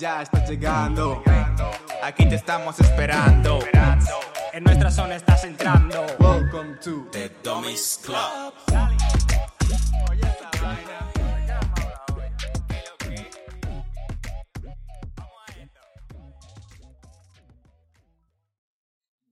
Ya 0.00 0.22
estás 0.22 0.48
llegando, 0.48 1.22
aquí 2.02 2.26
te 2.26 2.36
estamos 2.36 2.80
esperando. 2.80 3.58
En 4.50 4.64
nuestra 4.64 4.90
zona 4.90 5.16
estás 5.16 5.44
entrando. 5.44 6.06
Welcome 6.18 6.76
to 6.82 7.06
The 7.12 7.30
Dummies 7.44 8.00
Club. 8.02 8.54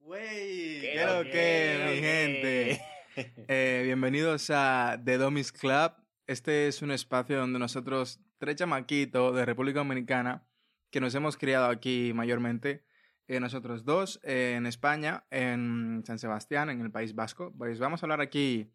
Wey, 0.03 0.81
¿Qué 0.83 0.93
¿qué 0.93 1.07
lo 1.07 1.25
que, 1.25 1.87
mi 1.89 2.01
gente? 2.03 2.83
Eh, 3.49 3.81
bienvenidos 3.87 4.51
a 4.51 5.01
The 5.03 5.17
Dummies 5.17 5.51
Club. 5.51 5.93
Este 6.27 6.69
es 6.69 6.83
un 6.83 6.91
espacio 6.91 7.39
donde 7.39 7.59
nosotros, 7.59 8.21
tres 8.37 8.57
chamaquitos 8.57 9.35
de 9.35 9.47
República 9.47 9.79
Dominicana, 9.79 10.45
que 10.91 11.01
nos 11.01 11.15
hemos 11.15 11.37
criado 11.37 11.67
aquí 11.67 12.13
mayormente, 12.15 12.85
eh, 13.27 13.41
nosotros 13.41 13.85
dos, 13.85 14.21
eh, 14.23 14.55
en 14.57 14.67
España, 14.67 15.25
en 15.31 16.03
San 16.07 16.19
Sebastián, 16.19 16.71
en 16.71 16.81
el 16.81 16.91
País 16.91 17.15
Vasco, 17.15 17.53
pues 17.57 17.79
vamos 17.79 18.03
a 18.03 18.07
hablar 18.07 18.21
aquí 18.21 18.73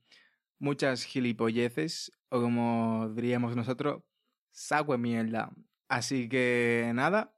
muchas 0.59 1.03
gilipolleces, 1.03 2.11
o 2.29 2.39
como 2.41 3.09
diríamos 3.15 3.55
nosotros, 3.55 4.03
sagüe 4.51 4.97
mierda. 4.97 5.51
Así 5.87 6.29
que 6.29 6.91
nada, 6.93 7.35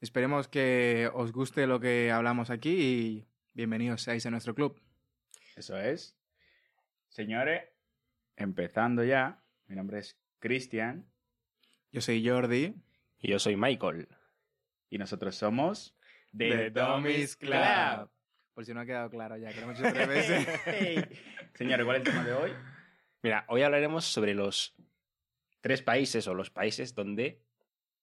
esperemos 0.00 0.48
que 0.48 1.08
os 1.14 1.32
guste 1.32 1.66
lo 1.66 1.80
que 1.80 2.10
hablamos 2.10 2.50
aquí 2.50 2.70
y 2.70 3.28
bienvenidos 3.54 4.02
seáis 4.02 4.26
a 4.26 4.30
nuestro 4.30 4.54
club. 4.54 4.80
Eso 5.54 5.78
es. 5.78 6.16
Señores, 7.08 7.62
empezando 8.36 9.04
ya. 9.04 9.42
Mi 9.68 9.74
nombre 9.74 9.98
es 9.98 10.18
Cristian 10.38 11.06
Yo 11.90 12.00
soy 12.00 12.26
Jordi. 12.26 12.74
Y 13.20 13.30
yo 13.30 13.38
soy 13.38 13.56
Michael. 13.56 14.08
y 14.88 14.98
nosotros 14.98 15.34
somos 15.34 15.96
The 16.36 16.70
Dummies 16.70 17.36
Club. 17.36 18.10
Por 18.54 18.64
si 18.64 18.72
no 18.72 18.80
ha 18.80 18.86
quedado 18.86 19.10
claro 19.10 19.36
ya, 19.36 19.50
que 19.50 19.56
lo 19.56 19.62
hemos 19.64 19.78
dicho 19.78 19.92
tres 19.92 20.08
veces. 20.08 21.08
Señores, 21.54 21.84
¿cuál 21.84 21.96
es 21.96 22.06
el 22.06 22.12
tema 22.12 22.24
de 22.24 22.32
hoy? 22.32 22.52
Mira, 23.22 23.44
hoy 23.48 23.62
hablaremos 23.62 24.04
sobre 24.04 24.34
los 24.34 24.74
tres 25.60 25.82
países 25.82 26.26
o 26.28 26.34
los 26.34 26.50
países 26.50 26.94
donde 26.94 27.42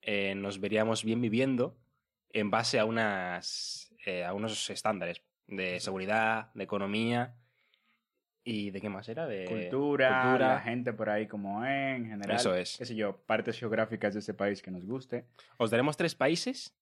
eh, 0.02 0.36
nos 0.36 0.60
veríamos 0.60 1.04
bien 1.04 1.22
viviendo 1.22 1.80
en 2.30 2.52
base 2.52 2.80
a, 2.80 2.86
unas, 2.86 3.94
eh, 4.06 4.24
a 4.26 4.34
unos 4.34 4.70
estándares 4.70 5.24
de 5.48 5.80
seguridad, 5.80 6.52
de 6.54 6.64
economía 6.64 7.36
y 8.44 8.72
de 8.72 8.82
qué 8.82 8.90
más 8.90 9.08
era, 9.10 9.26
de 9.26 9.46
Cultura, 9.46 10.22
cultura. 10.24 10.48
la 10.56 10.60
gente 10.60 10.92
por 10.94 11.10
ahí 11.10 11.28
como 11.28 11.64
es, 11.66 11.98
en 11.98 12.08
general. 12.10 12.36
Eso 12.36 12.54
es. 12.56 12.78
Qué 12.78 12.86
sé 12.86 12.96
yo, 12.96 13.18
partes 13.26 13.58
geográficas 13.60 14.14
de 14.14 14.20
ese 14.20 14.34
país 14.34 14.62
que 14.62 14.72
nos 14.72 14.86
guste. 14.86 15.26
Os 15.58 15.72
daremos 15.72 15.96
tres 15.98 16.14
países 16.16 16.76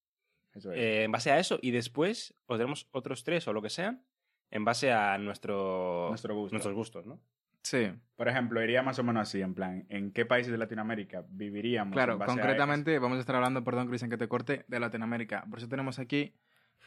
Eso 0.54 0.72
es. 0.72 0.80
eh, 0.80 1.04
en 1.04 1.12
base 1.12 1.32
a 1.32 1.40
eso 1.40 1.60
y 1.62 1.72
después 1.72 2.34
os 2.48 2.58
daremos 2.58 2.88
otros 2.92 3.24
tres 3.24 3.48
o 3.48 3.54
lo 3.54 3.62
que 3.62 3.70
sean 3.70 4.04
en 4.50 4.66
base 4.66 4.92
a 4.92 5.18
nuestro, 5.18 6.08
Nuestro 6.10 6.36
gusto. 6.36 6.54
nuestros 6.56 6.76
gustos, 6.76 7.06
¿no? 7.06 7.20
Sí, 7.64 7.92
Por 8.16 8.28
ejemplo, 8.28 8.62
iría 8.64 8.82
más 8.82 8.98
o 8.98 9.04
menos 9.04 9.22
así, 9.22 9.40
en 9.40 9.54
plan, 9.54 9.86
¿en 9.90 10.12
qué 10.12 10.26
países 10.26 10.52
de 10.52 10.58
Latinoamérica 10.58 11.24
viviríamos? 11.30 11.94
claro, 11.94 12.14
en 12.14 12.20
base 12.20 12.32
a 12.32 12.34
concretamente 12.36 12.98
vamos 12.98 13.18
a 13.18 13.22
estar 13.22 13.36
hablando, 13.36 13.64
perdón 13.64 13.88
Cristian 13.88 14.10
que 14.10 14.18
te 14.18 14.28
corte, 14.28 14.66
de 14.68 14.80
Latinoamérica. 14.80 15.46
Por 15.48 15.60
eso 15.60 15.70
tenemos 15.70 16.00
aquí, 16.00 16.34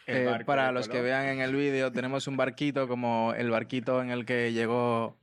eh, 0.06 0.42
para 0.44 0.72
los 0.72 0.88
que 0.88 1.00
vean 1.00 1.26
en 1.26 1.40
el 1.40 1.54
vídeo, 1.54 1.92
tenemos 1.92 2.26
un 2.26 2.36
barquito 2.36 2.88
como 2.88 3.34
el 3.34 3.50
barquito 3.50 4.02
en 4.02 4.10
el 4.10 4.26
que 4.26 4.52
llegó 4.52 5.18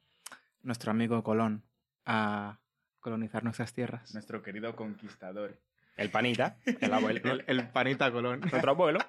nuestro 0.63 0.91
amigo 0.91 1.23
Colón 1.23 1.63
a 2.05 2.59
colonizar 2.99 3.43
nuestras 3.43 3.73
tierras. 3.73 4.13
Nuestro 4.13 4.41
querido 4.41 4.75
conquistador. 4.75 5.59
El 5.97 6.09
panita, 6.09 6.57
el 6.65 6.93
abuelo, 6.93 7.31
El, 7.31 7.43
el 7.47 7.69
panita 7.69 8.11
Colón. 8.11 8.39
nuestro 8.51 8.71
abuelo. 8.71 8.99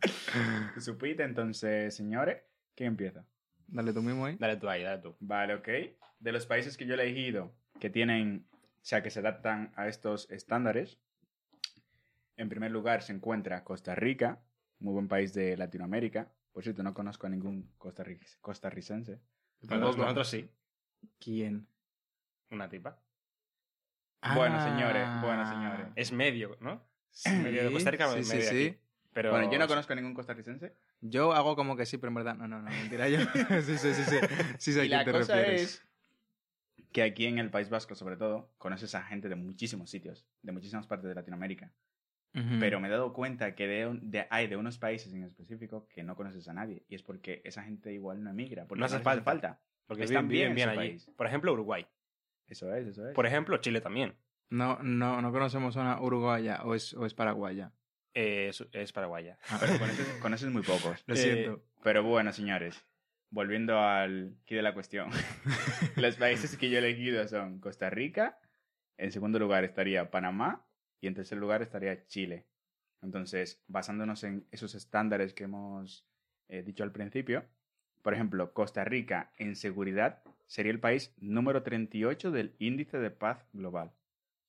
Supite, 0.80 1.22
entonces, 1.22 1.94
señores, 1.94 2.42
¿quién 2.74 2.88
empieza? 2.88 3.24
Dale 3.68 3.92
tú 3.92 4.02
mismo 4.02 4.26
ahí. 4.26 4.36
Dale 4.38 4.56
tú 4.56 4.68
ahí, 4.68 4.82
dale 4.82 5.02
tú. 5.02 5.16
Vale, 5.20 5.54
ok. 5.54 5.68
De 6.18 6.32
los 6.32 6.46
países 6.46 6.76
que 6.76 6.86
yo 6.86 6.94
he 6.94 7.02
elegido 7.02 7.54
que 7.80 7.90
tienen, 7.90 8.46
o 8.52 8.84
sea, 8.84 9.02
que 9.02 9.10
se 9.10 9.20
adaptan 9.20 9.72
a 9.76 9.88
estos 9.88 10.30
estándares, 10.30 10.98
en 12.36 12.48
primer 12.48 12.70
lugar 12.70 13.02
se 13.02 13.12
encuentra 13.12 13.64
Costa 13.64 13.94
Rica, 13.94 14.40
muy 14.82 14.92
buen 14.92 15.08
país 15.08 15.32
de 15.32 15.56
Latinoamérica. 15.56 16.30
Por 16.52 16.62
cierto, 16.62 16.82
no 16.82 16.92
conozco 16.92 17.26
a 17.26 17.30
ningún 17.30 17.70
costarri- 17.78 18.20
costarricense. 18.40 19.20
Nosotros, 19.62 19.96
nosotros 19.96 20.28
sí. 20.28 20.50
¿Quién? 21.18 21.66
Una 22.50 22.68
tipa. 22.68 22.98
Bueno, 24.34 24.56
Ah. 24.58 24.64
señores, 24.64 25.08
bueno, 25.22 25.48
señores. 25.48 25.86
Es 25.96 26.12
medio, 26.12 26.56
¿no? 26.60 26.82
Sí, 27.10 27.30
medio 27.30 27.64
de 27.64 27.72
Costa 27.72 27.90
Rica, 27.90 28.08
sí, 28.08 28.14
medio 28.14 28.24
sí, 28.30 28.36
de 28.36 28.42
sí. 28.42 28.66
aquí. 28.68 28.78
Pero... 29.12 29.30
Bueno, 29.32 29.50
yo 29.52 29.58
no 29.58 29.66
conozco 29.68 29.92
a 29.92 29.96
ningún 29.96 30.14
costarricense. 30.14 30.74
Yo 31.00 31.32
hago 31.32 31.56
como 31.56 31.76
que 31.76 31.84
sí, 31.86 31.98
pero 31.98 32.08
en 32.08 32.14
verdad, 32.14 32.34
no, 32.36 32.46
no, 32.48 32.62
no, 32.62 32.70
mentira. 32.70 33.08
Yo 33.08 33.18
sí, 33.62 33.76
sí, 33.76 33.92
sí, 33.94 34.04
sí, 34.04 34.16
sí 34.58 34.72
sé 34.72 34.80
a 34.80 34.82
quién 34.84 34.90
la 34.98 35.04
te 35.04 35.12
cosa 35.12 35.34
refieres. 35.36 35.62
es 35.62 35.82
que 36.92 37.02
aquí 37.02 37.26
en 37.26 37.38
el 37.38 37.50
País 37.50 37.68
Vasco, 37.68 37.94
sobre 37.94 38.16
todo, 38.16 38.50
conoces 38.58 38.94
a 38.94 39.02
gente 39.02 39.28
de 39.28 39.34
muchísimos 39.34 39.90
sitios, 39.90 40.26
de 40.42 40.52
muchísimas 40.52 40.86
partes 40.86 41.08
de 41.08 41.14
Latinoamérica. 41.14 41.72
Pero 42.60 42.80
me 42.80 42.88
he 42.88 42.90
dado 42.90 43.12
cuenta 43.12 43.54
que 43.54 43.66
de, 43.66 43.86
un- 43.86 44.10
de- 44.10 44.26
hay 44.30 44.46
de 44.46 44.56
unos 44.56 44.78
países 44.78 45.12
en 45.12 45.22
específico 45.22 45.86
que 45.88 46.02
no 46.02 46.16
conoces 46.16 46.48
a 46.48 46.54
nadie. 46.54 46.82
Y 46.88 46.94
es 46.94 47.02
porque 47.02 47.42
esa 47.44 47.62
gente 47.62 47.92
igual 47.92 48.22
no 48.24 48.30
emigra. 48.30 48.66
Porque 48.66 48.80
No 48.80 48.86
hace 48.86 49.00
falta. 49.00 49.60
Porque 49.86 50.04
Están 50.04 50.28
bien 50.28 50.54
bien, 50.54 50.70
allí. 50.70 50.76
país. 50.78 51.10
Por 51.16 51.26
ejemplo, 51.26 51.52
Uruguay. 51.52 51.86
Eso 52.46 52.74
es, 52.74 52.86
eso 52.86 53.06
es. 53.08 53.14
Por 53.14 53.26
ejemplo, 53.26 53.56
Chile 53.58 53.80
también. 53.82 54.14
No, 54.48 54.78
no, 54.82 55.20
no 55.20 55.30
conocemos 55.32 55.76
una 55.76 56.00
uruguaya 56.00 56.62
o 56.64 56.74
es, 56.74 56.94
o 56.94 57.04
es 57.04 57.12
paraguaya. 57.14 57.72
Eh, 58.14 58.48
es, 58.48 58.66
es 58.72 58.92
paraguaya. 58.92 59.36
Pero 59.60 59.78
conoces, 59.78 60.06
conoces 60.20 60.50
muy 60.50 60.62
pocos. 60.62 61.02
Lo 61.06 61.14
Eh, 61.14 61.18
siento. 61.18 61.64
Pero 61.82 62.02
bueno, 62.02 62.32
señores, 62.32 62.82
volviendo 63.30 63.78
al 63.78 64.36
quid 64.46 64.56
de 64.56 64.62
la 64.62 64.72
cuestión. 64.74 65.10
Los 65.96 66.16
países 66.16 66.56
que 66.56 66.70
yo 66.70 66.76
he 66.76 66.78
elegido 66.78 67.26
son 67.28 67.60
Costa 67.60 67.90
Rica, 67.90 68.38
en 68.96 69.12
segundo 69.12 69.38
lugar 69.38 69.64
estaría 69.64 70.10
Panamá 70.10 70.64
y 71.02 71.08
en 71.08 71.14
tercer 71.14 71.36
lugar 71.36 71.60
estaría 71.60 72.06
Chile. 72.06 72.46
Entonces, 73.02 73.60
basándonos 73.66 74.22
en 74.22 74.46
esos 74.52 74.74
estándares 74.76 75.34
que 75.34 75.44
hemos 75.44 76.06
eh, 76.48 76.62
dicho 76.62 76.84
al 76.84 76.92
principio, 76.92 77.44
por 78.02 78.14
ejemplo, 78.14 78.54
Costa 78.54 78.84
Rica 78.84 79.32
en 79.36 79.56
seguridad 79.56 80.22
sería 80.46 80.70
el 80.70 80.78
país 80.78 81.12
número 81.18 81.64
38 81.64 82.30
del 82.30 82.54
índice 82.60 82.98
de 82.98 83.10
paz 83.10 83.44
global. 83.52 83.88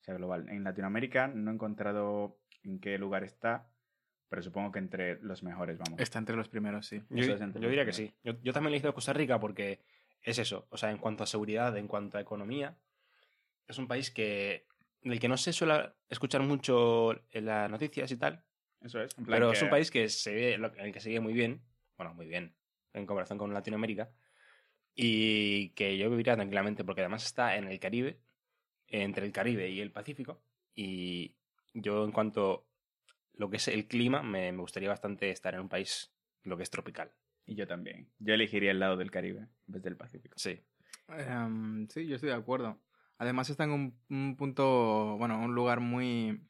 O 0.01 0.03
sea, 0.03 0.13
global. 0.13 0.47
En 0.49 0.63
Latinoamérica 0.63 1.27
no 1.27 1.49
he 1.49 1.53
encontrado 1.55 2.37
en 2.63 2.79
qué 2.79 2.99
lugar 2.99 3.23
está, 3.23 3.67
pero 4.29 4.43
supongo 4.43 4.71
que 4.71 4.79
entre 4.79 5.19
los 5.23 5.41
mejores, 5.41 5.79
vamos. 5.79 5.99
Está 5.99 6.19
entre 6.19 6.35
los 6.35 6.49
primeros, 6.49 6.85
sí. 6.85 7.01
Yo, 7.09 7.35
diría 7.55 7.85
que 7.85 7.93
sí. 7.93 8.13
Yo, 8.23 8.33
yo 8.43 8.53
también 8.53 8.73
he 8.73 8.75
elegido 8.75 8.93
Costa 8.93 9.13
Rica 9.13 9.39
porque 9.39 9.79
es 10.21 10.37
eso. 10.37 10.67
O 10.69 10.77
sea, 10.77 10.91
en 10.91 10.99
cuanto 10.99 11.23
a 11.23 11.27
seguridad, 11.27 11.75
en 11.77 11.87
cuanto 11.87 12.19
a 12.19 12.21
economía, 12.21 12.77
es 13.67 13.79
un 13.79 13.87
país 13.87 14.11
que 14.11 14.67
del 15.03 15.19
que 15.19 15.27
no 15.27 15.37
se 15.37 15.53
suele 15.53 15.93
escuchar 16.09 16.41
mucho 16.41 17.11
en 17.31 17.45
las 17.45 17.69
noticias 17.69 18.11
y 18.11 18.17
tal, 18.17 18.43
Eso 18.81 19.01
es. 19.01 19.17
en 19.17 19.25
plan 19.25 19.35
pero 19.37 19.51
que- 19.51 19.57
es 19.57 19.61
un 19.63 19.69
país 19.69 19.91
que 19.91 20.09
se 20.09 20.33
ve, 20.33 20.57
lo- 20.57 20.73
en 20.73 20.85
el 20.85 20.93
que 20.93 20.99
se 20.99 21.09
vive 21.09 21.21
muy 21.21 21.33
bien, 21.33 21.61
bueno, 21.97 22.13
muy 22.13 22.25
bien, 22.27 22.55
en 22.93 23.05
comparación 23.05 23.37
con 23.37 23.53
Latinoamérica, 23.53 24.11
y 24.95 25.69
que 25.69 25.97
yo 25.97 26.09
viviría 26.09 26.35
tranquilamente 26.35 26.83
porque 26.83 27.01
además 27.01 27.25
está 27.25 27.55
en 27.57 27.65
el 27.65 27.79
Caribe, 27.79 28.19
entre 28.87 29.25
el 29.25 29.31
Caribe 29.31 29.69
y 29.69 29.81
el 29.81 29.91
Pacífico, 29.91 30.43
y 30.75 31.35
yo 31.73 32.05
en 32.05 32.11
cuanto 32.11 32.67
a 33.07 33.09
lo 33.35 33.49
que 33.49 33.57
es 33.57 33.67
el 33.67 33.87
clima, 33.87 34.21
me, 34.21 34.51
me 34.51 34.59
gustaría 34.59 34.89
bastante 34.89 35.31
estar 35.31 35.53
en 35.55 35.61
un 35.61 35.69
país 35.69 36.13
lo 36.43 36.55
que 36.57 36.63
es 36.63 36.69
tropical. 36.69 37.11
Y 37.45 37.55
yo 37.55 37.67
también. 37.67 38.09
Yo 38.19 38.33
elegiría 38.35 38.71
el 38.71 38.79
lado 38.79 38.95
del 38.95 39.11
Caribe 39.11 39.39
en 39.39 39.49
vez 39.73 39.81
del 39.83 39.97
Pacífico. 39.97 40.37
Sí. 40.37 40.61
Em, 41.09 41.87
sí, 41.89 42.05
yo 42.07 42.15
estoy 42.15 42.29
de 42.29 42.35
acuerdo. 42.35 42.79
Además 43.17 43.49
está 43.49 43.63
en 43.63 43.71
un, 43.71 43.99
un 44.09 44.35
punto, 44.35 45.17
bueno, 45.17 45.39
un 45.39 45.55
lugar 45.55 45.79
muy, 45.79 46.41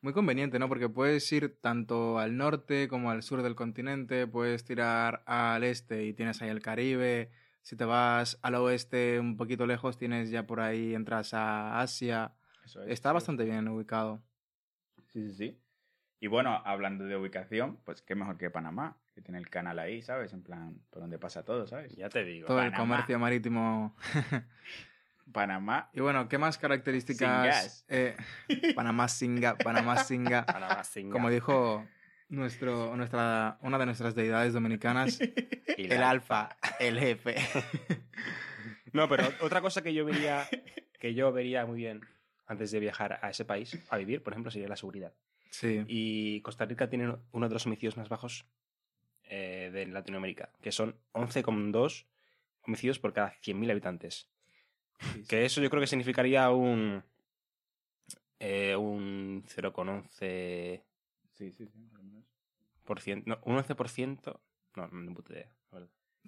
muy 0.00 0.12
conveniente, 0.12 0.58
¿no? 0.58 0.68
Porque 0.68 0.88
puedes 0.88 1.30
ir 1.32 1.58
tanto 1.60 2.18
al 2.18 2.36
norte 2.36 2.88
como 2.88 3.10
al 3.10 3.22
sur 3.22 3.42
del 3.42 3.54
continente, 3.54 4.26
puedes 4.26 4.64
tirar 4.64 5.22
al 5.26 5.64
este 5.64 6.04
y 6.04 6.12
tienes 6.12 6.40
ahí 6.42 6.48
el 6.48 6.62
Caribe. 6.62 7.30
Si 7.62 7.76
te 7.76 7.84
vas 7.84 8.38
al 8.42 8.54
oeste 8.54 9.18
un 9.18 9.36
poquito 9.36 9.66
lejos, 9.66 9.98
tienes 9.98 10.30
ya 10.30 10.46
por 10.46 10.60
ahí, 10.60 10.94
entras 10.94 11.34
a 11.34 11.80
Asia. 11.80 12.34
Eso 12.64 12.82
es. 12.82 12.90
Está 12.90 13.12
bastante 13.12 13.44
bien 13.44 13.66
ubicado. 13.66 14.22
Sí, 15.12 15.28
sí, 15.28 15.34
sí. 15.34 15.60
Y 16.20 16.28
bueno, 16.28 16.62
hablando 16.64 17.04
de 17.04 17.16
ubicación, 17.16 17.78
pues 17.84 18.02
qué 18.02 18.14
mejor 18.14 18.38
que 18.38 18.50
Panamá, 18.50 18.96
que 19.14 19.22
tiene 19.22 19.38
el 19.38 19.50
canal 19.50 19.78
ahí, 19.78 20.02
¿sabes? 20.02 20.32
En 20.32 20.42
plan, 20.42 20.80
por 20.90 21.02
donde 21.02 21.18
pasa 21.18 21.44
todo, 21.44 21.66
¿sabes? 21.66 21.94
Ya 21.96 22.08
te 22.08 22.24
digo. 22.24 22.46
Todo 22.46 22.62
el 22.62 22.72
comercio 22.72 23.18
marítimo. 23.18 23.96
Panamá. 25.32 25.90
y 25.92 26.00
bueno, 26.00 26.28
¿qué 26.28 26.38
más 26.38 26.54
Sin 26.56 26.62
características? 26.62 27.46
gas. 27.46 27.84
eh, 27.88 28.16
Panamá 28.74 29.08
singa, 29.08 29.56
Panamá 29.56 29.98
singa. 30.04 30.44
Panamá, 30.46 30.84
Singa. 30.84 31.12
Como 31.12 31.30
dijo 31.30 31.86
nuestro, 32.28 32.96
nuestra, 32.96 33.58
una 33.62 33.78
de 33.78 33.86
nuestras 33.86 34.14
deidades 34.14 34.52
dominicanas, 34.52 35.18
el 35.76 36.02
alfa, 36.02 36.56
el 36.80 36.98
jefe. 36.98 37.36
No, 38.92 39.08
pero 39.10 39.24
otra 39.42 39.60
cosa 39.60 39.82
que 39.82 39.92
yo 39.92 40.06
vería, 40.06 40.48
que 40.98 41.12
yo 41.12 41.30
vería 41.30 41.66
muy 41.66 41.76
bien 41.76 42.00
antes 42.46 42.70
de 42.70 42.80
viajar 42.80 43.18
a 43.20 43.28
ese 43.28 43.44
país 43.44 43.78
a 43.90 43.98
vivir, 43.98 44.22
por 44.22 44.32
ejemplo, 44.32 44.50
sería 44.50 44.68
la 44.68 44.76
seguridad. 44.76 45.12
Sí. 45.50 45.84
Y 45.86 46.40
Costa 46.40 46.64
Rica 46.64 46.88
tiene 46.88 47.14
uno 47.32 47.48
de 47.48 47.52
los 47.52 47.66
homicidios 47.66 47.98
más 47.98 48.08
bajos 48.08 48.46
eh, 49.24 49.70
de 49.72 49.84
Latinoamérica, 49.86 50.50
que 50.62 50.72
son 50.72 50.96
11,2 51.12 52.06
homicidios 52.62 52.98
por 52.98 53.12
cada 53.12 53.34
100.000 53.42 53.70
habitantes. 53.70 54.30
Que 55.28 55.44
eso 55.44 55.60
yo 55.60 55.68
creo 55.70 55.80
que 55.80 55.86
significaría 55.86 56.50
un. 56.50 57.02
eh, 58.38 58.76
un 58.76 59.44
0,11%. 59.46 60.82
Sí, 61.34 61.50
sí, 61.52 61.66
sí. 61.66 61.78
más 61.78 62.00
o 62.00 62.02
menos. 62.02 62.24
No, 63.26 63.38
un 63.44 63.56
11%. 63.58 64.40
No, 64.76 64.88
no, 64.88 65.00
no 65.02 65.14
puta 65.14 65.32
idea. 65.34 65.52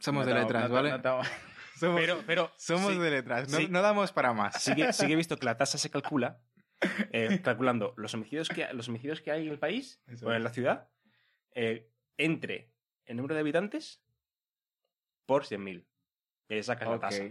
Somos 0.00 0.26
No 0.26 0.32
de 0.34 0.40
letras, 0.40 0.68
no 0.68 0.74
¿vale? 0.74 0.90
Somos, 1.78 2.00
Pero, 2.00 2.22
pero. 2.26 2.52
somos 2.56 2.92
sí, 2.92 2.98
de 2.98 3.10
letras. 3.10 3.48
No, 3.50 3.58
sí. 3.58 3.68
no 3.68 3.82
damos 3.82 4.12
para 4.12 4.32
más. 4.32 4.60
sí 4.62 4.74
que, 4.74 4.92
sí 4.92 5.06
que 5.06 5.12
he 5.12 5.16
visto 5.16 5.36
que 5.36 5.44
la 5.46 5.56
tasa 5.56 5.78
se 5.78 5.90
calcula 5.90 6.40
eh, 7.12 7.40
calculando 7.44 7.94
los 7.96 8.14
homicidios, 8.14 8.48
que, 8.48 8.66
los 8.74 8.88
homicidios 8.88 9.20
que 9.20 9.30
hay 9.30 9.46
en 9.46 9.52
el 9.52 9.58
país 9.60 10.00
Eso 10.06 10.26
o 10.26 10.30
en 10.30 10.38
es. 10.38 10.42
la 10.42 10.50
ciudad 10.50 10.88
eh, 11.54 11.88
entre 12.16 12.72
el 13.06 13.16
número 13.16 13.34
de 13.34 13.40
habitantes 13.42 14.02
por 15.26 15.44
100.000. 15.44 15.84
Y 16.48 16.62
sacas 16.64 16.88
la 16.88 16.94
Ok. 16.96 17.00
tasa. 17.00 17.24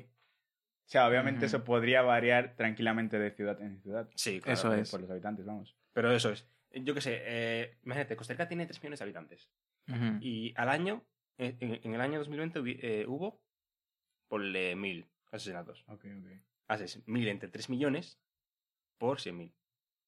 O 0.88 0.90
sea, 0.90 1.08
obviamente 1.08 1.46
eso 1.48 1.64
podría 1.66 2.02
variar 2.02 2.56
tranquilamente 2.56 3.20
de 3.20 3.32
ciudad 3.32 3.62
en 3.62 3.82
ciudad. 3.82 4.10
Sí, 4.16 4.40
claro. 4.40 4.54
Eso 4.54 4.74
es. 4.74 4.90
Por 4.90 5.02
los 5.02 5.10
habitantes, 5.12 5.46
vamos. 5.46 5.76
Pero 5.92 6.12
eso 6.12 6.32
es. 6.32 6.48
Yo 6.72 6.94
qué 6.94 7.02
sé, 7.02 7.20
eh, 7.26 7.78
imagínate, 7.84 8.16
Costa 8.16 8.34
Rica 8.34 8.48
tiene 8.48 8.66
3 8.66 8.80
millones 8.82 9.00
de 9.00 9.04
habitantes. 9.04 9.50
Y 10.22 10.54
al 10.56 10.70
año, 10.70 11.04
en, 11.38 11.58
en 11.84 11.94
el 11.94 12.00
año 12.02 12.20
2020 12.20 12.60
hubi- 12.62 12.80
eh, 12.82 13.06
hubo, 13.08 13.42
ponle 14.30 14.76
1.000 14.76 15.06
asesinatos. 15.32 15.84
Ok, 15.88 16.06
ok. 16.06 16.28
Haces 16.68 17.06
1.000 17.06 17.28
entre 17.30 17.50
3 17.50 17.70
millones 17.70 18.20
por 18.98 19.20
100.000. 19.20 19.52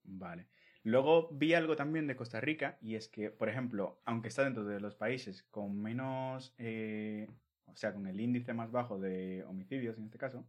Vale. 0.03 0.47
Luego 0.83 1.29
vi 1.31 1.53
algo 1.55 1.75
también 1.75 2.07
de 2.07 2.15
Costa 2.15 2.39
Rica 2.39 2.77
y 2.81 2.95
es 2.95 3.09
que, 3.09 3.29
por 3.31 3.49
ejemplo, 3.49 4.01
aunque 4.05 4.29
está 4.29 4.43
dentro 4.45 4.63
de 4.65 4.79
los 4.79 4.95
países 4.95 5.43
con 5.51 5.81
menos, 5.81 6.53
eh, 6.57 7.27
o 7.65 7.75
sea, 7.75 7.93
con 7.93 8.07
el 8.07 8.19
índice 8.19 8.53
más 8.53 8.71
bajo 8.71 8.97
de 8.97 9.43
homicidios 9.45 9.97
en 9.97 10.05
este 10.05 10.17
caso, 10.17 10.47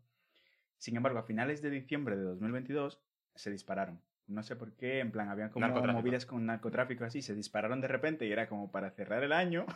sin 0.80 0.96
embargo, 0.96 1.20
a 1.20 1.22
finales 1.22 1.62
de 1.62 1.70
diciembre 1.70 2.16
de 2.16 2.24
2022 2.24 3.00
se 3.36 3.50
dispararon. 3.52 4.02
No 4.26 4.42
sé 4.42 4.54
por 4.56 4.74
qué, 4.76 4.98
en 5.00 5.10
plan, 5.12 5.28
habían 5.28 5.50
como 5.50 5.68
movidas 5.68 6.24
con 6.26 6.46
narcotráfico 6.46 7.04
así, 7.04 7.20
se 7.22 7.34
dispararon 7.34 7.80
de 7.80 7.88
repente 7.88 8.26
y 8.26 8.32
era 8.32 8.48
como 8.48 8.70
para 8.72 8.90
cerrar 8.92 9.22
el 9.24 9.32
año. 9.32 9.66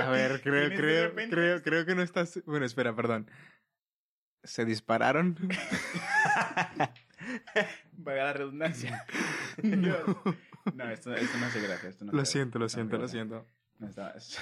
A 0.00 0.10
ver, 0.10 0.40
creo, 0.42 0.68
creo, 0.70 1.08
repente- 1.08 1.34
creo, 1.34 1.62
creo 1.62 1.86
que 1.86 1.94
no 1.94 2.02
estás. 2.02 2.42
Bueno, 2.46 2.66
espera, 2.66 2.94
perdón. 2.94 3.28
¿Se 4.44 4.64
dispararon? 4.64 5.36
Vaga 7.92 8.24
la 8.24 8.32
redundancia. 8.32 9.04
No. 9.62 9.96
No, 10.74 10.90
esto, 10.90 11.14
esto 11.14 11.38
no 11.38 11.46
hace 11.46 11.62
gracia. 11.62 11.88
Esto 11.88 12.04
no 12.04 12.12
Lo 12.12 12.24
siento, 12.26 12.58
lo 12.58 12.66
no 12.66 12.68
siento, 12.68 12.96
hace 13.02 13.16
lo 13.18 13.22
gracia. 13.22 13.46
siento. 13.46 13.52
No 13.78 13.88
está- 13.88 14.10
es- 14.10 14.38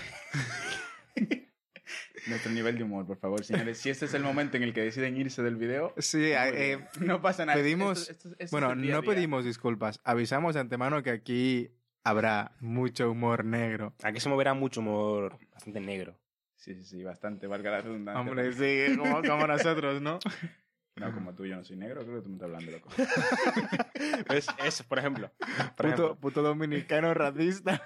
Nuestro 2.26 2.50
nivel 2.52 2.78
de 2.78 2.84
humor, 2.84 3.06
por 3.06 3.18
favor, 3.18 3.44
señores. 3.44 3.78
Si 3.78 3.90
este 3.90 4.06
es 4.06 4.14
el 4.14 4.22
momento 4.22 4.56
en 4.56 4.62
el 4.62 4.72
que 4.72 4.80
deciden 4.82 5.16
irse 5.16 5.42
del 5.42 5.56
video, 5.56 5.92
Sí, 5.98 6.30
eh, 6.32 6.78
no 7.00 7.20
pasa 7.20 7.44
nada. 7.44 7.58
pedimos- 7.58 8.08
Esto- 8.08 8.12
esto- 8.12 8.28
esto 8.30 8.44
es 8.44 8.50
bueno, 8.50 8.74
no 8.74 9.02
pedimos 9.02 9.44
disculpas. 9.44 10.00
Avisamos 10.04 10.54
de 10.54 10.60
antemano 10.60 11.02
que 11.02 11.10
aquí 11.10 11.70
habrá 12.02 12.52
mucho 12.60 13.10
humor 13.10 13.44
negro. 13.44 13.94
Aquí 14.02 14.20
se 14.20 14.28
moverá 14.28 14.54
mucho 14.54 14.80
humor 14.80 15.38
bastante 15.52 15.80
negro. 15.80 16.18
Sí, 16.56 16.74
sí, 16.74 16.84
sí, 16.84 17.04
bastante, 17.04 17.46
valga 17.46 17.70
la 17.70 17.80
redundancia. 17.82 18.20
Hombre, 18.20 18.52
sí, 18.54 18.96
como, 18.96 19.22
como 19.22 19.46
nosotros, 19.46 20.00
¿no? 20.00 20.18
No, 20.96 21.12
como 21.12 21.34
tú, 21.34 21.44
yo 21.44 21.56
no 21.56 21.64
soy 21.64 21.74
negro, 21.76 22.02
creo 22.04 22.18
que 22.18 22.22
tú 22.22 22.28
me 22.28 22.36
estás 22.36 22.46
hablando, 22.46 22.70
loco. 22.70 22.88
Es, 24.32 24.46
es, 24.64 24.82
por 24.84 25.00
ejemplo. 25.00 25.28
Por 25.38 25.46
Puto, 25.74 25.86
ejemplo. 25.88 26.16
puto 26.20 26.42
dominicano 26.42 27.12
racista. 27.14 27.82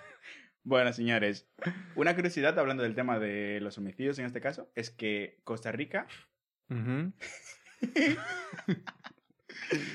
Bueno, 0.68 0.92
señores, 0.92 1.48
una 1.96 2.14
curiosidad 2.14 2.58
hablando 2.58 2.82
del 2.82 2.94
tema 2.94 3.18
de 3.18 3.58
los 3.62 3.78
homicidios 3.78 4.18
en 4.18 4.26
este 4.26 4.42
caso 4.42 4.70
es 4.74 4.90
que 4.90 5.40
Costa 5.42 5.72
Rica. 5.72 6.06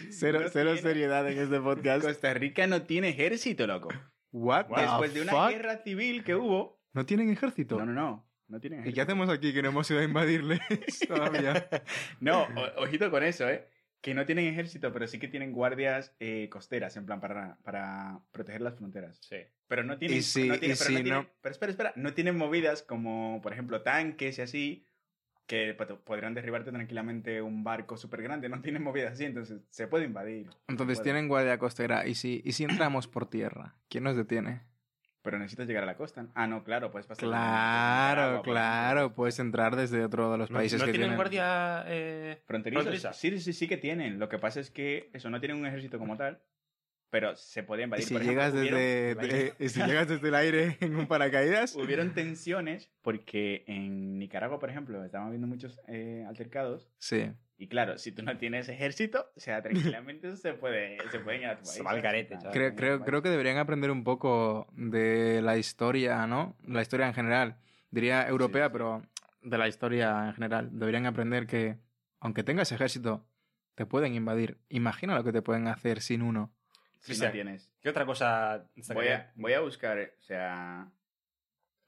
Cero, 0.09 0.39
No 0.41 0.49
cero 0.49 0.71
tiene- 0.73 0.81
seriedad 0.81 1.29
en 1.29 1.37
este 1.37 1.59
podcast. 1.59 2.03
Costa 2.03 2.33
Rica 2.33 2.65
no 2.65 2.81
tiene 2.81 3.09
ejército, 3.09 3.67
loco. 3.67 3.89
What 4.31 4.65
the 4.73 4.81
Después 4.81 5.13
de 5.13 5.21
una 5.21 5.31
fuck? 5.31 5.49
guerra 5.51 5.77
civil 5.83 6.23
que 6.23 6.33
hubo. 6.35 6.81
¿No 6.93 7.05
tienen 7.05 7.29
ejército? 7.29 7.77
No, 7.77 7.85
no, 7.85 7.93
no. 7.93 8.27
No 8.47 8.59
tienen 8.59 8.85
¿Y 8.87 8.93
qué 8.93 9.01
hacemos 9.01 9.29
aquí 9.29 9.53
que 9.53 9.61
no 9.61 9.69
hemos 9.69 9.89
ido 9.91 9.99
a 9.99 10.03
invadirles 10.03 10.59
todavía? 11.07 11.69
No, 12.19 12.43
o- 12.43 12.83
ojito 12.83 13.11
con 13.11 13.21
eso, 13.23 13.47
¿eh? 13.47 13.67
Que 14.03 14.13
no 14.13 14.25
tienen 14.25 14.47
ejército, 14.47 14.91
pero 14.91 15.07
sí 15.07 15.17
que 15.17 15.29
tienen 15.29 15.53
guardias 15.53 16.13
eh, 16.19 16.49
costeras, 16.51 16.97
en 16.97 17.05
plan, 17.05 17.21
para, 17.21 17.57
para 17.63 18.19
proteger 18.33 18.59
las 18.59 18.75
fronteras. 18.75 19.17
Sí. 19.21 19.37
Pero 19.69 19.83
no 19.85 19.97
tienen... 19.97 20.21
Si- 20.21 20.49
no 20.49 20.59
tienen- 20.59 20.75
y 20.75 20.77
pero, 20.77 20.87
si 20.89 20.93
no 20.93 20.99
tienen- 21.03 21.23
no- 21.23 21.29
pero 21.39 21.51
espera, 21.53 21.71
espera. 21.71 21.93
No 21.95 22.13
tienen 22.13 22.37
movidas 22.37 22.83
como, 22.83 23.39
por 23.41 23.53
ejemplo, 23.53 23.81
tanques 23.81 24.37
y 24.39 24.41
así, 24.41 24.85
que 25.47 25.73
podrían 25.73 26.33
derribarte 26.33 26.71
tranquilamente 26.71 27.41
un 27.41 27.63
barco 27.63 27.95
súper 27.95 28.21
grande. 28.23 28.49
No 28.49 28.61
tienen 28.61 28.83
movidas 28.83 29.13
así, 29.13 29.23
entonces 29.23 29.61
se 29.69 29.87
puede 29.87 30.03
invadir. 30.03 30.49
Entonces 30.67 30.97
Puede. 30.97 31.03
tienen 31.05 31.29
guardia 31.29 31.57
costera. 31.57 32.05
¿Y 32.05 32.15
si, 32.15 32.41
¿Y 32.43 32.51
si 32.51 32.65
entramos 32.65 33.07
por 33.07 33.29
tierra? 33.29 33.75
¿Quién 33.87 34.03
nos 34.03 34.17
detiene? 34.17 34.63
Pero 35.23 35.39
necesitas 35.39 35.65
llegar 35.67 35.83
a 35.83 35.85
la 35.85 35.95
costa. 35.95 36.27
Ah, 36.35 36.47
no, 36.47 36.63
claro, 36.65 36.91
puedes 36.91 37.07
pasar... 37.07 37.23
Claro, 37.27 38.41
claro. 38.41 39.13
Puedes 39.13 39.39
entrar 39.39 39.75
desde 39.75 40.03
otro 40.03 40.33
de 40.33 40.37
los 40.37 40.51
¿No, 40.51 40.57
países 40.57 40.79
no 40.79 40.85
que 40.85 40.91
tienen 40.91 41.11
tienen... 41.11 41.17
guardia 41.17 41.85
eh, 41.87 42.41
fronteriza? 42.45 43.13
Sí, 43.13 43.39
sí, 43.39 43.53
sí 43.53 43.67
que 43.67 43.77
tienen. 43.77 44.19
Lo 44.19 44.27
que 44.27 44.37
pasa 44.37 44.59
es 44.59 44.69
que 44.69 45.09
eso 45.13 45.29
no 45.29 45.39
tienen 45.39 45.57
un 45.57 45.65
ejército 45.65 45.97
como 45.97 46.17
tal, 46.17 46.41
pero 47.13 47.35
se 47.35 47.61
podía 47.61 47.83
¿Y 47.83 47.85
invadir. 47.85 48.05
si, 48.05 48.13
Por 48.15 48.23
ejemplo, 48.23 48.41
llegas 48.41 48.53
hubieron- 48.55 48.79
desde, 48.79 49.53
de- 49.59 49.69
si 49.69 49.83
llegas 49.83 50.07
desde 50.07 50.27
el 50.29 50.33
aire 50.33 50.77
en 50.81 50.95
un 50.95 51.05
paracaídas? 51.05 51.75
Hubieron 51.75 52.15
tensiones 52.15 52.89
porque 53.03 53.63
en 53.67 54.17
Nicaragua, 54.17 54.57
por 54.57 54.71
ejemplo, 54.71 55.05
estaban 55.05 55.27
habiendo 55.27 55.45
muchos 55.45 55.79
eh, 55.87 56.25
altercados. 56.27 56.89
Sí. 56.97 57.31
Y 57.55 57.67
claro, 57.67 57.99
si 57.99 58.13
tú 58.13 58.23
no 58.23 58.35
tienes 58.39 58.67
ejército, 58.67 59.27
o 59.35 59.39
sea, 59.39 59.61
tranquilamente 59.61 60.35
se 60.37 60.53
puede, 60.55 60.97
se 61.11 61.19
pueden 61.19 61.41
ir 61.41 61.47
a 61.49 61.57
tu 61.57 61.65
país. 61.65 61.75
Se 61.75 61.83
va 61.83 61.91
al 61.91 62.01
garete, 62.01 62.33
chaval. 62.35 62.51
Creo, 62.51 62.73
creo, 62.75 63.03
creo 63.05 63.21
que 63.21 63.29
deberían 63.29 63.57
aprender 63.57 63.91
un 63.91 64.03
poco 64.03 64.65
de 64.73 65.39
la 65.43 65.55
historia, 65.59 66.25
¿no? 66.25 66.57
La 66.65 66.81
historia 66.81 67.05
en 67.05 67.13
general. 67.13 67.57
Diría 67.91 68.27
europea, 68.27 68.65
sí. 68.65 68.69
pero 68.73 69.03
de 69.43 69.57
la 69.59 69.67
historia 69.67 70.29
en 70.29 70.33
general. 70.33 70.69
Deberían 70.71 71.05
aprender 71.05 71.45
que, 71.45 71.77
aunque 72.19 72.41
tengas 72.41 72.71
ejército, 72.71 73.23
te 73.75 73.85
pueden 73.85 74.15
invadir. 74.15 74.57
Imagina 74.69 75.13
lo 75.13 75.23
que 75.23 75.31
te 75.31 75.43
pueden 75.43 75.67
hacer 75.67 76.01
sin 76.01 76.23
uno. 76.23 76.51
Si 77.03 77.07
Cristian, 77.11 77.29
no 77.29 77.33
tienes. 77.33 77.71
¿Qué 77.81 77.89
otra 77.89 78.05
cosa 78.05 78.65
Voy 78.93 79.09
a, 79.09 79.31
voy 79.35 79.53
a 79.53 79.59
buscar, 79.59 79.99
o 79.99 80.23
sea, 80.23 80.89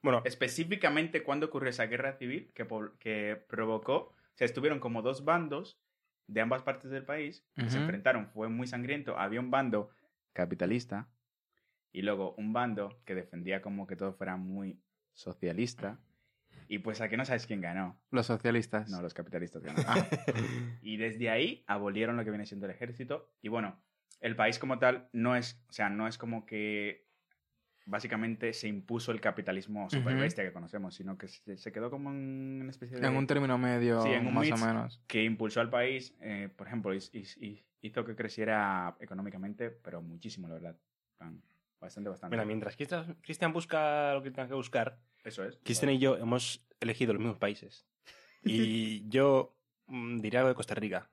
Bueno, 0.04 0.22
específicamente 0.26 1.24
cuándo 1.24 1.48
ocurrió 1.48 1.70
esa 1.70 1.86
guerra 1.86 2.18
civil 2.18 2.52
que, 2.54 2.68
que 3.00 3.44
provocó, 3.48 3.96
o 3.96 4.16
sea, 4.36 4.46
estuvieron 4.46 4.80
como 4.80 5.02
dos 5.02 5.24
bandos 5.24 5.80
de 6.28 6.42
ambas 6.42 6.64
partes 6.64 6.92
del 6.92 7.06
país 7.06 7.46
que 7.56 7.70
se 7.70 7.78
enfrentaron, 7.78 8.28
fue 8.32 8.50
muy 8.50 8.68
sangriento, 8.68 9.18
había 9.18 9.40
un 9.40 9.52
bando 9.52 9.90
capitalista 10.34 11.08
y 11.94 12.02
luego 12.02 12.36
un 12.36 12.52
bando 12.52 13.02
que 13.06 13.16
defendía 13.16 13.62
como 13.62 13.88
que 13.88 13.96
todo 13.96 14.14
fuera 14.14 14.36
muy 14.36 14.82
socialista. 15.14 16.00
Y 16.68 16.80
pues 16.80 17.00
a 17.00 17.08
que 17.10 17.16
no 17.16 17.26
sabes 17.26 17.46
quién 17.46 17.62
ganó, 17.62 18.02
Los 18.12 18.26
socialistas. 18.26 18.90
no, 18.90 19.02
los 19.02 19.14
capitalistas 19.14 19.64
ganaron. 19.64 20.06
y 20.82 20.98
desde 20.98 21.30
ahí 21.30 21.64
abolieron 21.68 22.18
lo 22.18 22.24
que 22.26 22.32
viene 22.32 22.46
siendo 22.46 22.66
el 22.66 22.72
ejército. 22.72 23.32
Y 23.42 23.50
bueno, 23.50 23.82
el 24.26 24.36
país 24.36 24.58
como 24.58 24.80
tal 24.80 25.08
no 25.14 25.36
es, 25.36 25.62
o 25.70 25.74
sea, 25.74 25.88
no 25.90 26.08
es 26.08 26.18
como 26.18 26.46
que 26.46 27.06
básicamente 27.86 28.54
se 28.54 28.68
impuso 28.68 29.12
el 29.12 29.22
capitalismo 29.22 29.88
super 29.90 30.14
Ujú. 30.14 30.22
bestia 30.22 30.44
que 30.44 30.52
conocemos, 30.52 30.96
sino 30.96 31.16
que 31.18 31.28
se, 31.28 31.58
se 31.58 31.72
quedó 31.72 31.92
como 31.92 32.10
en 32.10 32.60
una 32.62 32.72
especie 32.72 32.98
de... 32.98 33.06
En 33.06 33.16
un 33.16 33.28
término 33.28 33.58
medio, 33.60 34.02
Sí, 34.02 34.10
en 34.10 34.26
un 34.26 34.34
más 34.34 34.52
o 34.52 34.58
menos. 34.58 35.00
que 35.06 35.24
impulsó 35.24 35.62
al 35.62 35.70
país, 35.70 36.16
eh, 36.22 36.50
por 36.56 36.66
ejemplo, 36.66 36.94
y- 36.96 37.00
y- 37.14 37.46
y- 37.46 37.64
hizo 37.82 38.04
que 38.04 38.16
creciera 38.16 38.96
económicamente, 39.00 39.70
pero 39.70 40.02
muchísimo, 40.02 40.48
la 40.48 40.56
verdad. 40.56 40.76
Bastante, 41.80 42.10
bastante. 42.10 42.36
mira, 42.36 42.46
mientras 42.46 42.76
Cristian 42.76 43.16
Cristian 43.22 43.54
busca 43.54 44.14
lo 44.16 44.24
que 44.24 44.32
tenga 44.32 44.48
que 44.48 44.56
buscar, 44.56 44.98
Eso 45.24 45.44
es. 45.44 45.60
Cristian 45.64 45.92
y 45.92 46.00
yo 46.00 46.18
hemos 46.18 46.66
elegido 46.80 47.14
los 47.14 47.20
mismos 47.22 47.38
países. 47.38 47.86
Y 48.44 49.08
yo 49.10 49.56
mm, 49.88 50.18
diría 50.20 50.40
algo 50.40 50.50
de 50.50 50.56
Costa 50.56 50.74
Rica. 50.76 51.10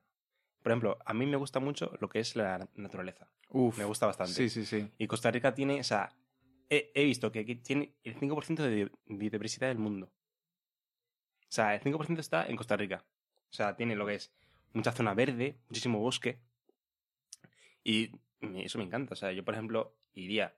Por 0.63 0.73
ejemplo, 0.73 0.99
a 1.05 1.13
mí 1.15 1.27
me 1.27 1.37
gusta 1.37 1.61
mucho 1.61 1.93
lo 2.01 2.09
que 2.09 2.21
es 2.21 2.37
la 2.37 2.69
naturaleza. 2.77 3.29
Uf. 3.49 3.77
Me 3.79 3.85
gusta 3.85 4.07
bastante. 4.07 4.33
Sí, 4.33 4.49
sí, 4.49 4.65
sí. 4.65 4.89
Y 4.99 5.07
Costa 5.07 5.31
Rica 5.31 5.55
tiene, 5.55 5.81
o 5.81 5.85
sea, 5.85 6.11
he, 6.71 6.91
he 6.95 7.05
visto 7.05 7.33
que 7.33 7.41
aquí 7.41 7.57
tiene 7.57 7.95
el 8.05 8.17
5% 8.17 8.57
de 8.63 8.91
biodiversidad 9.07 9.69
del 9.69 9.79
mundo. 9.79 10.07
O 11.43 11.51
sea, 11.55 11.75
el 11.75 11.81
5% 11.83 12.19
está 12.21 12.47
en 12.47 12.57
Costa 12.57 12.77
Rica. 12.77 13.05
O 13.51 13.55
sea, 13.55 13.77
tiene 13.77 13.97
lo 13.97 14.07
que 14.07 14.15
es 14.15 14.33
mucha 14.73 14.93
zona 14.93 15.13
verde, 15.15 15.59
muchísimo 15.69 15.99
bosque. 15.99 16.39
Y 17.85 18.13
eso 18.41 18.79
me 18.79 18.85
encanta. 18.85 19.13
O 19.15 19.17
sea, 19.17 19.33
yo, 19.33 19.45
por 19.45 19.55
ejemplo, 19.55 19.95
iría 20.15 20.55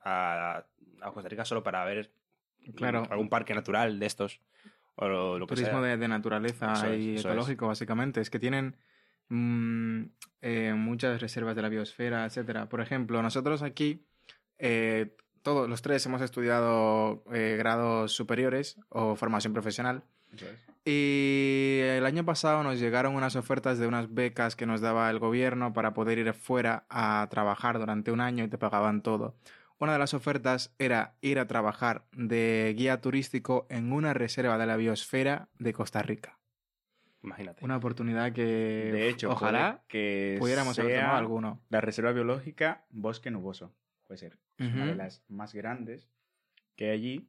a, 0.00 0.64
a 1.02 1.12
Costa 1.12 1.28
Rica 1.28 1.44
solo 1.44 1.62
para 1.62 1.84
ver 1.84 2.12
Claro. 2.76 3.06
algún 3.10 3.28
parque 3.28 3.54
natural 3.54 3.98
de 3.98 4.06
estos. 4.06 4.40
O 4.94 5.08
lo, 5.08 5.38
lo 5.38 5.46
que 5.46 5.54
Turismo 5.56 5.80
sea. 5.80 5.90
de, 5.90 5.96
de 5.96 6.08
naturaleza 6.08 6.72
Eso 6.74 6.94
y 6.94 7.18
ecológico, 7.18 7.66
básicamente. 7.66 8.20
Es 8.20 8.30
que 8.30 8.38
tienen 8.38 8.76
mm, 9.32 10.04
eh, 10.42 10.74
muchas 10.76 11.20
reservas 11.20 11.56
de 11.56 11.62
la 11.62 11.68
biosfera, 11.68 12.24
etcétera. 12.26 12.68
Por 12.68 12.80
ejemplo, 12.80 13.22
nosotros 13.22 13.62
aquí 13.62 14.04
eh, 14.58 15.16
todos 15.42 15.68
los 15.68 15.82
tres 15.82 16.04
hemos 16.06 16.22
estudiado 16.22 17.24
eh, 17.32 17.56
grados 17.58 18.12
superiores 18.12 18.78
o 18.88 19.16
formación 19.16 19.52
profesional. 19.52 20.04
Y 20.84 21.80
el 21.82 22.06
año 22.06 22.24
pasado 22.24 22.62
nos 22.62 22.80
llegaron 22.80 23.14
unas 23.14 23.36
ofertas 23.36 23.78
de 23.78 23.86
unas 23.86 24.12
becas 24.12 24.56
que 24.56 24.66
nos 24.66 24.80
daba 24.80 25.10
el 25.10 25.18
gobierno 25.18 25.74
para 25.74 25.92
poder 25.92 26.18
ir 26.18 26.32
fuera 26.32 26.86
a 26.88 27.26
trabajar 27.30 27.78
durante 27.78 28.10
un 28.12 28.20
año 28.20 28.44
y 28.44 28.48
te 28.48 28.56
pagaban 28.56 29.02
todo. 29.02 29.36
Una 29.78 29.92
de 29.92 29.98
las 29.98 30.14
ofertas 30.14 30.74
era 30.78 31.16
ir 31.20 31.38
a 31.38 31.46
trabajar 31.46 32.04
de 32.12 32.74
guía 32.76 33.00
turístico 33.00 33.66
en 33.68 33.92
una 33.92 34.14
reserva 34.14 34.56
de 34.56 34.66
la 34.66 34.76
biosfera 34.76 35.48
de 35.58 35.72
Costa 35.72 36.02
Rica. 36.02 36.38
Imagínate. 37.22 37.64
Una 37.64 37.76
oportunidad 37.76 38.32
que 38.32 38.42
De 38.44 39.08
hecho, 39.08 39.30
ojalá 39.30 39.82
que 39.88 40.36
pudiéramos 40.40 40.78
haber 40.78 40.98
tomado 41.00 41.18
alguno. 41.18 41.60
La 41.68 41.80
reserva 41.80 42.12
biológica 42.12 42.84
Bosque 42.90 43.30
Nuboso. 43.30 43.74
Puede 44.06 44.18
ser. 44.18 44.38
Es 44.58 44.72
una 44.74 44.86
de 44.86 44.94
las 44.96 45.22
más 45.28 45.54
grandes 45.54 46.08
que 46.76 46.86
hay 46.86 46.90
allí. 46.90 47.28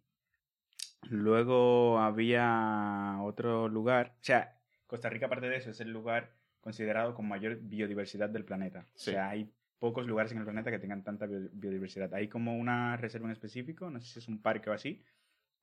Luego 1.09 1.99
había 1.99 3.17
otro 3.21 3.67
lugar. 3.67 4.13
O 4.21 4.23
sea, 4.23 4.57
Costa 4.87 5.09
Rica, 5.09 5.25
aparte 5.25 5.49
de 5.49 5.57
eso, 5.57 5.69
es 5.71 5.79
el 5.81 5.91
lugar 5.91 6.31
considerado 6.61 7.13
con 7.13 7.27
mayor 7.27 7.57
biodiversidad 7.61 8.29
del 8.29 8.45
planeta. 8.45 8.85
Sí. 8.95 9.09
O 9.09 9.13
sea, 9.13 9.29
hay 9.29 9.51
pocos 9.79 10.07
lugares 10.07 10.31
en 10.31 10.37
el 10.37 10.45
planeta 10.45 10.71
que 10.71 10.79
tengan 10.79 11.03
tanta 11.03 11.25
bio- 11.25 11.49
biodiversidad. 11.51 12.13
Hay 12.13 12.29
como 12.29 12.55
una 12.57 12.95
reserva 12.97 13.27
en 13.27 13.33
específico, 13.33 13.89
no 13.89 13.99
sé 13.99 14.07
si 14.13 14.19
es 14.19 14.27
un 14.29 14.41
parque 14.41 14.69
o 14.69 14.73
así, 14.73 15.03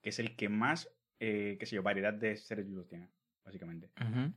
que 0.02 0.10
es 0.10 0.18
el 0.18 0.36
que 0.36 0.48
más, 0.50 0.90
eh, 1.20 1.56
qué 1.58 1.64
sé 1.66 1.76
yo, 1.76 1.82
variedad 1.82 2.12
de 2.12 2.36
seres 2.36 2.66
vivos 2.66 2.86
tiene, 2.86 3.08
básicamente. 3.44 3.90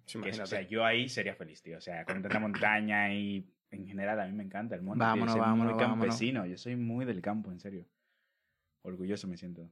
Sí, 0.05 0.19
Que 0.21 0.29
es- 0.29 0.39
o 0.39 0.45
sea, 0.45 0.61
yo 0.61 0.85
ahí 0.85 1.09
sería 1.09 1.35
feliz, 1.35 1.61
tío. 1.61 1.77
O 1.77 1.81
sea, 1.81 2.05
con 2.05 2.21
tanta 2.21 2.39
montaña 2.39 3.13
y 3.13 3.45
en 3.71 3.87
general 3.87 4.19
a 4.19 4.25
mí 4.27 4.33
me 4.33 4.43
encanta 4.43 4.75
el 4.75 4.81
monte. 4.81 4.99
tío. 4.99 5.07
Vámonos, 5.07 5.27
Yo 5.27 5.31
soy 5.33 5.41
vámonos, 5.41 5.73
muy 5.73 5.81
vámonos. 5.83 6.05
campesino. 6.07 6.45
Yo 6.45 6.57
soy 6.57 6.75
muy 6.75 7.05
del 7.05 7.21
campo, 7.21 7.51
en 7.51 7.59
serio. 7.59 7.85
Orgulloso 8.81 9.27
me 9.27 9.37
siento. 9.37 9.69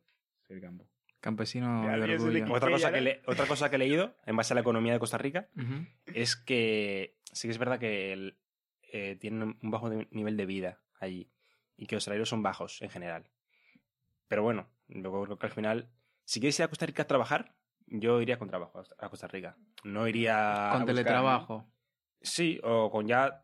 Soy 0.47 0.55
del 0.55 0.63
campo. 0.63 0.88
Campesino 1.19 1.81
de 1.81 2.13
orgullo. 2.15 2.53
Otra 2.55 2.71
cosa, 2.71 2.91
que 2.91 3.21
otra 3.27 3.45
cosa 3.45 3.69
que 3.69 3.75
he 3.75 3.79
leído 3.79 4.15
en 4.25 4.35
base 4.35 4.53
a 4.53 4.55
la 4.55 4.61
economía 4.61 4.93
de 4.93 5.00
Costa 5.00 5.17
Rica 5.19 5.50
es 6.07 6.35
que 6.35 7.15
sí 7.31 7.47
que 7.47 7.51
es 7.51 7.57
verdad 7.59 7.79
que 7.79 8.11
el- 8.13 8.38
eh, 8.93 9.15
tienen 9.19 9.57
un 9.61 9.71
bajo 9.71 9.89
de- 9.89 10.07
nivel 10.11 10.35
de 10.35 10.45
vida 10.45 10.79
allí 11.00 11.29
y 11.77 11.85
que 11.85 11.95
los 11.95 12.03
salarios 12.03 12.27
son 12.27 12.41
bajos 12.41 12.81
en 12.81 12.89
general. 12.89 13.29
Pero 14.27 14.41
bueno, 14.43 14.67
yo 14.88 15.11
creo 15.23 15.38
que 15.38 15.45
al 15.45 15.51
final, 15.51 15.89
si 16.25 16.39
quieres 16.39 16.57
ir 16.59 16.63
a 16.65 16.67
Costa 16.69 16.85
Rica 16.88 17.03
a 17.03 17.07
trabajar, 17.07 17.53
yo 17.88 18.21
iría 18.21 18.38
con 18.38 18.47
trabajo 18.47 18.83
a 18.97 19.09
Costa 19.09 19.27
Rica. 19.27 19.57
No 19.83 20.07
iría... 20.07 20.69
Con 20.71 20.81
buscar, 20.81 20.85
teletrabajo. 20.85 21.71
Sí, 22.21 22.59
o 22.63 22.89
con 22.91 23.07
ya 23.07 23.43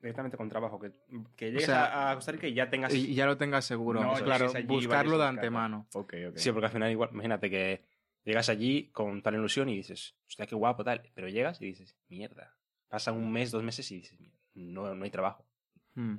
directamente 0.00 0.36
con 0.36 0.48
trabajo. 0.48 0.78
Que, 0.78 0.92
que 1.36 1.46
llegues 1.46 1.66
sea, 1.66 1.86
a, 1.86 2.10
a 2.10 2.14
Costa 2.14 2.32
Rica 2.32 2.46
y 2.46 2.54
ya 2.54 2.70
tengas... 2.70 2.94
Y 2.94 3.12
y 3.12 3.14
ya 3.14 3.26
lo 3.26 3.36
tengas 3.36 3.64
seguro. 3.64 4.02
No, 4.02 4.14
claro, 4.14 4.50
allí 4.54 4.66
buscarlo 4.66 5.18
de 5.18 5.26
antemano. 5.26 5.86
Ok, 5.94 6.14
ok. 6.30 6.36
Sí, 6.36 6.52
porque 6.52 6.66
al 6.66 6.72
final 6.72 6.90
igual, 6.90 7.10
imagínate 7.12 7.50
que 7.50 7.84
llegas 8.24 8.48
allí 8.48 8.90
con 8.90 9.22
tal 9.22 9.34
ilusión 9.34 9.68
y 9.68 9.76
dices, 9.76 10.16
hostia, 10.26 10.46
qué 10.46 10.54
guapo, 10.54 10.84
tal. 10.84 11.02
Pero 11.14 11.28
llegas 11.28 11.60
y 11.60 11.66
dices, 11.66 11.96
mierda. 12.08 12.56
Pasa 12.88 13.12
un 13.12 13.30
mes, 13.30 13.50
dos 13.50 13.62
meses 13.62 13.90
y 13.92 13.96
dices, 13.96 14.18
no, 14.54 14.94
no 14.94 15.04
hay 15.04 15.10
trabajo. 15.10 15.46
Hmm. 15.94 16.16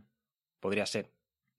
Podría 0.59 0.85
ser. 0.85 1.11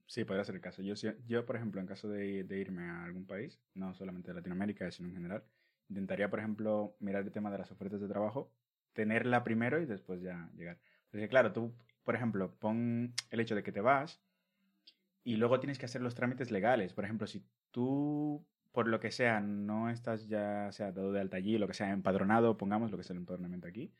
Sí, 0.06 0.24
podría 0.24 0.44
ser 0.44 0.56
el 0.56 0.60
caso. 0.60 0.82
Yo, 0.82 0.94
yo 1.26 1.46
por 1.46 1.56
ejemplo, 1.56 1.80
en 1.80 1.86
caso 1.86 2.08
de, 2.08 2.44
de 2.44 2.58
irme 2.58 2.84
a 2.84 3.04
algún 3.04 3.26
país, 3.26 3.58
no 3.74 3.94
solamente 3.94 4.28
de 4.28 4.34
Latinoamérica, 4.34 4.90
sino 4.90 5.08
en 5.08 5.14
general, 5.14 5.44
intentaría, 5.88 6.30
por 6.30 6.38
ejemplo, 6.38 6.96
mirar 7.00 7.22
el 7.24 7.32
tema 7.32 7.50
de 7.50 7.58
las 7.58 7.70
ofertas 7.70 8.00
de 8.00 8.08
trabajo, 8.08 8.50
tenerla 8.92 9.44
primero 9.44 9.80
y 9.80 9.86
después 9.86 10.20
ya 10.22 10.50
llegar. 10.56 10.78
Porque 11.10 11.28
claro, 11.28 11.52
tú, 11.52 11.74
por 12.04 12.14
ejemplo, 12.14 12.54
pon 12.58 13.12
el 13.30 13.40
hecho 13.40 13.54
de 13.54 13.62
que 13.62 13.72
te 13.72 13.80
vas 13.80 14.20
y 15.24 15.36
luego 15.36 15.60
tienes 15.60 15.78
que 15.78 15.86
hacer 15.86 16.02
los 16.02 16.14
trámites 16.14 16.50
legales. 16.50 16.92
Por 16.94 17.04
ejemplo, 17.04 17.26
si 17.26 17.44
tú, 17.70 18.44
por 18.72 18.88
lo 18.88 19.00
que 19.00 19.10
sea, 19.10 19.40
no 19.40 19.90
estás 19.90 20.28
ya, 20.28 20.66
o 20.68 20.72
sea, 20.72 20.92
dado 20.92 21.12
de 21.12 21.20
alta 21.20 21.36
allí, 21.36 21.58
lo 21.58 21.68
que 21.68 21.74
sea, 21.74 21.90
empadronado, 21.90 22.56
pongamos 22.56 22.90
lo 22.90 22.96
que 22.96 23.02
es 23.02 23.10
el 23.10 23.18
empadronamiento 23.18 23.68
aquí, 23.68 23.92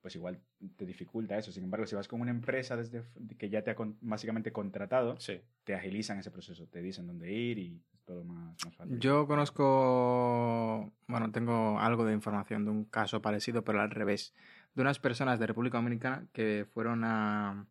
pues 0.00 0.14
igual 0.16 0.40
te 0.76 0.86
dificulta 0.86 1.36
eso. 1.36 1.52
Sin 1.52 1.64
embargo, 1.64 1.86
si 1.86 1.94
vas 1.96 2.08
con 2.08 2.20
una 2.20 2.30
empresa 2.30 2.76
desde 2.76 3.02
que 3.36 3.50
ya 3.50 3.62
te 3.62 3.70
ha 3.70 3.74
con- 3.74 3.98
básicamente 4.00 4.52
contratado, 4.52 5.18
Sí. 5.18 5.40
te 5.64 5.74
agilizan 5.74 6.18
ese 6.18 6.30
proceso, 6.30 6.66
te 6.68 6.80
dicen 6.80 7.06
dónde 7.06 7.30
ir 7.30 7.58
y 7.58 7.82
todo 8.10 8.24
más, 8.24 8.56
más 8.64 8.74
fácil. 8.76 8.98
Yo 8.98 9.26
conozco, 9.26 10.92
bueno, 11.06 11.30
tengo 11.30 11.78
algo 11.78 12.04
de 12.04 12.12
información 12.12 12.64
de 12.64 12.70
un 12.72 12.84
caso 12.84 13.22
parecido, 13.22 13.62
pero 13.62 13.80
al 13.80 13.90
revés, 13.90 14.34
de 14.74 14.82
unas 14.82 14.98
personas 14.98 15.38
de 15.38 15.46
República 15.46 15.78
Dominicana 15.78 16.26
que 16.32 16.66
fueron 16.74 17.04
a, 17.04 17.66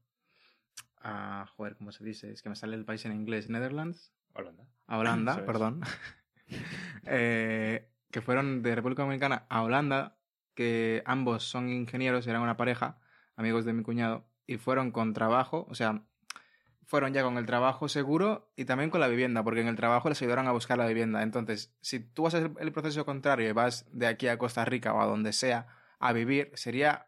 a, 1.01 1.46
joder, 1.55 1.75
¿cómo 1.75 1.91
se 1.91 2.05
dice? 2.05 2.31
Es 2.31 2.41
que 2.41 2.50
me 2.50 2.55
sale 2.55 2.75
el 2.75 2.86
país 2.86 3.03
en 3.05 3.12
inglés, 3.13 3.50
Netherlands, 3.50 4.13
Holanda. 4.34 4.63
a 4.88 4.98
Holanda, 4.98 5.46
perdón, 5.46 5.81
Eh, 7.05 7.88
que 8.10 8.22
fueron 8.22 8.63
de 8.63 8.74
República 8.74 9.03
Dominicana 9.03 9.46
a 9.50 9.62
Holanda, 9.62 10.17
que 10.55 11.03
ambos 11.05 11.43
son 11.43 11.69
ingenieros, 11.69 12.25
eran 12.25 12.41
una 12.41 12.58
pareja, 12.58 12.98
amigos 13.36 13.65
de 13.65 13.74
mi 13.74 13.84
cuñado, 13.84 14.25
y 14.48 14.58
fueron 14.58 14.91
con 14.91 15.13
trabajo, 15.13 15.67
o 15.69 15.75
sea, 15.75 16.01
fueron 16.89 17.13
ya 17.13 17.22
con 17.22 17.38
el 17.38 17.46
trabajo 17.46 17.88
seguro 17.88 18.51
y 18.55 18.65
también 18.65 18.89
con 18.89 19.00
la 19.00 19.08
vivienda, 19.08 19.43
porque 19.43 19.62
en 19.62 19.67
el 19.67 19.75
trabajo 19.75 20.10
les 20.10 20.19
ayudaron 20.24 20.48
a 20.48 20.51
buscar 20.51 20.75
la 20.79 20.88
vivienda. 20.88 21.22
Entonces, 21.22 21.72
si 21.81 22.00
tú 22.00 22.24
vas 22.24 22.34
a 22.34 22.39
hacer 22.39 22.51
el 22.60 22.72
proceso 22.72 23.05
contrario 23.05 23.48
y 23.48 23.51
vas 23.51 23.86
de 23.91 24.08
aquí 24.08 24.27
a 24.27 24.39
Costa 24.39 24.65
Rica 24.65 24.91
o 24.91 25.00
a 25.00 25.05
donde 25.05 25.31
sea 25.31 25.67
a 26.00 26.13
vivir, 26.13 26.50
sería 26.55 27.05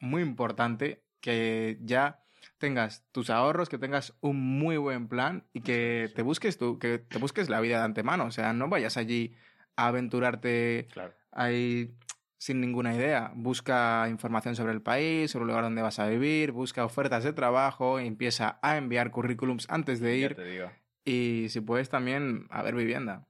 muy 0.00 0.20
importante 0.20 1.02
que 1.22 1.78
ya 1.80 2.20
tengas 2.58 3.06
tus 3.10 3.30
ahorros, 3.30 3.70
que 3.70 3.78
tengas 3.78 4.12
un 4.20 4.38
muy 4.38 4.76
buen 4.76 5.08
plan 5.08 5.44
y 5.54 5.62
que 5.62 6.10
te 6.14 6.20
busques 6.20 6.58
tú, 6.58 6.78
que 6.78 6.98
te 6.98 7.16
busques 7.18 7.48
la 7.48 7.60
vida 7.60 7.78
de 7.78 7.84
antemano. 7.84 8.26
O 8.26 8.32
sea, 8.32 8.52
no 8.52 8.68
vayas 8.68 8.98
allí 8.98 9.34
a 9.76 9.86
aventurarte 9.86 10.88
Claro. 10.92 11.14
ahí 11.30 11.94
sin 12.42 12.60
ninguna 12.60 12.92
idea. 12.92 13.30
Busca 13.36 14.08
información 14.10 14.56
sobre 14.56 14.72
el 14.72 14.82
país, 14.82 15.30
sobre 15.30 15.44
el 15.44 15.48
lugar 15.50 15.62
donde 15.62 15.80
vas 15.80 16.00
a 16.00 16.08
vivir, 16.08 16.50
busca 16.50 16.84
ofertas 16.84 17.22
de 17.22 17.32
trabajo, 17.32 18.00
empieza 18.00 18.58
a 18.62 18.76
enviar 18.76 19.12
currículums 19.12 19.66
antes 19.70 20.00
de 20.00 20.18
Ya 20.18 20.26
ir 20.26 20.34
te 20.34 20.44
digo. 20.44 20.68
y 21.04 21.46
si 21.50 21.60
puedes 21.60 21.88
también 21.88 22.48
a 22.50 22.62
ver 22.64 22.74
vivienda. 22.74 23.28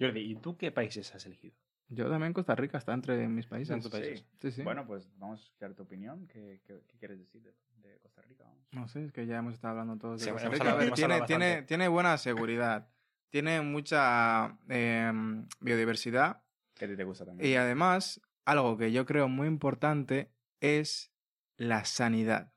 Jordi, 0.00 0.20
¿y 0.20 0.36
tú 0.36 0.56
qué 0.56 0.70
países 0.72 1.14
has 1.14 1.26
elegido? 1.26 1.54
Yo 1.88 2.08
también 2.08 2.32
Costa 2.32 2.54
Rica 2.54 2.78
está 2.78 2.94
entre 2.94 3.28
mis 3.28 3.46
países. 3.46 3.74
Entre 3.74 3.90
tus 3.90 4.00
países. 4.00 4.24
Sí, 4.40 4.50
sí. 4.50 4.62
Bueno, 4.62 4.86
pues 4.86 5.06
vamos 5.18 5.40
a 5.40 5.44
escuchar 5.44 5.74
tu 5.74 5.82
opinión. 5.82 6.26
¿Qué, 6.26 6.62
qué, 6.66 6.80
qué 6.86 6.96
quieres 6.98 7.18
decir 7.18 7.42
de, 7.42 7.52
de 7.86 7.98
Costa 7.98 8.22
Rica? 8.22 8.44
Vamos. 8.44 8.66
No 8.72 8.88
sé, 8.88 9.04
es 9.04 9.12
que 9.12 9.26
ya 9.26 9.36
hemos 9.38 9.52
estado 9.52 9.72
hablando 9.72 9.98
todos 9.98 10.20
de 10.20 10.24
Sí, 10.24 10.30
Costa 10.32 10.48
Rica. 10.48 10.62
hablado- 10.64 10.76
A 10.76 10.78
ver, 10.78 10.86
hemos 10.88 10.98
tiene, 10.98 11.20
tiene, 11.26 11.62
tiene 11.64 11.88
buena 11.88 12.16
seguridad, 12.16 12.88
tiene 13.28 13.60
mucha 13.60 14.56
em, 14.70 15.46
biodiversidad 15.60 16.42
¿Qué 16.74 16.84
a 16.84 16.88
ti 16.88 16.96
te 16.96 17.04
gusta 17.04 17.24
también? 17.26 17.50
y 17.50 17.56
además, 17.56 18.20
algo 18.48 18.76
que 18.78 18.92
yo 18.92 19.04
creo 19.06 19.28
muy 19.28 19.46
importante 19.46 20.32
es 20.60 21.12
la 21.56 21.84
sanidad. 21.84 22.52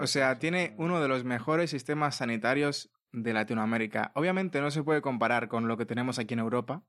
O 0.00 0.06
sea, 0.06 0.38
tiene 0.38 0.70
no- 0.76 0.84
uno 0.84 1.00
de 1.00 1.08
los 1.08 1.24
mejores 1.24 1.70
sistemas 1.70 2.16
sanitarios 2.16 2.90
de 3.12 3.32
Latinoamérica. 3.32 4.12
Obviamente 4.14 4.60
no 4.60 4.70
se 4.70 4.82
puede 4.82 5.00
comparar 5.02 5.48
con 5.48 5.68
lo 5.68 5.76
que 5.76 5.86
tenemos 5.86 6.18
aquí 6.18 6.34
en 6.34 6.40
Europa, 6.40 6.82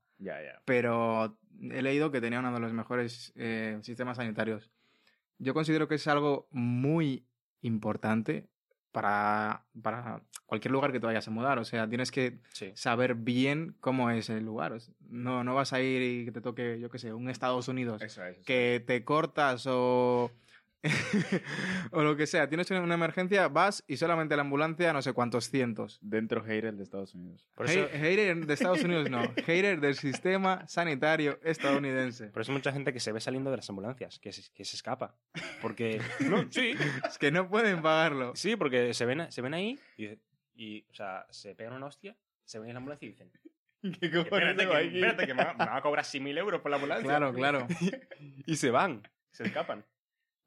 pero 0.64 1.38
he 1.60 1.82
leído 1.82 2.10
que 2.10 2.20
tenía 2.20 2.40
uno 2.40 2.52
de 2.52 2.60
los 2.60 2.72
mejores 2.72 3.32
eh, 3.36 3.78
sistemas 3.82 4.16
sanitarios. 4.16 4.70
Yo 5.38 5.54
considero 5.54 5.86
que 5.86 5.94
es 5.96 6.06
algo 6.08 6.48
muy 6.50 7.26
importante 7.60 8.48
para, 8.92 9.64
para 9.82 10.22
cualquier 10.46 10.72
lugar 10.72 10.92
que 10.92 11.00
te 11.00 11.06
vayas 11.06 11.28
a 11.28 11.30
mudar. 11.30 11.58
O 11.58 11.64
sea, 11.64 11.88
tienes 11.88 12.10
que 12.10 12.38
Sí. 12.52 12.72
saber 12.74 13.14
bien 13.14 13.76
cómo 13.80 14.10
es 14.10 14.30
el 14.30 14.44
lugar. 14.44 14.72
O 14.72 14.80
sea, 14.80 14.94
No, 15.08 15.44
no 15.44 15.54
vas 15.54 15.72
a 15.72 15.80
ir 15.80 16.02
y 16.02 16.24
que 16.24 16.32
te 16.32 16.40
toque, 16.40 16.78
yo 16.80 16.90
qué 16.90 16.98
sé, 16.98 17.12
un 17.12 17.28
Estados 17.30 17.68
Unidos 17.68 18.02
Eso 18.02 18.24
es. 18.24 18.36
eso 18.36 18.44
que 18.44 18.82
te 18.86 19.04
cortas 19.04 19.66
o... 19.66 20.30
o 21.90 22.02
lo 22.02 22.16
que 22.16 22.26
sea. 22.26 22.48
Tienes 22.48 22.70
una 22.70 22.94
emergencia, 22.94 23.48
vas 23.48 23.82
y 23.86 23.96
solamente 23.96 24.36
la 24.36 24.42
ambulancia 24.42 24.92
no 24.92 25.02
sé 25.02 25.12
cuántos 25.12 25.50
cientos. 25.50 25.98
Dentro 26.00 26.42
hater 26.42 26.74
de 26.76 26.82
Estados 26.82 27.14
Unidos. 27.14 27.48
Por 27.54 27.66
eso, 27.66 27.88
Hater 27.92 28.46
de 28.46 28.54
Estados 28.54 28.82
Unidos 28.84 29.10
no, 29.10 29.22
hater 29.46 29.80
del 29.80 29.94
sistema 29.94 30.66
sanitario 30.68 31.38
estadounidense. 31.42 32.28
por 32.28 32.42
eso 32.42 32.52
hay 32.52 32.58
mucha 32.58 32.72
gente 32.72 32.92
que 32.92 33.00
se 33.00 33.12
ve 33.12 33.20
saliendo 33.20 33.50
de 33.50 33.56
las 33.56 33.68
ambulancias, 33.68 34.18
que 34.18 34.32
se, 34.32 34.50
que 34.52 34.64
se 34.64 34.76
escapa. 34.76 35.16
Porque. 35.60 36.00
No, 36.28 36.50
sí. 36.50 36.74
Es 37.06 37.16
que 37.16 37.30
no 37.30 37.48
pueden 37.48 37.80
pagarlo. 37.80 38.34
Sí, 38.34 38.56
porque 38.56 38.92
se 38.92 39.06
ven, 39.06 39.30
se 39.32 39.40
ven 39.40 39.54
ahí 39.54 39.78
y, 39.96 40.08
y, 40.54 40.84
o 40.90 40.94
sea, 40.94 41.26
se 41.30 41.54
pegan 41.54 41.72
una 41.72 41.86
hostia, 41.86 42.16
se 42.44 42.58
ven 42.58 42.68
en 42.68 42.74
la 42.74 42.78
ambulancia 42.78 43.06
y 43.06 43.12
dicen: 43.12 43.30
¿Qué 43.80 44.06
Espérate, 44.06 44.66
que, 44.66 44.82
espérate, 44.82 45.26
que 45.26 45.34
me, 45.34 45.44
va, 45.44 45.54
me 45.54 45.64
va 45.64 45.76
a 45.76 45.82
cobrar 45.82 46.04
6.000 46.04 46.38
euros 46.38 46.60
por 46.60 46.70
la 46.70 46.76
ambulancia. 46.76 47.06
Claro, 47.06 47.32
claro. 47.32 47.66
Y 48.46 48.56
se 48.56 48.70
van, 48.70 49.02
se 49.30 49.44
escapan. 49.44 49.84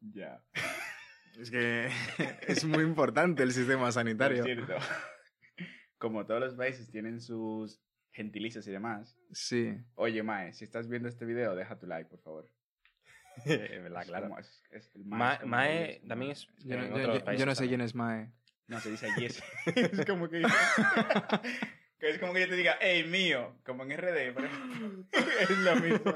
Ya. 0.01 0.43
Es 1.39 1.49
que 1.51 1.87
es 2.47 2.65
muy 2.65 2.83
importante 2.83 3.43
el 3.43 3.51
sistema 3.53 3.91
sanitario. 3.91 4.43
cierto, 4.43 4.75
como 5.97 6.25
todos 6.25 6.41
los 6.41 6.55
países 6.55 6.89
tienen 6.91 7.21
sus 7.21 7.79
gentilicios 8.11 8.67
y 8.67 8.71
demás, 8.71 9.15
Sí. 9.31 9.77
oye, 9.95 10.21
Mae, 10.23 10.53
si 10.53 10.65
estás 10.65 10.89
viendo 10.89 11.07
este 11.07 11.25
video, 11.25 11.55
deja 11.55 11.79
tu 11.79 11.87
like, 11.87 12.09
por 12.09 12.19
favor. 12.21 12.49
Es 13.45 13.81
verdad, 13.81 14.01
Es 14.01 14.07
claro. 14.09 14.37
es- 14.39 14.63
es- 14.71 14.95
el 14.95 15.05
Ma- 15.05 15.33
es 15.35 15.39
como 15.39 15.51
Mae 15.51 15.91
es, 15.97 16.07
también 16.07 16.31
es. 16.31 16.47
Yo, 16.65 16.75
yo- 16.75 16.97
yo- 16.97 16.97
yo 16.97 17.45
no 17.45 17.55
sé 17.55 17.61
también. 17.61 17.67
quién 17.69 17.81
es 17.81 17.95
Mae. 17.95 18.29
No, 18.67 18.79
se 18.79 18.91
dice 18.91 19.07
yes. 19.17 19.41
es 19.75 20.05
como 20.05 20.29
que... 20.29 20.41
que 22.01 22.09
es 22.09 22.17
como 22.19 22.33
que 22.33 22.41
yo 22.41 22.49
te 22.49 22.55
diga, 22.57 22.75
hey, 22.81 23.05
mío, 23.07 23.55
como 23.63 23.83
en 23.83 23.91
RD, 23.97 24.33
por 24.33 24.43
ejemplo. 24.43 25.05
es 25.41 25.49
lo 25.59 25.75
mismo. 25.77 26.13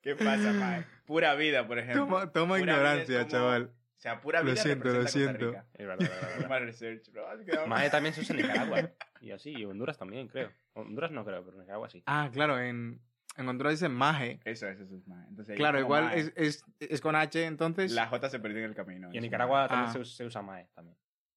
¿Qué 0.00 0.14
pasa, 0.16 0.52
mae? 0.52 0.84
Pura 1.04 1.34
vida, 1.34 1.66
por 1.66 1.78
ejemplo. 1.78 2.30
Toma, 2.30 2.58
ignorancia, 2.58 3.18
como- 3.18 3.30
chaval. 3.30 3.70
O 3.98 3.98
sea, 3.98 4.20
pura 4.20 4.40
Lo 4.40 4.52
vida 4.52 4.62
siento, 4.62 4.84
lo 4.88 4.94
representa 4.94 5.32
Costa 5.38 5.48
siento. 5.48 5.68
Es 5.74 5.86
verdad, 5.86 6.60
research, 6.60 7.10
bro. 7.10 7.66
Mae 7.66 7.90
también 7.90 8.14
se 8.14 8.20
usa 8.20 8.36
en 8.36 8.42
Nicaragua. 8.42 8.90
Y 9.22 9.30
así, 9.32 9.50
y 9.50 9.64
Honduras 9.64 9.96
también, 9.98 10.28
creo. 10.28 10.52
Honduras 10.74 11.10
no 11.10 11.24
creo, 11.24 11.42
pero 11.44 11.56
Nicaragua 11.58 11.88
sí. 11.88 12.02
Ah, 12.06 12.28
claro, 12.32 12.60
en, 12.60 13.00
en 13.36 13.48
Honduras 13.48 13.72
dicen 13.72 13.90
maje. 13.92 14.38
Eso 14.44 14.68
es, 14.68 14.78
eso 14.78 14.94
es 14.94 15.06
mae. 15.08 15.26
Entonces, 15.28 15.56
Claro, 15.56 15.80
igual 15.80 16.12
es, 16.14 16.32
es, 16.36 16.64
es 16.78 17.00
con 17.00 17.16
H, 17.16 17.42
entonces 17.46 17.90
La 17.92 18.06
J 18.06 18.28
se 18.28 18.38
perdió 18.38 18.58
en 18.58 18.66
el 18.66 18.74
camino. 18.76 19.08
Y 19.08 19.16
en 19.16 19.16
eso, 19.16 19.22
Nicaragua 19.22 19.66
también 19.66 19.88
Ah. 19.88 19.92
se, 19.94 19.98
us- 20.00 20.14
se 20.14 20.24
usa 20.26 20.42
mae 20.42 20.68
también. 20.74 20.96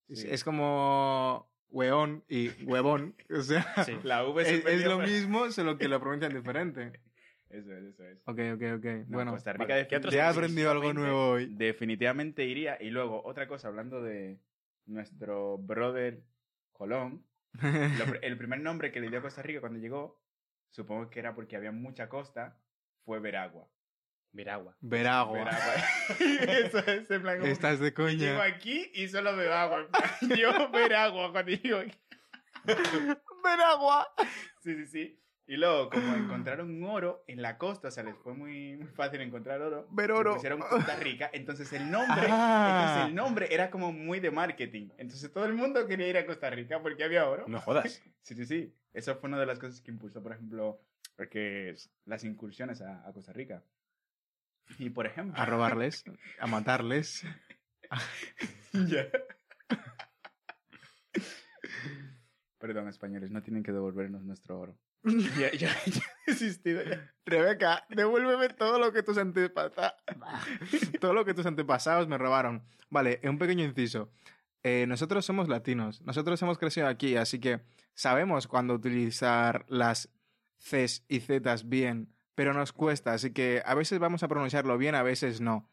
es 0.10 0.44
como 0.44 1.50
hueón 1.70 2.24
y 2.28 2.50
huevón. 2.66 3.16
O 3.30 3.42
sea, 3.42 3.64
Sí. 3.86 3.98
La 4.04 4.26
V 4.26 4.42
es, 4.42 4.86
lo 4.86 5.00
mismo, 5.00 5.50
solo 5.52 5.78
que 5.78 5.88
lo 5.88 6.00
pronuncian 6.00 6.34
diferente. 6.34 7.00
Eso 7.50 7.74
es, 7.74 7.84
eso 7.84 8.04
es. 8.06 8.20
Ok, 8.26 8.40
ok, 8.54 8.78
ok. 8.78 8.86
No, 9.08 9.16
bueno, 9.16 9.32
Costa 9.32 9.54
Rica 9.54 9.74
vale. 9.74 9.88
¿Qué 9.88 9.98
otros 9.98 10.14
ya 10.14 10.20
he 10.20 10.24
países? 10.26 10.38
aprendido 10.38 10.70
algo 10.70 10.94
nuevo 10.94 11.30
hoy. 11.32 11.48
Definitivamente 11.48 12.46
iría. 12.46 12.78
Y 12.80 12.92
luego, 12.92 13.24
otra 13.26 13.48
cosa, 13.48 13.70
hablando 13.70 14.04
de 14.04 14.40
nuestro 14.86 15.58
brother 15.58 16.22
Colón. 16.72 17.26
lo 17.64 18.22
el 18.22 18.38
primer 18.38 18.60
nombre 18.60 18.92
que 18.92 19.00
le 19.00 19.10
dio 19.10 19.18
a 19.18 19.22
Costa 19.24 19.42
Rica 19.42 19.62
cuando 19.62 19.80
llegó, 19.80 20.22
supongo 20.70 21.10
que 21.10 21.20
era 21.20 21.34
porque 21.34 21.56
había 21.56 21.72
mucha 21.72 22.08
costa, 22.08 22.62
fue 23.04 23.20
Veragua. 23.20 23.68
Veragua. 24.32 24.76
Veragua. 24.82 25.40
Veragua. 25.40 25.74
Eso 26.20 26.78
es, 26.80 27.10
en 27.12 27.22
plan, 27.22 27.40
como, 27.40 27.52
Estás 27.52 27.80
de 27.80 27.92
Llego 27.92 28.04
coña. 28.06 28.44
aquí 28.44 28.92
y 28.94 29.08
solo 29.08 29.36
bebo 29.36 29.54
agua. 29.54 29.88
Yo 30.38 30.70
Veragua 30.72 31.32
cuando 31.32 31.52
llego 31.52 31.80
aquí. 31.80 31.98
Veragua. 33.44 34.08
Sí, 34.62 34.76
sí, 34.76 34.86
sí. 34.88 35.16
Y 35.48 35.58
luego, 35.58 35.90
como 35.90 36.14
encontraron 36.16 36.84
oro 36.84 37.24
en 37.28 37.42
la 37.42 37.58
costa, 37.58 37.88
o 37.88 37.92
sea, 37.92 38.04
les 38.04 38.16
fue 38.18 38.36
muy, 38.36 38.78
muy 38.78 38.86
fácil 38.90 39.20
encontrar 39.22 39.60
oro. 39.62 39.88
Ver 39.90 40.12
oro. 40.12 40.36
pusieron 40.36 40.60
Costa 40.60 40.96
Rica, 40.98 41.28
entonces 41.34 41.74
el 41.74 41.90
nombre, 41.90 42.28
Ah. 42.30 42.82
entonces 42.84 43.08
el 43.10 43.16
nombre 43.16 43.48
era 43.52 43.72
como 43.72 43.92
muy 43.92 44.20
de 44.20 44.30
marketing. 44.30 44.90
Entonces 45.00 45.34
todo 45.34 45.46
el 45.46 45.54
mundo 45.56 45.88
quería 45.88 46.08
ir 46.08 46.18
a 46.20 46.26
Costa 46.28 46.52
Rica 46.52 46.80
porque 46.84 47.04
había 47.04 47.28
oro. 47.28 47.46
No 47.48 47.60
jodas. 47.60 48.00
Sí, 48.22 48.36
sí, 48.36 48.46
sí. 48.46 48.76
Eso 48.94 49.16
fue 49.16 49.28
una 49.28 49.40
de 49.40 49.48
las 49.48 49.58
cosas 49.58 49.82
que 49.82 49.90
impulsó, 49.90 50.22
por 50.22 50.34
ejemplo, 50.34 50.80
porque 51.16 51.74
las 52.06 52.24
incursiones 52.24 52.82
a, 52.82 53.08
a 53.08 53.12
Costa 53.12 53.34
Rica. 53.34 53.64
Y 54.78 54.90
por 54.90 55.06
ejemplo, 55.06 55.40
A 55.40 55.46
robarles, 55.46 56.04
a 56.40 56.48
matarles. 56.48 57.26
Ya. 58.74 59.08
Perdón, 62.60 62.88
españoles, 62.88 63.32
no 63.32 63.42
tienen 63.42 63.64
que 63.64 63.72
devolvernos 63.72 64.24
nuestro 64.24 64.60
oro. 64.60 64.78
ya, 65.04 65.52
ya, 65.54 65.74
ya 65.86 66.04
he 66.28 66.32
existido 66.32 66.84
ya. 66.84 67.12
Rebeca, 67.26 67.86
devuélveme 67.90 68.50
todo 68.50 68.78
lo 68.80 68.92
que 68.92 69.02
tus 69.02 69.18
antepasados. 69.18 69.94
todo 71.00 71.14
lo 71.14 71.26
que 71.26 71.34
tus 71.34 71.46
antepasados 71.46 72.08
me 72.08 72.18
robaron. 72.18 72.64
Vale, 72.90 73.20
un 73.24 73.38
pequeño 73.40 73.64
inciso. 73.64 74.12
Eh, 74.62 74.86
nosotros 74.88 75.26
somos 75.26 75.48
latinos. 75.48 76.02
Nosotros 76.02 76.42
hemos 76.42 76.58
crecido 76.58 76.88
aquí, 76.88 77.16
así 77.16 77.40
que 77.40 77.62
sabemos 77.94 78.46
cuándo 78.48 78.74
utilizar 78.74 79.66
las 79.70 80.10
Cs 80.60 81.06
y 81.08 81.22
Zs 81.22 81.70
bien, 81.70 82.14
pero 82.40 82.54
nos 82.54 82.72
cuesta, 82.72 83.12
así 83.12 83.34
que 83.34 83.62
a 83.66 83.76
veces 83.76 84.00
vamos 84.00 84.24
a 84.24 84.30
pronunciarlo 84.30 84.78
bien, 84.78 84.96
a 84.96 85.04
veces 85.04 85.42
no. 85.42 85.70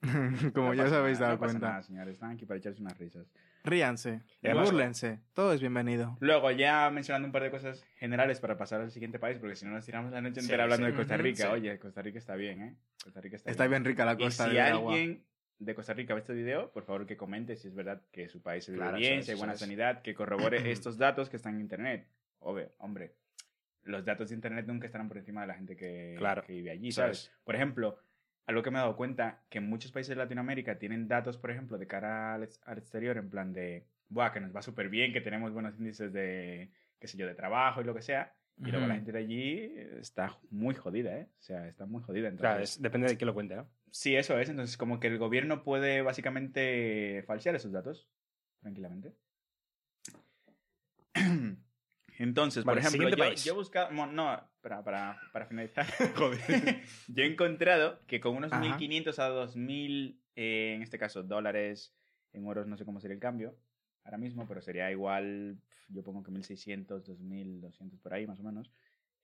Como 0.54 0.68
No 0.68 0.74
ya 0.74 0.84
os 0.84 0.88
pasa 0.88 0.98
habéis 1.00 1.18
dado 1.18 1.32
no 1.34 1.38
pasa 1.40 1.52
cuenta. 1.52 1.68
nada, 1.68 1.82
señores, 1.82 2.14
están 2.14 2.30
aquí 2.30 2.46
para 2.46 2.56
echarse 2.56 2.80
unas 2.80 2.96
risas. 2.96 3.26
Ríanse, 3.64 4.22
Y 4.40 4.46
además- 4.46 4.70
búrlense, 4.70 5.20
todo 5.34 5.52
es 5.52 5.60
bienvenido. 5.60 6.16
Luego, 6.20 6.50
ya 6.52 6.88
mencionando 6.90 7.26
un 7.26 7.32
par 7.32 7.42
de 7.42 7.50
cosas 7.50 7.84
generales 7.98 8.40
para 8.40 8.56
pasar 8.56 8.80
al 8.80 8.90
siguiente 8.90 9.18
país, 9.18 9.36
porque 9.38 9.56
si 9.56 9.66
no 9.66 9.72
nos 9.72 9.84
tiramos 9.84 10.10
la 10.10 10.22
noche 10.22 10.40
Sí, 10.40 10.46
entera 10.46 10.62
hablando 10.64 10.86
sí. 10.86 10.92
de 10.92 10.96
Costa 10.96 11.16
Rica. 11.18 11.42
sí. 11.44 11.48
Oye, 11.52 11.78
Costa 11.78 12.00
Rica 12.00 12.18
está 12.18 12.34
bien, 12.34 12.62
¿eh? 12.62 12.76
Costa 13.04 13.20
Rica 13.20 13.36
está, 13.36 13.50
Está 13.50 13.66
bien 13.66 13.84
rica 13.84 14.06
la 14.06 14.14
Y 14.14 14.16
costa 14.16 14.44
si 14.44 14.50
de 14.50 14.56
Veragua. 14.56 14.92
alguien 14.94 15.22
de 15.58 15.74
Costa 15.74 15.92
Rica 15.92 16.14
ve 16.14 16.20
este 16.20 16.32
video, 16.32 16.72
por 16.72 16.84
favor 16.84 17.04
que 17.04 17.18
comente 17.18 17.56
si 17.56 17.68
es 17.68 17.74
verdad 17.74 18.00
que 18.10 18.28
su 18.30 18.40
país 18.40 18.66
vive 18.68 18.78
Claro, 18.78 18.96
bien, 18.96 19.18
es, 19.18 19.26
si 19.26 19.32
hay 19.32 19.36
buena 19.36 19.52
es. 19.52 19.60
sanidad, 19.60 20.00
que 20.00 20.14
corrobore 20.14 20.56
estos 20.72 20.96
datos 20.96 21.28
que 21.28 21.36
están 21.36 21.56
en 21.56 21.60
internet. 21.60 22.08
Obvio, 22.38 22.72
hombre, 22.78 23.14
los 23.86 24.04
datos 24.04 24.28
de 24.28 24.34
internet 24.34 24.66
nunca 24.66 24.86
estarán 24.86 25.08
por 25.08 25.18
encima 25.18 25.40
de 25.42 25.46
la 25.48 25.54
gente 25.54 25.76
que, 25.76 26.14
Claro, 26.18 26.42
que 26.44 26.52
vive 26.52 26.70
allí, 26.70 26.92
¿sabes? 26.92 27.24
es. 27.24 27.32
Por 27.44 27.54
ejemplo, 27.56 27.98
algo 28.46 28.62
que 28.62 28.70
me 28.70 28.78
he 28.78 28.80
dado 28.80 28.96
cuenta, 28.96 29.42
que 29.48 29.60
muchos 29.60 29.90
países 29.92 30.10
de 30.10 30.16
Latinoamérica 30.16 30.78
tienen 30.78 31.08
datos, 31.08 31.38
por 31.38 31.50
ejemplo, 31.50 31.78
de 31.78 31.86
cara 31.86 32.34
al, 32.34 32.44
ex- 32.44 32.60
al 32.64 32.78
exterior, 32.78 33.16
en 33.16 33.28
plan 33.30 33.52
de, 33.52 33.86
buah, 34.08 34.32
que 34.32 34.40
nos 34.40 34.54
va 34.54 34.62
súper 34.62 34.88
bien, 34.88 35.12
que 35.12 35.20
tenemos 35.20 35.52
buenos 35.52 35.76
índices 35.78 36.12
de, 36.12 36.70
qué 37.00 37.08
sé 37.08 37.16
yo, 37.18 37.26
de 37.26 37.34
trabajo 37.34 37.80
y 37.80 37.84
lo 37.84 37.94
que 37.94 38.02
sea. 38.02 38.32
Y 38.58 38.70
luego 38.70 38.86
la 38.86 38.94
gente 38.94 39.12
de 39.12 39.18
allí 39.18 39.72
está 40.00 40.38
muy 40.50 40.74
jodida, 40.74 41.14
¿eh? 41.18 41.28
O 41.38 41.42
sea, 41.42 41.68
está 41.68 41.84
muy 41.84 42.02
jodida. 42.02 42.28
Entonces, 42.28 42.40
Claro, 42.50 42.62
es- 42.62 42.80
depende 42.80 43.06
de 43.08 43.16
quién 43.18 43.26
lo 43.26 43.34
cuente, 43.34 43.54
¿no? 43.54 43.68
Sí, 43.90 44.16
eso 44.16 44.38
es. 44.38 44.48
Entonces, 44.48 44.78
como 44.78 44.98
que 44.98 45.08
el 45.08 45.18
gobierno 45.18 45.62
puede 45.62 46.00
básicamente 46.00 47.22
falsear 47.26 47.54
esos 47.54 47.70
datos 47.72 48.08
tranquilamente. 48.60 49.12
Entonces, 52.18 52.64
por 52.64 52.74
Vale, 52.74 52.80
ejemplo, 52.80 53.08
siguiente 53.10 53.36
yo, 53.38 53.44
yo 53.44 53.52
he 53.52 53.56
buscado. 53.56 53.90
mo- 53.92 54.06
No, 54.06 54.40
para, 54.60 54.82
para, 54.82 55.20
para 55.32 55.46
finalizar. 55.46 55.86
Joder. 56.14 56.82
yo 57.08 57.22
he 57.24 57.26
encontrado 57.26 58.00
que 58.06 58.20
con 58.20 58.36
unos 58.36 58.52
Ajá. 58.52 58.78
1.500 58.78 59.18
a 59.18 59.28
2.000, 59.28 60.18
eh, 60.34 60.72
en 60.76 60.82
este 60.82 60.98
caso, 60.98 61.22
dólares, 61.22 61.94
en 62.32 62.44
euros, 62.44 62.66
no 62.66 62.76
sé 62.76 62.84
cómo 62.84 63.00
sería 63.00 63.14
el 63.14 63.20
cambio 63.20 63.56
ahora 64.04 64.18
mismo, 64.18 64.46
pero 64.46 64.60
sería 64.62 64.90
igual. 64.90 65.58
Yo 65.88 66.02
pongo 66.02 66.22
que 66.22 66.30
1.600, 66.32 67.04
2.200 67.04 68.00
por 68.00 68.14
ahí, 68.14 68.26
más 68.26 68.40
o 68.40 68.42
menos. 68.42 68.70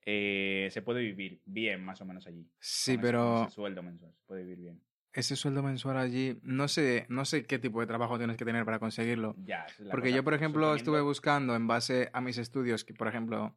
eh, 0.05 0.69
se 0.73 0.83
puede 0.83 1.01
vivir 1.01 1.41
bien, 1.45 1.85
más 1.85 2.01
o 2.01 2.05
menos 2.05 2.27
allí. 2.27 2.49
Sí, 2.59 2.99
pero 2.99 3.45
ese 3.45 3.55
sueldo 3.55 3.83
mensual, 3.83 4.13
se 4.15 4.23
puede 4.27 4.43
vivir 4.43 4.59
bien. 4.59 4.83
Ese 5.13 5.37
sueldo 5.37 5.63
mensual 5.63 5.97
allí, 5.99 6.39
no 6.43 6.69
sé, 6.69 7.07
no 7.09 7.25
sé 7.25 7.45
qué 7.45 7.59
tipo 7.59 7.81
de 7.81 7.87
trabajo 7.87 8.17
tienes 8.19 8.37
que 8.37 8.45
tener 8.45 8.65
para 8.65 8.79
conseguirlo. 8.79 9.35
Ya, 9.45 9.67
es 9.67 9.77
Porque 9.91 10.13
yo, 10.13 10.25
por 10.25 10.35
ejemplo, 10.35 10.75
estuve 10.75 11.01
buscando 11.01 11.55
en 11.55 11.67
base 11.67 12.11
a 12.13 12.21
mis 12.21 12.39
estudios, 12.39 12.85
que 12.85 12.95
por 12.95 13.09
ejemplo, 13.09 13.55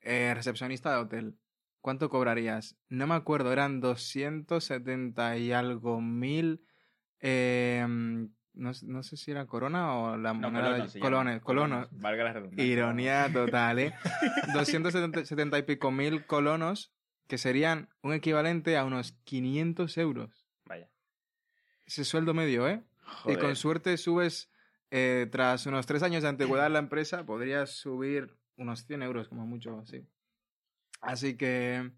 eh, 0.00 0.32
recepcionista 0.34 0.92
de 0.92 0.98
hotel, 0.98 1.38
¿cuánto 1.80 2.10
cobrarías? 2.10 2.76
No 2.88 3.06
me 3.06 3.14
acuerdo, 3.14 3.52
eran 3.52 3.80
270 3.80 5.36
y 5.38 5.52
algo 5.52 6.00
mil. 6.00 6.64
eh, 7.20 7.86
no, 8.54 8.70
no 8.84 9.02
sé 9.02 9.18
si 9.18 9.30
era 9.30 9.46
corona 9.46 9.94
o 9.94 10.16
la 10.16 10.32
No, 10.32 10.50
moneda 10.50 10.86
de 10.86 10.98
colones, 11.00 11.42
colonos. 11.42 11.88
Valga 11.92 12.24
la 12.24 12.32
redundancia. 12.32 12.64
Ironía 12.64 13.30
total, 13.30 13.78
¿eh? 13.78 13.94
270 14.54 15.58
y 15.58 15.62
pico 15.62 15.90
mil 15.90 16.24
colonos, 16.26 16.90
que 17.28 17.36
serían 17.38 17.90
un 18.02 18.14
equivalente 18.14 18.78
a 18.78 18.84
unos 18.84 19.12
500 19.24 19.98
euros. 19.98 20.45
Ese 21.86 22.04
sueldo 22.04 22.34
medio, 22.34 22.68
¿eh? 22.68 22.82
Y 23.26 23.36
con 23.36 23.54
suerte 23.56 23.96
subes, 23.96 24.50
eh, 24.90 25.28
tras 25.30 25.66
unos 25.66 25.86
tres 25.86 26.02
años 26.02 26.22
de 26.22 26.28
antigüedad 26.28 26.66
en 26.66 26.72
la 26.72 26.78
empresa, 26.80 27.24
podrías 27.24 27.70
subir 27.70 28.36
unos 28.56 28.84
100 28.86 29.02
euros 29.02 29.28
como 29.28 29.46
mucho, 29.46 29.78
así. 29.78 30.04
Así 31.00 31.36
que, 31.36 31.90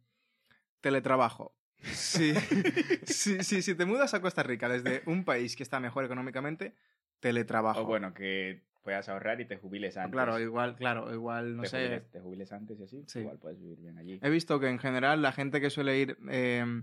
teletrabajo. 0.81 1.55
Sí. 1.83 2.35
sí, 3.05 3.42
sí, 3.42 3.62
si 3.62 3.74
te 3.74 3.87
mudas 3.87 4.14
a 4.14 4.20
Costa 4.20 4.42
Rica 4.42 4.68
desde 4.68 5.03
un 5.07 5.24
país 5.24 5.57
que 5.57 5.62
está 5.62 5.81
mejor 5.81 6.05
económicamente, 6.05 6.74
teletrabajo. 7.20 7.81
O 7.81 7.85
bueno, 7.85 8.12
que 8.12 8.62
puedas 8.83 9.09
ahorrar 9.09 9.40
y 9.40 9.46
te 9.46 9.57
jubiles 9.57 9.96
antes. 9.96 10.12
Claro, 10.12 10.38
igual, 10.40 10.77
claro, 10.77 11.12
igual, 11.12 11.57
no 11.57 11.62
te, 11.62 11.68
sé. 11.68 11.79
jubiles, 11.79 12.11
te 12.11 12.20
jubiles 12.20 12.53
antes 12.53 12.81
y 12.81 12.83
así. 12.83 13.05
Sí. 13.07 13.20
Igual 13.20 13.38
puedes 13.38 13.61
vivir 13.61 13.79
bien 13.79 13.98
allí. 13.98 14.18
He 14.22 14.31
visto 14.31 14.59
que 14.61 14.68
en 14.68 14.79
general 14.79 15.22
la 15.22 15.33
gente 15.33 15.61
que 15.61 15.70
suele 15.70 15.98
ir 15.98 16.18
eh, 16.31 16.83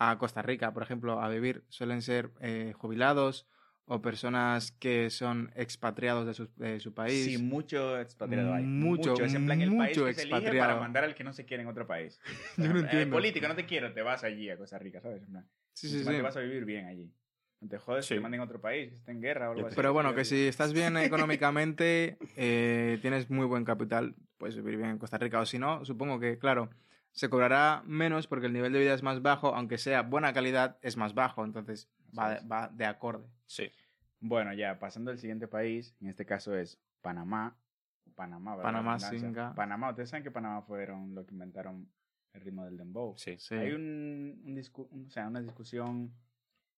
a 0.00 0.16
Costa 0.18 0.40
Rica, 0.40 0.72
por 0.72 0.82
ejemplo, 0.82 1.20
a 1.20 1.28
vivir, 1.28 1.62
suelen 1.68 2.00
ser 2.00 2.30
eh, 2.40 2.72
jubilados 2.74 3.46
o 3.84 4.00
personas 4.00 4.72
que 4.72 5.10
son 5.10 5.52
expatriados 5.54 6.26
de 6.26 6.32
su, 6.32 6.48
de 6.56 6.80
su 6.80 6.94
país. 6.94 7.24
Sí, 7.26 7.36
mucho 7.36 8.00
expatriado 8.00 8.54
hay. 8.54 8.64
Mucho, 8.64 9.14
Es 9.22 9.34
en 9.34 9.44
plan 9.44 9.60
el 9.60 9.68
país 9.76 9.98
mucho 9.98 10.06
que 10.06 10.14
se 10.14 10.22
elige 10.22 10.54
para 10.56 10.80
mandar 10.80 11.04
al 11.04 11.14
que 11.14 11.22
no 11.22 11.34
se 11.34 11.44
quiere 11.44 11.64
en 11.64 11.68
otro 11.68 11.86
país. 11.86 12.18
Yo 12.56 12.72
no 12.72 12.78
Eh, 12.78 12.82
entiendo. 12.82 13.16
político, 13.16 13.46
no 13.46 13.54
te 13.54 13.66
quiero, 13.66 13.92
te 13.92 14.00
vas 14.00 14.24
allí 14.24 14.48
a 14.48 14.56
Costa 14.56 14.78
Rica, 14.78 15.02
¿sabes? 15.02 15.22
En 15.22 15.28
plan, 15.28 15.46
Sí, 15.74 15.88
sí, 15.90 15.98
sí. 16.02 16.10
Te 16.10 16.22
vas 16.22 16.36
a 16.36 16.40
vivir 16.40 16.64
bien 16.64 16.86
allí. 16.86 17.12
No 17.60 17.68
te 17.68 17.76
jodes 17.76 18.06
Sí. 18.06 18.14
que 18.14 18.18
te 18.18 18.22
manden 18.22 18.40
a 18.40 18.44
otro 18.44 18.60
país, 18.60 18.88
que 18.88 18.94
esté 18.96 19.12
en 19.12 19.20
guerra 19.20 19.50
o 19.50 19.52
algo 19.52 19.66
así. 19.66 19.76
Pero 19.76 19.92
bueno, 19.92 20.14
que 20.14 20.24
si 20.24 20.46
estás 20.48 20.72
bien 20.72 20.96
económicamente, 20.96 22.16
eh, 22.36 22.98
tienes 23.02 23.28
muy 23.28 23.44
buen 23.44 23.66
capital, 23.66 24.14
puedes 24.38 24.56
vivir 24.56 24.78
bien 24.78 24.90
en 24.90 24.98
Costa 24.98 25.18
Rica. 25.18 25.40
O 25.40 25.46
si 25.46 25.58
no, 25.58 25.84
supongo 25.84 26.18
que, 26.18 26.38
claro, 26.38 26.70
se 27.12 27.28
cobrará 27.28 27.82
menos 27.86 28.26
porque 28.26 28.46
el 28.46 28.52
nivel 28.52 28.72
de 28.72 28.78
vida 28.80 28.94
es 28.94 29.02
más 29.02 29.20
bajo, 29.22 29.54
aunque 29.54 29.78
sea 29.78 30.02
buena 30.02 30.32
calidad, 30.32 30.78
es 30.82 30.96
más 30.96 31.14
bajo. 31.14 31.44
Entonces 31.44 31.90
va, 32.18 32.34
es. 32.34 32.50
va 32.50 32.68
de 32.68 32.86
acorde. 32.86 33.26
Sí. 33.46 33.70
Bueno, 34.20 34.52
ya, 34.54 34.78
pasando 34.78 35.10
al 35.10 35.18
siguiente 35.18 35.48
país, 35.48 35.94
en 36.00 36.08
este 36.08 36.24
caso 36.26 36.54
es 36.56 36.78
Panamá. 37.00 37.56
Panamá, 38.14 38.56
¿verdad? 38.56 38.68
Panamá, 38.72 38.98
singa. 39.00 39.54
Panamá, 39.54 39.90
ustedes 39.90 40.10
saben 40.10 40.22
que 40.24 40.30
Panamá 40.30 40.62
fueron 40.62 41.14
los 41.14 41.26
que 41.26 41.32
inventaron 41.34 41.88
el 42.34 42.40
ritmo 42.42 42.64
del 42.64 42.76
dembow. 42.76 43.16
Sí. 43.16 43.36
Sí. 43.38 43.54
Hay 43.54 43.72
un, 43.72 44.40
un 44.44 44.56
discu- 44.56 44.88
un- 44.90 45.06
o 45.06 45.10
sea, 45.10 45.26
una 45.26 45.40
discusión 45.40 46.12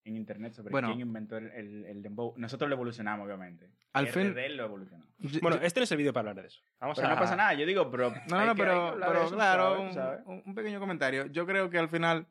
en 0.05 0.17
internet 0.17 0.53
sobre 0.53 0.71
Bueno. 0.71 0.89
quién 0.89 0.99
inventó 0.99 1.37
el, 1.37 1.47
el, 1.51 1.85
el 1.85 2.01
dembow. 2.01 2.33
Nosotros 2.37 2.69
lo 2.69 2.75
evolucionamos, 2.75 3.25
obviamente. 3.25 3.69
Al 3.93 4.07
fin- 4.07 4.33
lo 4.57 4.63
evolucionó. 4.65 5.05
Bueno, 5.41 5.57
este 5.61 5.79
no 5.79 5.83
es 5.85 5.91
el 5.91 5.97
vídeo 5.97 6.11
para 6.13 6.29
hablar 6.31 6.43
de 6.43 6.47
eso. 6.49 6.61
Vamos 6.79 6.97
Pero 6.97 7.07
a... 7.07 7.13
no 7.15 7.19
pasa 7.19 7.35
nada, 7.35 7.53
yo 7.53 7.65
digo, 7.65 7.89
pero. 7.89 8.11
No, 8.29 8.45
no, 8.45 8.55
pero, 8.55 8.95
pero 8.99 9.23
eso, 9.25 9.35
claro, 9.35 9.63
¿sabes? 9.75 9.87
un, 9.87 9.93
¿sabes? 9.93 10.19
un- 10.45 10.55
pequeño 10.55 10.79
comentario. 10.79 11.27
Yo 11.27 11.45
creo 11.45 11.69
que 11.69 11.77
al 11.77 11.89
final 11.89 12.27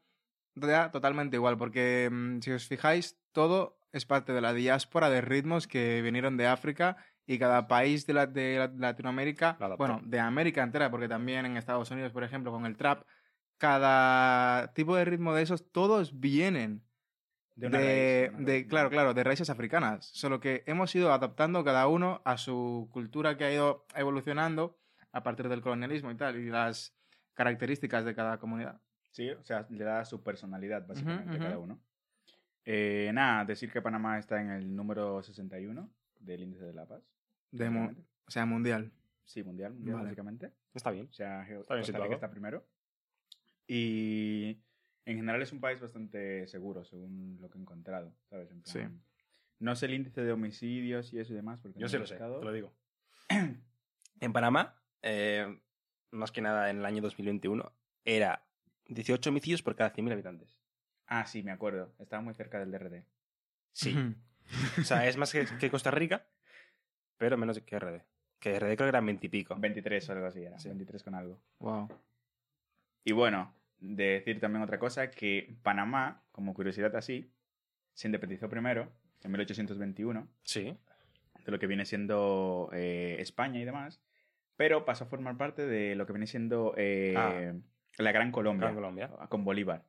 da 0.55 0.91
totalmente 0.91 1.37
igual, 1.37 1.57
porque 1.57 2.11
mm, 2.13 2.41
si 2.41 2.51
os 2.53 2.69
fijáis, 2.69 3.19
todo 3.33 3.79
es 3.93 4.05
parte 4.05 4.33
de 4.33 4.41
la 4.43 4.53
diáspora 4.53 5.09
de 5.09 5.21
ritmos 5.23 5.67
que 5.67 6.03
vinieron 6.03 6.37
de 6.37 6.47
África 6.47 6.97
y 7.27 7.39
cada 7.39 7.69
país 7.69 8.07
de, 8.07 8.13
la- 8.15 8.27
de 8.27 8.59
la- 8.59 8.73
Latinoamérica, 8.77 9.51
adaptó. 9.59 9.77
bueno, 9.79 10.01
de 10.05 10.21
América 10.21 10.63
entera, 10.63 10.91
porque 10.91 11.09
también 11.09 11.47
en 11.47 11.57
Estados 11.57 11.91
Unidos, 11.91 12.13
por 12.13 12.25
ejemplo, 12.25 12.51
con 12.53 12.67
el 12.67 12.77
trap, 12.77 13.05
cada 13.59 14.73
tipo 14.75 14.97
de 14.97 15.05
ritmo 15.05 15.33
de 15.35 15.43
esos, 15.43 15.71
todos 15.73 16.19
vienen 16.21 16.83
De 17.63 17.69
una 17.69 17.79
de, 17.79 18.27
raíz, 18.29 18.39
una 18.39 18.47
de- 18.47 18.53
raíz. 18.53 18.67
claro, 18.69 18.91
claro, 18.91 19.15
de 19.15 19.25
raíces 19.25 19.51
africanas. 19.51 20.07
Solo 20.07 20.41
que 20.41 20.63
hemos 20.67 20.95
ido 20.95 21.13
adaptando 21.13 21.63
cada 21.65 21.87
uno 21.89 22.21
a 22.25 22.37
su 22.37 22.89
cultura 22.93 23.37
que 23.37 23.45
ha 23.45 23.53
ido 23.53 23.87
evolucionando 23.95 24.79
a 25.13 25.23
partir 25.23 25.49
del 25.49 25.61
colonialismo 25.63 26.11
y 26.11 26.17
tal, 26.17 26.39
y 26.39 26.47
las 26.51 26.95
características 27.35 28.05
de 28.05 28.15
cada 28.15 28.39
comunidad. 28.39 28.81
Sí, 29.11 29.31
o 29.31 29.43
sea, 29.45 29.67
le 29.71 29.85
da 29.85 30.05
su 30.05 30.23
personalidad, 30.23 30.87
básicamente, 30.87 31.37
a 31.37 31.39
cada 31.39 31.59
uno. 31.59 31.79
Eh, 32.65 33.11
nada, 33.13 33.45
decir 33.45 33.71
que 33.71 33.83
Panamá 33.83 34.19
está 34.19 34.41
en 34.41 34.51
el 34.51 34.75
número 34.75 35.23
61 35.23 35.91
del 36.21 36.43
índice 36.43 36.65
de 36.65 36.73
la 36.73 36.87
paz. 36.87 37.03
De 37.51 37.69
o 37.69 38.31
sea, 38.31 38.47
mundial. 38.47 38.91
Sí, 39.25 39.43
mundial, 39.43 39.73
mundial, 39.75 39.95
Vale. 39.97 40.05
básicamente. 40.07 40.53
Está 40.75 40.91
bien. 40.91 41.09
O 41.11 41.13
sea, 41.13 41.45
Geo- 41.45 41.61
Está 41.61 41.75
bien 41.75 41.83
Costa 41.83 41.85
situado. 41.85 42.05
Rica 42.05 42.15
está 42.15 42.31
primero. 42.31 42.65
Y 43.67 44.59
en 45.05 45.17
general 45.17 45.43
es 45.43 45.53
un 45.53 45.61
país 45.61 45.81
bastante 45.81 46.47
seguro, 46.47 46.85
según 46.85 47.39
lo 47.41 47.51
que 47.51 47.59
he 47.59 47.61
encontrado, 47.61 48.15
¿sabes? 48.31 48.51
En 48.51 48.65
Sí. 48.65 48.79
plan, 48.79 49.03
No 49.59 49.77
sé 49.77 49.87
el 49.87 49.95
índice 49.95 50.23
de 50.23 50.33
homicidios 50.33 51.13
y 51.13 51.19
eso 51.21 51.33
y 51.33 51.37
demás, 51.37 51.61
porque 51.61 51.79
Yo 51.79 51.85
no 51.87 51.89
sí 51.89 51.99
lo 51.99 52.07
sé, 52.07 52.15
buscado. 52.15 52.39
te 52.41 52.45
lo 52.45 52.53
digo. 52.53 52.73
en 54.21 54.33
Panamá, 54.33 54.81
eh, 55.03 55.61
más 56.11 56.33
que 56.33 56.41
nada 56.41 56.69
en 56.71 56.79
el 56.79 56.85
año 56.87 57.01
2021, 57.03 57.73
era 58.05 58.45
18 58.89 59.31
homicidios 59.31 59.63
por 59.63 59.77
cada 59.77 59.93
100.000 59.93 60.13
habitantes. 60.13 60.59
Ah, 61.07 61.27
sí, 61.27 61.43
me 61.43 61.53
acuerdo. 61.53 61.95
Estaba 61.99 62.23
muy 62.23 62.35
cerca 62.35 62.59
del 62.59 62.71
DRD. 62.73 63.05
Sí. 63.73 63.97
O 64.79 64.83
sea, 64.83 65.07
es 65.07 65.17
más 65.17 65.31
que, 65.33 65.47
que 65.61 65.71
Costa 65.71 65.91
Rica, 65.91 66.27
pero 67.17 67.37
menos 67.37 67.61
que 67.61 67.79
RD. 67.79 68.03
Que 68.41 68.59
RD 68.59 68.75
creo 68.75 68.77
que 68.77 68.89
eran 68.89 69.07
20 69.07 69.27
y 69.27 69.29
pico. 69.31 69.55
23 69.57 70.09
o 70.09 70.13
algo 70.13 70.27
así 70.27 70.43
era. 70.43 70.59
Sí. 70.59 70.69
23 70.69 71.03
con 71.05 71.15
algo. 71.15 71.41
Wow. 71.61 71.89
Y 73.05 73.13
bueno, 73.13 73.55
de 73.83 74.05
decir 74.05 74.41
también 74.41 74.63
otra 74.63 74.79
cosa, 74.79 75.11
que 75.11 75.57
Panamá, 75.63 76.23
como 76.33 76.55
curiosidad 76.55 76.95
así, 76.97 77.31
se 77.95 78.09
independizó 78.09 78.49
primero, 78.49 78.91
en 79.23 79.31
1821, 79.33 80.29
Sí. 80.45 80.77
de 81.45 81.51
lo 81.53 81.59
que 81.59 81.67
viene 81.67 81.85
siendo 81.85 82.71
eh, 82.73 83.17
España 83.19 83.61
y 83.61 83.65
demás, 83.65 84.01
pero 84.57 84.85
pasó 84.85 85.05
a 85.05 85.07
formar 85.09 85.37
parte 85.37 85.67
de 85.67 85.95
lo 85.97 86.07
que 86.07 86.13
viene 86.13 86.27
siendo 86.27 86.75
eh, 86.77 87.15
Ah. 87.17 87.53
la 87.99 88.13
Gran 88.13 88.31
Colombia, 88.33 88.67
Gran 88.69 88.75
Colombia. 88.77 89.09
con 89.29 89.45
Bolívar. 89.45 89.85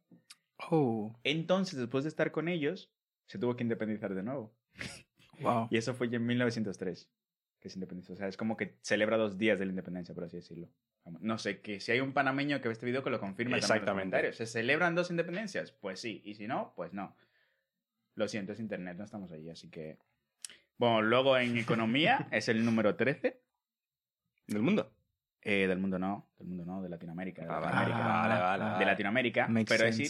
Oh, 0.70 1.16
Entonces, 1.24 1.78
después 1.80 2.04
de 2.04 2.10
estar 2.10 2.32
con 2.32 2.48
ellos, 2.48 2.92
se 3.28 3.38
tuvo 3.38 3.56
que 3.56 3.64
independizar 3.64 4.14
de 4.16 4.24
nuevo. 4.24 4.54
wow. 5.42 5.68
Y 5.70 5.78
eso 5.78 5.94
fue 5.94 6.10
ya 6.10 6.18
en 6.18 6.26
1903 6.26 7.10
que 7.60 7.70
se 7.70 7.76
independizó. 7.78 8.14
O 8.14 8.16
sea, 8.16 8.28
es 8.28 8.36
como 8.38 8.58
que 8.58 8.76
celebra 8.82 9.18
dos 9.18 9.38
días 9.38 9.58
de 9.60 9.66
la 9.66 9.72
independencia, 9.72 10.14
por 10.14 10.24
así 10.26 10.38
decirlo. 10.38 10.68
No 11.20 11.38
sé, 11.38 11.60
que 11.62 11.80
si 11.80 11.92
hay 11.92 12.00
un 12.00 12.14
panameño 12.14 12.62
que 12.62 12.70
ve 12.70 12.74
este 12.74 12.86
video 12.86 13.04
que 13.04 13.10
lo 13.10 13.20
confirme 13.20 13.60
también 13.60 13.64
en 13.66 13.70
los 13.70 13.72
Exactamente. 13.72 14.34
¿Se 14.34 14.46
celebran 14.46 14.96
dos 14.96 15.10
independencias? 15.12 15.72
Pues 15.74 16.00
sí. 16.00 16.22
Y 16.24 16.36
si 16.36 16.48
no, 16.48 16.74
pues 16.76 16.94
no. 16.94 17.16
Lo 18.16 18.28
siento, 18.28 18.54
es 18.54 18.60
internet, 18.60 18.96
no 18.98 19.04
estamos 19.04 19.32
allí, 19.32 19.50
así 19.50 19.70
que... 19.70 19.98
Bueno, 20.78 21.02
luego 21.02 21.38
en 21.38 21.58
economía 21.58 22.28
es 22.32 22.48
el 22.48 22.64
número 22.64 22.96
13. 22.96 23.40
¿Del 24.48 24.62
mundo? 24.62 24.92
Eh, 25.42 25.68
del 25.68 25.78
mundo 25.80 26.00
no, 26.00 26.30
del 26.38 26.48
mundo 26.48 26.66
no, 26.66 26.82
de 26.82 26.90
Latinoamérica. 26.90 27.42
De 27.44 27.50
Ah, 27.50 27.60
vale, 27.60 27.66
Latinoamérica. 27.76 28.08
vale, 28.08 28.34
vale, 28.42 28.44
Ah, 28.44 28.58
vale. 28.70 28.80
de 28.80 28.86
Latinoamérica. 28.86 29.50
Pero 29.68 29.84
decir 29.86 30.10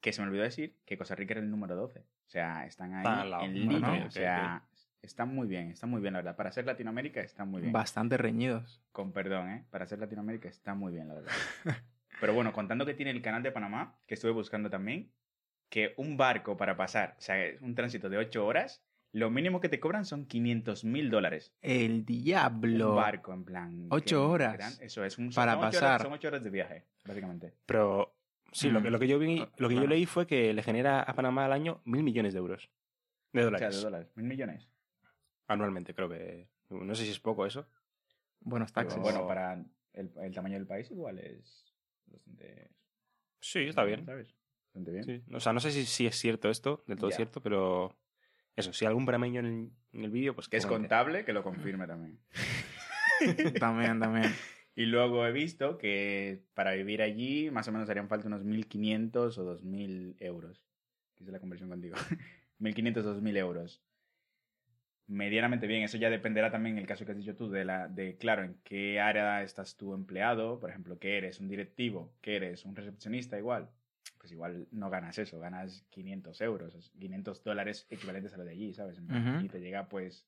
que 0.00 0.12
se 0.12 0.20
me 0.20 0.26
olvidó 0.28 0.42
decir 0.42 0.76
que 0.84 0.98
Costa 0.98 1.14
Rica 1.14 1.34
era 1.34 1.40
el 1.42 1.50
número 1.50 1.76
12. 1.76 2.00
O 2.00 2.28
sea, 2.28 2.66
están 2.66 2.92
ahí 2.94 3.04
lado. 3.30 3.44
en 3.44 3.54
línea. 3.54 4.04
o 4.06 4.10
sea, 4.10 4.64
está 5.04 5.24
muy 5.24 5.46
bien, 5.46 5.70
está 5.70 5.86
muy 5.86 6.00
bien, 6.00 6.12
la 6.14 6.20
verdad. 6.20 6.36
Para 6.36 6.50
ser 6.52 6.66
Latinoamérica 6.66 7.20
está 7.20 7.44
muy 7.44 7.60
bien. 7.60 7.72
Bastante 7.72 8.16
reñidos. 8.16 8.80
Con 8.92 9.12
perdón, 9.12 9.48
¿eh? 9.50 9.64
Para 9.70 9.86
ser 9.86 9.98
Latinoamérica 9.98 10.48
está 10.48 10.74
muy 10.74 10.92
bien, 10.92 11.08
la 11.08 11.14
verdad. 11.14 11.32
Pero 12.20 12.32
bueno, 12.34 12.52
contando 12.52 12.86
que 12.86 12.94
tiene 12.94 13.10
el 13.10 13.22
canal 13.22 13.42
de 13.42 13.52
Panamá, 13.52 13.98
que 14.06 14.14
estuve 14.14 14.30
buscando 14.32 14.70
también, 14.70 15.10
que 15.68 15.94
un 15.96 16.16
barco 16.16 16.56
para 16.56 16.76
pasar, 16.76 17.16
o 17.18 17.20
sea, 17.20 17.36
un 17.60 17.74
tránsito 17.74 18.08
de 18.08 18.18
8 18.18 18.46
horas, 18.46 18.82
lo 19.12 19.30
mínimo 19.30 19.60
que 19.60 19.68
te 19.68 19.78
cobran 19.80 20.04
son 20.04 20.26
500 20.26 20.84
mil 20.84 21.10
dólares. 21.10 21.52
El 21.62 22.04
diablo. 22.04 22.90
Un 22.90 22.96
barco, 22.96 23.32
en 23.32 23.44
plan. 23.44 23.86
Ocho 23.90 24.06
que- 24.26 24.32
horas 24.32 24.54
gran- 24.54 24.72
Eso 24.80 25.04
es 25.04 25.18
un 25.18 25.30
para 25.30 25.52
son 25.54 25.60
ocho 25.64 25.68
horas- 25.78 25.80
pasar. 25.80 26.02
son 26.02 26.12
8 26.12 26.28
horas 26.28 26.42
de 26.44 26.50
viaje, 26.50 26.84
básicamente. 27.04 27.54
Pero 27.66 28.14
sí, 28.52 28.70
lo, 28.70 28.80
Mm. 28.80 28.82
que, 28.84 28.90
lo 28.90 28.98
que 28.98 29.08
yo 29.08 29.18
vi, 29.18 29.46
lo 29.58 29.68
que 29.68 29.74
yo 29.74 29.86
leí 29.86 30.06
fue 30.06 30.26
que 30.26 30.52
le 30.54 30.62
genera 30.62 31.00
a 31.02 31.14
Panamá 31.14 31.44
al 31.44 31.52
año 31.52 31.80
mil 31.84 32.02
millones 32.02 32.32
de 32.32 32.38
euros. 32.38 32.70
De 33.32 33.40
O 33.40 33.42
sea, 33.42 33.50
dólares. 33.50 33.76
de 33.76 33.82
dólares, 33.82 34.08
mil 34.14 34.26
millones. 34.26 34.68
Anualmente, 35.48 35.94
creo 35.94 36.08
que. 36.08 36.48
No 36.70 36.94
sé 36.94 37.04
si 37.04 37.10
es 37.10 37.20
poco 37.20 37.46
eso. 37.46 37.66
Buenos 38.40 38.72
Pero 38.72 38.86
taxes. 38.88 39.02
bueno, 39.02 39.26
para 39.26 39.54
el, 39.92 40.10
el 40.20 40.34
tamaño 40.34 40.54
del 40.56 40.66
país 40.66 40.90
igual 40.90 41.18
es 41.18 41.72
bastante... 42.06 42.70
Sí, 43.40 43.60
está 43.60 43.84
bien. 43.84 44.04
¿Sabes? 44.04 44.34
Bastante 44.66 44.90
bien. 44.90 45.04
Sí. 45.04 45.22
O 45.34 45.40
sea, 45.40 45.52
no 45.52 45.60
sé 45.60 45.70
si, 45.70 45.84
si 45.86 46.06
es 46.06 46.16
cierto 46.16 46.50
esto, 46.50 46.82
del 46.86 46.98
todo 46.98 47.10
Ya. 47.10 47.16
cierto, 47.16 47.40
pero. 47.42 47.96
Eso, 48.56 48.72
si 48.72 48.84
algún 48.86 49.04
panameño 49.06 49.40
en 49.40 49.46
el, 49.46 49.70
en 49.92 50.04
el 50.04 50.10
vídeo, 50.10 50.34
pues. 50.34 50.48
Que 50.48 50.56
es 50.56 50.66
contable, 50.66 51.24
que 51.24 51.32
lo 51.32 51.42
confirme 51.42 51.86
también. 51.86 52.18
También, 53.60 54.00
también. 54.00 54.32
Y 54.74 54.86
luego 54.86 55.24
he 55.24 55.32
visto 55.32 55.78
que 55.78 56.42
para 56.54 56.72
vivir 56.72 57.00
allí 57.00 57.50
más 57.50 57.68
o 57.68 57.72
menos 57.72 57.88
harían 57.88 58.08
falta 58.08 58.26
unos 58.26 58.44
1.500 58.44 59.38
o 59.38 59.60
2.000 59.60 60.16
euros. 60.18 60.62
Hice 61.18 61.30
la 61.30 61.38
conversión 61.38 61.70
contigo. 61.70 61.96
1.500 62.60 63.04
o 63.04 63.20
2.000 63.20 63.36
euros. 63.38 63.82
Medianamente 65.06 65.66
bien. 65.66 65.82
Eso 65.82 65.98
ya 65.98 66.08
dependerá 66.10 66.50
también, 66.50 66.76
en 66.76 66.82
el 66.82 66.88
caso 66.88 67.04
que 67.04 67.12
has 67.12 67.18
dicho 67.18 67.36
tú, 67.36 67.50
de, 67.50 67.64
la, 67.64 67.88
de 67.88 68.16
claro, 68.16 68.42
en 68.42 68.56
qué 68.64 69.00
área 69.00 69.42
estás 69.42 69.76
tú 69.76 69.94
empleado. 69.94 70.58
Por 70.58 70.70
ejemplo, 70.70 70.98
que 70.98 71.18
eres 71.18 71.40
un 71.40 71.48
directivo, 71.48 72.12
que 72.20 72.36
eres 72.36 72.64
un 72.64 72.74
recepcionista 72.74 73.38
igual. 73.38 73.68
Pues 74.18 74.32
igual 74.32 74.66
no 74.70 74.88
ganas 74.88 75.18
eso, 75.18 75.38
ganas 75.38 75.84
500 75.90 76.40
euros, 76.40 76.92
500 76.98 77.44
dólares 77.44 77.86
equivalentes 77.90 78.32
a 78.32 78.38
lo 78.38 78.44
de 78.44 78.52
allí, 78.52 78.72
¿sabes? 78.72 78.98
Plan, 79.00 79.36
Ujú. 79.36 79.44
Y 79.44 79.48
te 79.48 79.60
llega 79.60 79.88
pues 79.88 80.26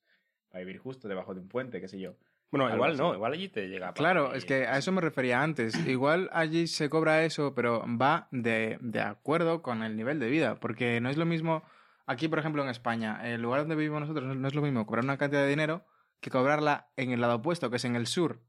para 0.50 0.64
vivir 0.64 0.78
justo 0.78 1.08
debajo 1.08 1.34
de 1.34 1.40
un 1.40 1.48
puente, 1.48 1.80
qué 1.80 1.88
sé 1.88 1.98
yo. 1.98 2.14
Bueno, 2.50 2.66
Algo 2.66 2.76
igual 2.76 2.92
así. 2.92 3.00
no, 3.00 3.14
igual 3.14 3.32
allí 3.32 3.48
te 3.48 3.68
llega. 3.68 3.92
Claro, 3.94 4.34
es 4.34 4.44
que 4.44 4.66
a 4.66 4.78
eso 4.78 4.92
me 4.92 5.00
refería 5.00 5.42
antes. 5.42 5.74
Igual 5.88 6.28
allí 6.32 6.66
se 6.66 6.88
cobra 6.88 7.24
eso, 7.24 7.54
pero 7.54 7.84
va 8.00 8.28
de, 8.30 8.78
de 8.80 9.00
acuerdo 9.00 9.62
con 9.62 9.82
el 9.82 9.96
nivel 9.96 10.20
de 10.20 10.28
vida. 10.28 10.54
Porque 10.60 11.00
no 11.00 11.08
es 11.10 11.16
lo 11.16 11.26
mismo, 11.26 11.64
aquí 12.06 12.28
por 12.28 12.38
ejemplo 12.38 12.62
en 12.62 12.68
España, 12.68 13.20
el 13.28 13.42
lugar 13.42 13.60
donde 13.60 13.74
vivimos 13.76 14.00
nosotros 14.00 14.36
no- 14.36 14.48
es 14.48 14.54
lo 14.54 14.62
mismo 14.62 14.86
cobrar 14.86 15.04
una 15.04 15.18
cantidad 15.18 15.42
de 15.42 15.48
dinero 15.48 15.84
que 16.20 16.30
cobrarla 16.30 16.88
en 16.96 17.10
el 17.12 17.20
lado 17.20 17.36
opuesto, 17.36 17.68
que 17.70 17.76
es 17.76 17.84
en 17.84 17.96
el 17.96 18.06
sur. 18.06 18.40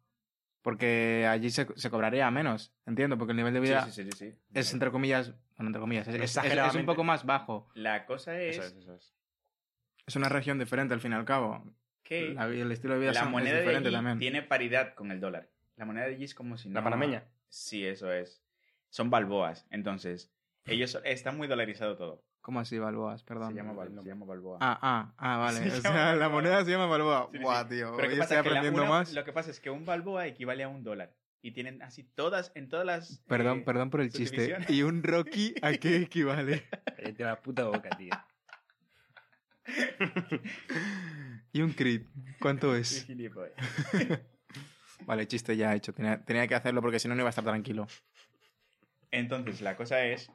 Porque 0.61 1.25
allí 1.29 1.49
se, 1.49 1.67
se 1.75 1.89
cobraría 1.89 2.29
menos, 2.31 2.73
entiendo, 2.85 3.17
porque 3.17 3.31
el 3.31 3.37
nivel 3.37 3.53
de 3.53 3.59
vida 3.61 3.85
Sí, 3.85 3.91
sí, 3.91 4.03
sí, 4.03 4.11
sí, 4.11 4.31
sí. 4.31 4.37
es 4.53 4.73
entre 4.73 4.91
comillas, 4.91 5.33
bueno, 5.55 5.69
entre 5.69 5.79
comillas, 5.79 6.07
es, 6.07 6.15
es- 6.15 6.37
es- 6.43 6.75
un 6.75 6.85
poco 6.85 7.03
más 7.03 7.25
bajo. 7.25 7.69
La 7.73 8.05
cosa 8.05 8.37
es, 8.39 8.57
Eso 8.57 8.67
es, 8.67 8.73
eso 8.83 8.95
es. 8.95 9.13
Es 10.05 10.15
una 10.15 10.29
región 10.29 10.57
diferente 10.59 10.93
al 10.93 10.99
fin 11.01 11.11
y 11.11 11.15
al 11.15 11.25
cabo. 11.25 11.63
que 12.03 12.33
La 12.33 12.47
vi- 12.47 12.61
el 12.61 12.71
estilo 12.71 12.93
de 12.93 13.01
vida 13.01 13.11
la 13.11 13.19
son- 13.19 13.27
es 13.27 13.31
moneda 13.33 13.55
de 13.55 13.59
diferente 13.61 13.87
allí 13.89 13.95
también. 13.97 14.17
tiene 14.19 14.41
paridad 14.41 14.93
con 14.93 15.11
el 15.11 15.19
dólar. 15.19 15.49
La 15.75 15.83
moneda 15.85 16.05
de 16.07 16.15
allí 16.15 16.23
es 16.23 16.33
como 16.33 16.57
si 16.57 16.69
no... 16.69 16.75
La 16.75 16.83
panameña. 16.83 17.25
Sí, 17.49 17.85
eso 17.85 18.11
es. 18.13 18.41
Son 18.89 19.09
balboas. 19.09 19.67
Entonces, 19.71 20.31
ellos 20.65 20.97
está 21.03 21.33
muy 21.33 21.47
dolarizado 21.49 21.97
todo. 21.97 22.23
¿Cómo 22.47 22.61
así, 22.61 22.79
Balboas? 22.79 23.23
Perdón. 23.23 23.49
Se 23.49 23.55
llama, 23.57 23.73
bal- 23.73 24.01
se 24.01 24.07
llama 24.07 24.25
balboa. 24.25 24.57
Ah, 24.61 24.79
ah, 24.81 25.13
ah, 25.17 25.35
vale. 25.37 25.57
Se 25.57 25.65
o 25.65 25.81
llama 25.81 25.81
sea, 25.81 25.91
la 25.91 26.11
Balboa. 26.29 26.29
moneda 26.29 26.63
se 26.63 26.71
llama 26.71 26.85
Balboa. 26.85 27.27
Sí, 27.29 27.37
sí, 27.39 27.43
Buah, 27.43 27.63
sí. 27.63 27.69
tío. 27.71 27.91
Pero 27.97 28.07
Hoy 28.07 28.15
¿qué 28.15 28.21
estoy 28.21 28.21
pasa? 28.21 28.27
Que 28.29 28.35
la- 28.35 28.39
aprendiendo 28.39 28.81
una- 28.83 28.89
más. 28.89 29.11
Lo 29.13 29.25
que 29.25 29.33
pasa 29.33 29.51
es 29.51 29.59
que 29.59 29.69
un 29.69 29.85
balboa 29.85 30.27
equivale 30.27 30.63
a 30.63 30.69
un 30.69 30.81
dólar. 30.81 31.13
Y 31.41 31.51
tienen 31.51 31.81
así 31.81 32.03
todas, 32.03 32.53
en 32.55 32.69
todas 32.69 32.85
las... 32.85 33.19
Perdón, 33.27 33.59
eh, 33.59 33.63
perdón 33.65 33.89
por 33.89 33.99
el 33.99 34.13
chiste. 34.13 34.57
¿Y 34.69 34.81
un 34.83 35.03
Rocky 35.03 35.55
a 35.61 35.73
qué 35.73 35.97
equivale? 36.03 36.63
Cállate 36.95 37.23
la 37.25 37.41
puta 37.41 37.65
boca, 37.65 37.89
tío. 37.97 38.11
¿Y 41.51 41.61
un 41.61 41.73
crit? 41.73 42.07
¿Cuánto 42.39 42.73
es? 42.77 43.05
Vale, 45.05 45.27
chiste 45.27 45.57
ya 45.57 45.75
hecho. 45.75 45.93
Tenía, 45.93 46.23
tenía 46.23 46.47
que 46.47 46.55
hacerlo 46.55 46.81
porque 46.81 46.99
si 46.99 47.09
no, 47.09 47.15
no 47.15 47.21
iba 47.21 47.29
a 47.29 47.31
estar 47.31 47.43
tranquilo. 47.43 47.87
Entonces, 49.11 49.59
la 49.61 49.75
cosa 49.75 50.01
es 50.05 50.31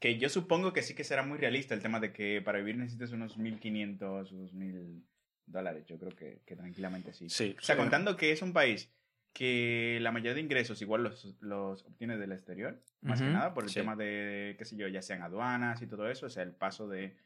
que 0.00 0.18
yo 0.18 0.28
supongo 0.28 0.72
que 0.72 0.82
sí 0.82 0.94
que 0.94 1.04
será 1.04 1.22
muy 1.22 1.38
realista 1.38 1.74
el 1.74 1.80
tema 1.82 2.00
de 2.00 2.12
que 2.12 2.42
para 2.42 2.58
vivir 2.58 2.76
necesites 2.76 3.12
unos 3.12 3.38
1.500 3.38 4.02
o 4.02 4.24
2.000 4.24 5.02
dólares. 5.46 5.86
Yo 5.86 5.98
creo 5.98 6.12
que, 6.12 6.40
que 6.44 6.56
tranquilamente 6.56 7.12
sí. 7.12 7.28
Sí. 7.30 7.56
O 7.58 7.62
sea, 7.62 7.76
contando 7.76 8.16
que 8.16 8.32
es 8.32 8.42
un 8.42 8.52
país 8.52 8.90
que 9.32 9.98
la 10.00 10.12
mayoría 10.12 10.34
de 10.34 10.40
ingresos 10.40 10.80
igual 10.80 11.02
los, 11.02 11.36
los 11.40 11.84
obtiene 11.84 12.16
del 12.16 12.32
exterior, 12.32 12.82
más 13.02 13.20
que 13.20 13.28
nada 13.28 13.52
por 13.52 13.64
el 13.64 13.70
Sí. 13.70 13.76
tema 13.80 13.94
de, 13.94 14.54
qué 14.58 14.64
sé 14.64 14.76
yo, 14.76 14.88
ya 14.88 15.02
sean 15.02 15.22
aduanas 15.22 15.82
y 15.82 15.86
todo 15.86 16.08
eso, 16.10 16.26
o 16.26 16.30
sea, 16.30 16.42
el 16.42 16.52
paso 16.52 16.88
de 16.88 17.16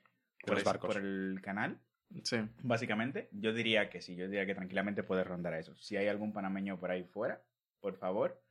por, 0.42 0.55
los 0.55 0.59
ese- 0.62 0.68
barcos. 0.70 0.94
por 0.94 1.03
el 1.05 1.40
canal, 1.40 1.79
Sí. 2.25 2.38
básicamente, 2.64 3.29
yo 3.31 3.53
diría 3.53 3.88
que 3.90 4.01
sí, 4.01 4.16
yo 4.16 4.25
diría 4.27 4.44
que 4.44 4.57
tranquilamente 4.57 5.05
puedes 5.05 5.25
rondar 5.27 5.53
a 5.55 5.61
eso. 5.61 5.77
Si 5.77 5.96
hay 5.96 6.09
algún 6.09 6.33
panameño 6.33 6.81
por 6.81 6.90
ahí 6.90 7.05
fuera, 7.05 7.40
por 7.81 7.96
favor, 7.96 8.42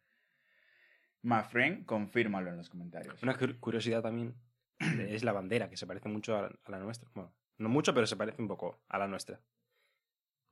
my 1.23 1.43
friend, 1.43 1.85
confírmalo 1.85 2.49
en 2.49 2.57
los 2.57 2.69
comentarios. 2.69 3.21
Una 3.23 3.37
cur- 3.37 3.59
curiosidad 3.59 4.01
también 4.01 4.35
es 4.79 5.23
la 5.23 5.33
bandera, 5.33 5.69
que 5.69 5.77
se 5.77 5.85
parece 5.87 6.07
mucho 6.09 6.37
a 6.37 6.49
la, 6.67 6.79
nuestra. 6.79 7.09
Bueno, 7.13 7.33
no 7.57 7.69
mucho, 7.69 7.93
pero 7.93 8.07
se 8.07 8.15
parece 8.15 8.41
un 8.41 8.47
poco 8.47 8.81
a 8.87 8.97
la 8.97 9.07
nuestra. 9.07 9.39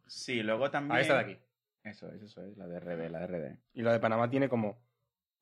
Sí, 0.05 0.41
luego 0.43 0.69
también... 0.71 0.97
A 0.97 1.01
esta 1.01 1.13
de 1.15 1.19
aquí. 1.19 1.37
Eso 1.83 2.11
es, 2.11 2.21
eso 2.21 2.43
es, 2.45 2.57
la 2.57 2.67
de 2.67 2.79
RD, 2.79 3.09
la 3.09 3.19
de 3.19 3.27
RD. 3.27 3.57
Y 3.73 3.81
la 3.81 3.93
de 3.93 3.99
Panamá 3.99 4.29
tiene 4.29 4.49
como 4.49 4.81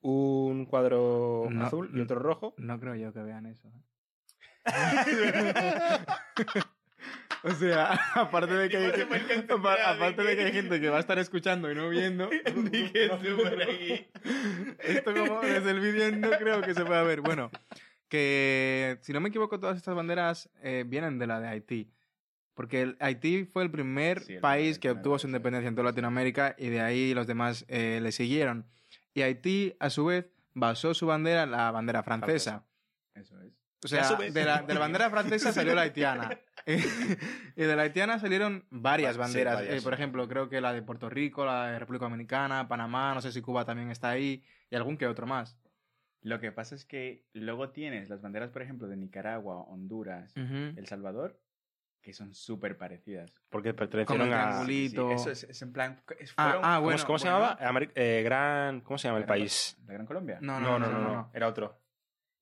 un 0.01 0.65
cuadro 0.65 1.47
No. 1.49 1.65
azul 1.65 1.89
y 1.93 2.01
otro 2.01 2.19
rojo. 2.19 2.53
No 2.57 2.79
creo 2.79 2.93
yo 2.95 3.11
que 3.13 3.23
vean 3.23 3.47
eso. 3.47 3.67
¿eh? 3.67 3.81
o 7.45 7.51
sea, 7.51 7.93
aparte 8.15 8.53
de 8.53 8.69
que 8.69 8.77
hay, 8.77 8.85
aparte 9.85 10.23
de 10.23 10.35
que 10.35 10.43
hay 10.45 10.51
gente 10.51 10.81
que 10.81 10.89
va 10.89 10.97
a 10.97 10.99
estar 10.99 11.19
escuchando 11.19 11.71
y 11.71 11.75
no 11.75 11.89
viendo, 11.89 12.27
Dije 12.71 13.05
esto 14.79 15.13
como 15.13 15.41
desde 15.41 15.69
el 15.71 15.79
vídeo 15.79 16.11
no 16.11 16.31
creo 16.31 16.61
que 16.61 16.73
se 16.73 16.83
pueda 16.83 17.03
ver. 17.03 17.21
Bueno, 17.21 17.51
que 18.09 18.97
si 19.01 19.13
no 19.13 19.19
me 19.21 19.29
equivoco, 19.29 19.59
todas 19.59 19.77
estas 19.77 19.93
banderas 19.95 20.49
eh, 20.63 20.83
vienen 20.87 21.19
de 21.19 21.27
la 21.27 21.39
de 21.39 21.47
Haití. 21.49 21.91
Porque 22.55 22.81
el- 22.81 22.97
Haití 22.99 23.45
fue 23.45 23.63
el 23.63 23.69
primer 23.69 24.21
Sí, 24.21 24.33
el 24.35 24.39
país 24.41 24.79
que 24.79 24.89
obtuvo 24.89 25.19
su 25.19 25.27
independencia 25.27 25.67
en 25.67 25.75
toda 25.75 25.89
Latinoamérica 25.89 26.55
y 26.57 26.69
de 26.69 26.81
ahí 26.81 27.13
los 27.13 27.27
demás 27.27 27.65
eh, 27.67 27.99
le 28.01 28.11
siguieron. 28.11 28.65
Y 29.13 29.21
Haití, 29.21 29.75
a 29.79 29.89
su 29.89 30.05
vez, 30.05 30.25
basó 30.53 30.93
su 30.93 31.05
bandera 31.05 31.43
en 31.43 31.51
la 31.51 31.69
bandera 31.71 32.01
francesa. 32.01 32.65
Eso 33.13 33.39
es. 33.41 33.51
O 33.83 33.87
sea, 33.87 34.15
de 34.15 34.45
la, 34.45 34.63
de 34.63 34.73
la 34.73 34.79
bandera 34.79 35.09
francesa 35.11 35.51
salió 35.53 35.75
la 35.75 35.83
haitiana. 35.83 36.39
y 37.55 37.61
de 37.63 37.75
la 37.75 37.83
haitiana 37.83 38.19
salieron 38.19 38.65
varias 38.69 39.13
Sí, 39.13 39.19
banderas. 39.19 39.55
varias. 39.55 39.75
Eh, 39.75 39.81
por 39.83 39.93
ejemplo, 39.93 40.27
creo 40.27 40.49
que 40.49 40.61
la 40.61 40.73
de 40.73 40.81
Puerto 40.81 41.09
Rico, 41.09 41.45
la 41.45 41.67
de 41.71 41.79
República 41.79 42.05
Dominicana, 42.05 42.67
Panamá, 42.67 43.13
no 43.13 43.21
sé 43.21 43.31
si 43.31 43.41
Cuba 43.41 43.65
también 43.65 43.91
está 43.91 44.09
ahí, 44.09 44.43
y 44.69 44.75
algún 44.75 44.97
que 44.97 45.07
otro 45.07 45.27
más. 45.27 45.57
Lo 46.21 46.39
que 46.39 46.51
pasa 46.51 46.73
es 46.73 46.85
que 46.85 47.23
luego 47.33 47.69
tienes 47.69 48.09
las 48.09 48.21
banderas, 48.21 48.49
por 48.49 48.63
ejemplo, 48.63 48.87
de 48.87 48.97
Nicaragua, 48.97 49.61
Honduras, 49.63 50.33
Ujú. 50.35 50.73
El 50.75 50.87
Salvador, 50.87 51.39
que 52.01 52.13
son 52.13 52.33
súper 52.33 52.77
parecidas. 52.77 53.31
Porque 53.49 53.69
el 53.69 53.75
a. 53.75 54.49
triangulito. 54.49 55.07
Sí, 55.09 55.13
eso 55.15 55.31
es, 55.31 55.43
es 55.43 55.61
en 55.61 55.71
plan... 55.71 56.01
es- 56.19 56.33
Ah, 56.37 56.43
fueron- 56.45 56.61
ah, 56.65 56.75
¿Cómo, 56.77 56.81
bueno. 56.85 57.03
cómo 57.05 57.19
se 57.19 57.29
bueno. 57.29 57.39
llamaba? 57.55 57.59
Ameri- 57.79 57.91
eh, 57.95 58.21
Gran. 58.23 58.81
¿Cómo 58.81 58.97
se 58.97 59.07
llama 59.07 59.17
el 59.19 59.21
¿La 59.23 59.27
Gran- 59.27 59.39
país? 59.39 59.77
¿La 59.85 59.93
Gran 59.93 60.05
Colombia? 60.07 60.37
No, 60.41 60.59
No, 60.59 60.77
no, 60.79 60.87
no, 60.89 60.99
no. 60.99 61.31
Era 61.33 61.47
otro. 61.47 61.79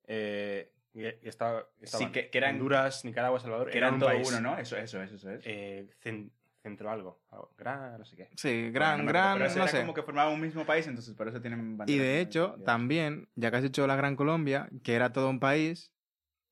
Eh, 0.05 0.72
que 0.93 1.19
estaba, 1.23 1.67
estaban 1.81 2.11
que- 2.11 2.29
que 2.29 2.37
eran- 2.37 2.55
Honduras, 2.55 3.03
Nicaragua, 3.03 3.39
Salvador. 3.39 3.69
Que 3.71 3.77
eran 3.79 3.95
un 3.95 3.99
todo 3.99 4.09
país. 4.09 4.27
uno, 4.27 4.39
¿no? 4.39 4.57
Eso, 4.57 4.77
eso, 4.77 5.01
eso, 5.01 5.15
eso 5.15 5.29
es. 5.31 5.41
Eh, 5.45 5.89
cen- 6.03 6.31
centro 6.61 6.89
algo. 6.89 7.21
algo, 7.31 7.51
Gran, 7.57 7.97
no 7.99 8.05
sé 8.05 8.15
qué. 8.15 8.29
Sí, 8.35 8.49
Bueno, 8.61 8.73
gran, 8.73 8.97
no 8.99 9.03
me 9.03 9.09
acuerdo, 9.09 9.11
gran, 9.27 9.33
pero 9.33 9.45
eso 9.47 9.57
no 9.57 9.63
era 9.63 9.71
sé. 9.71 9.79
como 9.81 9.93
que 9.93 10.03
formaban 10.03 10.33
un 10.33 10.39
mismo 10.41 10.65
país, 10.65 10.87
entonces 10.87 11.13
por 11.15 11.27
eso 11.27 11.41
tienen. 11.41 11.77
Y 11.87 11.97
de 11.97 12.21
hecho, 12.21 12.47
parecidas. 12.49 12.65
también, 12.65 13.27
ya 13.35 13.51
que 13.51 13.57
has 13.57 13.63
dicho 13.63 13.85
la 13.87 13.95
Gran 13.97 14.15
Colombia, 14.15 14.69
que 14.83 14.93
era 14.93 15.11
todo 15.11 15.29
un 15.29 15.39
país, 15.41 15.91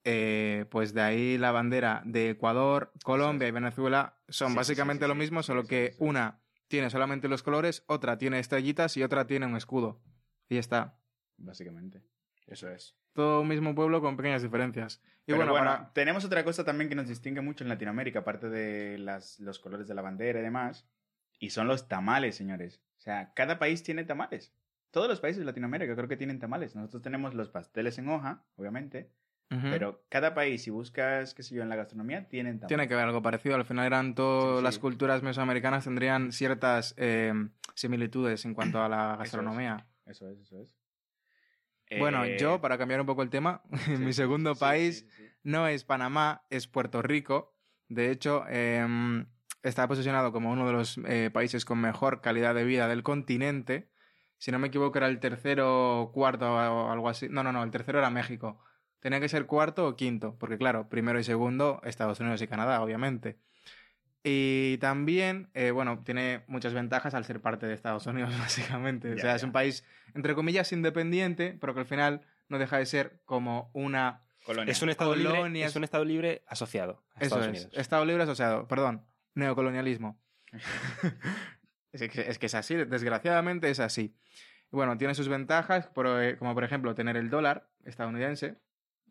eh, 0.04 0.66
pues 0.72 0.94
de 0.94 1.02
ahí 1.02 1.38
la 1.38 1.52
bandera 1.52 2.02
de 2.06 2.32
Ecuador, 2.32 2.92
Colombia 3.04 3.48
y 3.48 3.52
Venezuela 3.52 4.18
son 4.28 4.48
Sí, 4.50 4.54
sí, 4.54 4.58
básicamente 4.58 5.06
sí, 5.06 5.08
lo 5.08 5.14
sí, 5.14 5.20
mismo, 5.20 5.44
sí, 5.44 5.48
solo 5.48 5.62
sí, 5.62 5.68
que 5.70 5.88
sí, 5.92 5.98
sí. 6.00 6.04
una 6.04 6.42
tiene 6.68 6.90
solamente 6.90 7.28
los 7.28 7.44
colores, 7.44 7.84
otra 7.88 8.18
tiene 8.18 8.40
estrellitas 8.40 8.98
y 8.98 9.04
otra 9.04 9.28
tiene 9.28 9.46
un 9.46 9.56
escudo. 9.56 10.02
Y 10.50 10.56
ya 10.56 10.60
está. 10.62 10.98
Básicamente. 11.38 12.02
Eso 12.48 12.70
es. 12.70 12.96
Todo 13.14 13.42
un 13.42 13.48
mismo 13.48 13.76
pueblo 13.76 14.02
con 14.02 14.16
pequeñas 14.18 14.42
diferencias. 14.42 15.02
Y 15.22 15.34
Pero 15.34 15.38
bueno, 15.38 15.52
bueno, 15.52 15.66
para- 15.72 15.94
tenemos 15.94 16.24
otra 16.26 16.44
cosa 16.44 16.64
también 16.64 16.90
que 16.90 16.96
nos 16.96 17.08
distingue 17.08 17.42
mucho 17.42 17.64
en 17.64 17.70
Latinoamérica, 17.70 18.20
aparte 18.20 18.50
de 18.50 18.98
las, 18.98 19.40
los 19.40 19.60
colores 19.60 19.88
de 19.88 19.94
la 19.94 20.02
bandera 20.02 20.40
y 20.40 20.44
demás, 20.44 20.88
y 21.40 21.50
son 21.52 21.68
los 21.68 21.88
tamales, 21.88 22.36
señores. 22.36 22.82
O 22.98 23.02
sea, 23.02 23.34
cada 23.34 23.60
país 23.60 23.84
tiene 23.84 24.04
tamales. 24.06 24.54
Todos 24.92 25.08
los 25.08 25.20
países 25.20 25.40
de 25.40 25.46
Latinoamérica 25.46 25.96
creo 25.96 26.08
que 26.08 26.18
tienen 26.18 26.40
tamales. 26.40 26.76
Nosotros 26.76 27.02
tenemos 27.02 27.34
los 27.34 27.50
pasteles 27.50 27.98
en 27.98 28.10
hoja, 28.10 28.44
obviamente, 28.56 29.12
pero 29.50 30.06
cada 30.08 30.34
país, 30.34 30.64
si 30.64 30.70
buscas, 30.70 31.34
qué 31.34 31.44
sé 31.44 31.56
yo, 31.56 31.62
en 31.62 31.68
la 31.68 31.76
gastronomía, 31.76 32.30
tienen 32.30 32.54
tamales. 32.60 32.68
Tiene 32.70 32.88
que 32.88 32.96
ver 32.96 33.04
algo 33.04 33.22
parecido. 33.22 33.56
Al 33.56 33.66
final 33.66 33.86
eran 33.86 34.16
todas 34.16 34.52
Sí, 34.54 34.58
sí. 34.60 34.64
las 34.64 34.80
culturas 34.80 35.24
mesoamericanas 35.24 35.84
tendrían 35.84 36.32
ciertas 36.32 36.94
eh, 36.98 37.34
similitudes 37.76 38.46
en 38.46 38.54
cuanto 38.54 38.82
a 38.82 38.88
la 38.88 39.14
es. 39.14 39.20
gastronomía. 39.20 39.86
Eso 40.06 40.30
es, 40.30 40.40
eso 40.40 40.62
es. 40.62 40.74
Bueno, 42.00 42.24
Eh, 42.26 42.38
yo, 42.40 42.62
para 42.62 42.78
cambiar 42.78 43.02
un 43.02 43.08
poco 43.08 43.22
el 43.22 43.30
tema, 43.30 43.62
sí, 43.86 43.98
mi 43.98 44.14
segundo 44.14 44.54
sí, 44.54 44.60
país 44.60 45.06
sí, 45.16 45.24
no 45.44 45.68
es 45.68 45.84
Panamá, 45.84 46.46
es 46.50 46.68
Puerto 46.68 47.02
Rico. 47.02 47.54
De 47.88 48.12
hecho, 48.12 48.46
em, 48.48 49.26
está 49.64 49.88
posicionado 49.88 50.32
como 50.32 50.52
uno 50.52 50.66
de 50.66 50.74
los 50.74 51.00
eh, 51.06 51.30
países 51.34 51.66
con 51.66 51.80
mejor 51.82 52.22
calidad 52.22 52.56
de 52.56 52.64
vida 52.64 52.88
del 52.88 53.04
continente. 53.04 53.90
Si 54.38 54.52
no 54.52 54.60
me 54.60 54.68
equivoco, 54.68 54.98
era 54.98 55.08
el 55.08 55.20
tercero 55.20 56.02
o 56.02 56.12
cuarto 56.12 56.52
o 56.54 56.90
algo 56.92 57.10
así. 57.10 57.28
No, 57.30 57.44
no, 57.44 57.52
no, 57.52 57.64
el 57.64 57.72
tercero 57.72 58.00
era 58.00 58.10
México. 58.10 58.64
Tenía 59.00 59.20
que 59.20 59.30
ser 59.30 59.46
cuarto 59.46 59.88
o 59.88 59.96
quinto, 59.96 60.38
porque 60.40 60.58
claro, 60.58 60.88
primero 60.90 61.20
y 61.20 61.24
segundo, 61.24 61.82
Estados 61.84 62.20
Unidos 62.20 62.42
y 62.42 62.48
Canadá, 62.48 62.82
obviamente. 62.82 63.40
Y 64.24 64.78
también, 64.78 65.50
eh, 65.54 65.72
bueno, 65.72 66.04
tiene 66.04 66.44
muchas 66.48 66.74
ventajas 66.74 67.16
al 67.16 67.26
ser 67.26 67.42
parte 67.42 67.66
de 67.66 67.74
Estados 67.74 68.06
Unidos, 68.06 68.32
básicamente. 68.40 69.12
o 69.14 69.16
Ya, 69.16 69.22
sea, 69.22 69.36
es 69.36 69.44
un 69.44 69.52
país, 69.52 69.84
entre 70.14 70.36
comillas, 70.36 70.72
independiente, 70.72 71.58
pero 71.60 71.74
que 71.74 71.80
al 71.82 71.86
final 71.88 72.22
no 72.48 72.60
deja 72.60 72.78
de 72.78 72.86
ser 72.86 73.22
como 73.26 73.72
una 73.74 74.22
Colonia. 74.46 74.72
Es 74.72 74.82
un, 74.82 74.90
estado 74.90 75.16
libre, 75.16 75.64
es 75.64 75.76
un 75.76 75.84
estado 75.84 76.04
libre 76.04 76.44
asociado 76.48 77.04
a 77.16 77.20
Eso 77.20 77.36
Estados 77.36 77.46
es. 77.46 77.50
Unidos. 77.50 77.78
Estado 77.78 78.06
libre 78.06 78.24
asociado. 78.24 78.68
Perdón. 78.68 79.06
Neocolonialismo. 79.36 80.20
es, 81.92 82.02
que, 82.10 82.22
es 82.22 82.40
que 82.40 82.46
es 82.48 82.56
así. 82.56 82.76
Desgraciadamente 82.76 83.70
es 83.70 83.80
así. 83.80 84.16
Bueno, 84.72 84.98
tiene 84.98 85.16
sus 85.16 85.28
ventajas, 85.30 85.88
por- 85.88 86.08
eh, 86.22 86.38
como 86.38 86.54
por 86.54 86.64
ejemplo 86.64 86.96
tener 86.96 87.18
el 87.18 87.30
dólar 87.30 87.70
estadounidense, 87.86 88.56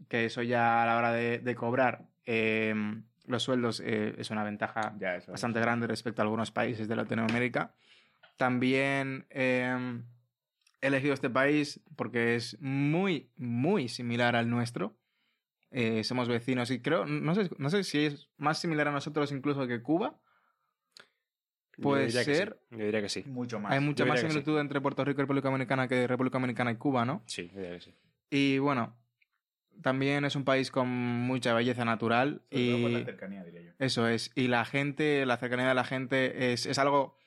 que 0.08 0.24
eso 0.24 0.42
ya 0.42 0.82
a 0.82 0.86
la 0.86 0.96
hora 0.96 1.12
de, 1.12 1.38
de 1.38 1.54
cobrar 1.54 2.08
eh, 2.24 2.74
los 3.26 3.42
sueldos 3.42 3.80
eh, 3.84 4.14
es 4.18 4.30
una 4.30 4.44
ventaja 4.44 4.94
Ya, 4.98 5.16
es. 5.16 5.26
bastante 5.26 5.60
grande 5.60 5.86
respecto 5.86 6.22
a 6.22 6.24
algunos 6.24 6.50
países 6.50 6.88
de 6.88 6.96
Latinoamérica. 6.96 7.74
También 8.36 9.26
eh, 9.30 10.00
he 10.80 10.86
elegido 10.86 11.14
este 11.14 11.30
país 11.30 11.80
porque 11.96 12.34
es 12.36 12.56
muy, 12.60 13.30
muy 13.36 13.88
similar 13.88 14.34
al 14.36 14.48
nuestro. 14.48 14.96
Eh, 15.72 16.02
somos 16.02 16.28
vecinos 16.28 16.70
y 16.70 16.80
creo, 16.80 17.06
no 17.06 17.34
sé, 17.34 17.48
no 17.58 17.70
sé 17.70 17.84
si 17.84 18.06
es 18.06 18.28
más 18.38 18.58
similar 18.58 18.88
a 18.88 18.92
nosotros 18.92 19.30
incluso 19.30 19.66
que 19.68 19.82
Cuba. 19.82 20.18
Yo 21.76 21.82
Puede 21.82 22.06
diría 22.06 22.24
que 22.24 22.32
sí. 22.32 22.36
ser. 22.38 22.60
Yo 22.70 22.84
diría 22.84 23.00
que 23.00 23.08
sí. 23.08 23.22
Mucho 23.26 23.60
más. 23.60 23.72
Hay 23.72 23.80
mucha 23.80 24.04
Yo 24.04 24.08
más 24.08 24.20
que 24.20 24.26
sí. 24.26 24.32
similitud 24.32 24.58
entre 24.58 24.80
Puerto 24.80 25.04
Rico 25.04 25.20
y 25.20 25.22
República 25.22 25.48
Dominicana 25.48 25.86
que 25.88 26.06
República 26.06 26.38
Dominicana 26.38 26.72
y 26.72 26.76
Cuba, 26.76 27.04
¿no? 27.04 27.22
Sí, 27.26 27.48
yo 27.54 27.60
diría 27.60 27.74
que 27.76 27.80
sí. 27.82 27.94
Y 28.30 28.58
bueno, 28.58 28.96
también 29.82 30.24
es 30.24 30.36
un 30.36 30.44
país 30.44 30.70
con 30.70 30.88
mucha 30.88 31.54
belleza 31.54 31.84
natural 31.84 32.42
Sobre 32.50 32.66
todo 32.70 32.80
por 32.82 32.90
y 32.90 32.94
la 32.94 33.04
cercanía, 33.04 33.44
diría 33.44 33.62
yo. 33.62 33.72
eso 33.78 34.08
es. 34.08 34.30
Y 34.34 34.48
la 34.48 34.64
gente, 34.64 35.24
la 35.26 35.36
cercanía 35.36 35.68
de 35.68 35.74
la 35.74 35.84
gente 35.84 36.52
es, 36.52 36.66
es 36.66 36.78
algo. 36.78 37.18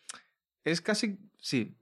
Es 0.64 0.82
casi. 0.82 1.20
Sí. 1.38 1.76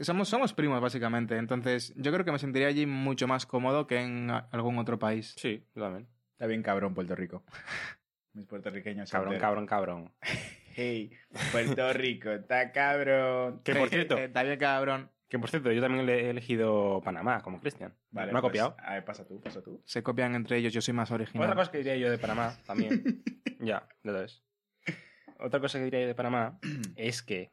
Somos, 0.00 0.28
somos 0.28 0.54
primos, 0.54 0.80
básicamente. 0.80 1.36
Entonces, 1.36 1.92
yo 1.96 2.12
creo 2.12 2.24
que 2.24 2.32
me 2.32 2.38
sentiría 2.38 2.68
allí 2.68 2.86
mucho 2.86 3.26
más 3.28 3.44
cómodo 3.46 3.86
que 3.86 4.00
en 4.00 4.30
algún 4.30 4.78
otro 4.78 4.98
país. 4.98 5.34
Sí, 5.36 5.64
también. 5.74 6.08
Está 6.32 6.46
bien 6.46 6.62
cabrón 6.62 6.94
Puerto 6.94 7.14
Rico. 7.14 7.44
Mis 8.32 8.46
puertorriqueños. 8.46 9.10
Cabrón, 9.10 9.38
cabrón, 9.38 9.66
cabrón. 9.66 10.12
Hey, 10.74 11.12
Puerto 11.52 11.92
Rico, 11.92 12.30
está 12.30 12.72
cabrón. 12.72 13.60
Que 13.62 13.74
por 13.74 13.90
cierto, 13.90 14.16
eh, 14.16 14.24
está 14.24 14.42
bien, 14.42 14.58
cabrón. 14.58 15.10
Que 15.32 15.38
por 15.38 15.48
cierto, 15.48 15.72
yo 15.72 15.80
también 15.80 16.04
le 16.04 16.26
he 16.26 16.28
elegido 16.28 17.00
Panamá 17.02 17.40
como 17.40 17.58
Cristian. 17.58 17.96
Vale, 18.10 18.32
¿No 18.32 18.36
ha 18.36 18.42
pues, 18.42 18.50
copiado? 18.50 18.76
a 18.78 18.92
ver, 18.92 19.04
pasa 19.06 19.26
tú, 19.26 19.40
pasa 19.40 19.62
tú. 19.62 19.80
Se 19.86 20.02
copian 20.02 20.34
entre 20.34 20.58
ellos. 20.58 20.74
Yo 20.74 20.82
soy 20.82 20.92
más 20.92 21.10
original. 21.10 21.44
Otra 21.44 21.56
cosa 21.56 21.70
que 21.70 21.78
diría 21.78 21.96
yo 21.96 22.10
de 22.10 22.18
Panamá 22.18 22.54
también. 22.66 23.24
ya, 23.58 23.88
ya 24.04 24.12
lo 24.12 24.12
ves. 24.12 24.44
Otra 25.38 25.58
cosa 25.58 25.78
que 25.78 25.86
diría 25.86 26.02
yo 26.02 26.06
de 26.06 26.14
Panamá 26.14 26.58
es 26.96 27.22
que 27.22 27.50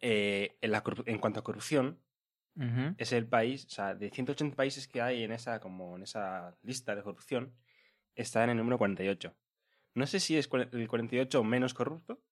eh, 0.00 0.56
en, 0.62 0.70
la 0.70 0.82
en 1.04 1.18
cuanto 1.18 1.40
a 1.40 1.44
corrupción, 1.44 2.00
es 2.96 3.12
el 3.12 3.26
país, 3.26 3.66
o 3.66 3.68
sea, 3.68 3.94
de 3.94 4.08
180 4.08 4.56
países 4.56 4.88
que 4.88 5.02
hay 5.02 5.22
en 5.22 5.32
esa, 5.32 5.60
como 5.60 5.96
en 5.96 6.04
esa 6.04 6.56
lista 6.62 6.96
de 6.96 7.02
corrupción, 7.02 7.52
está 8.14 8.42
en 8.42 8.48
el 8.48 8.56
número 8.56 8.78
48. 8.78 9.36
No 9.96 10.06
sé 10.06 10.18
si 10.18 10.38
es 10.38 10.48
el 10.50 10.88
48 10.88 11.44
menos 11.44 11.74
corrupto 11.74 12.22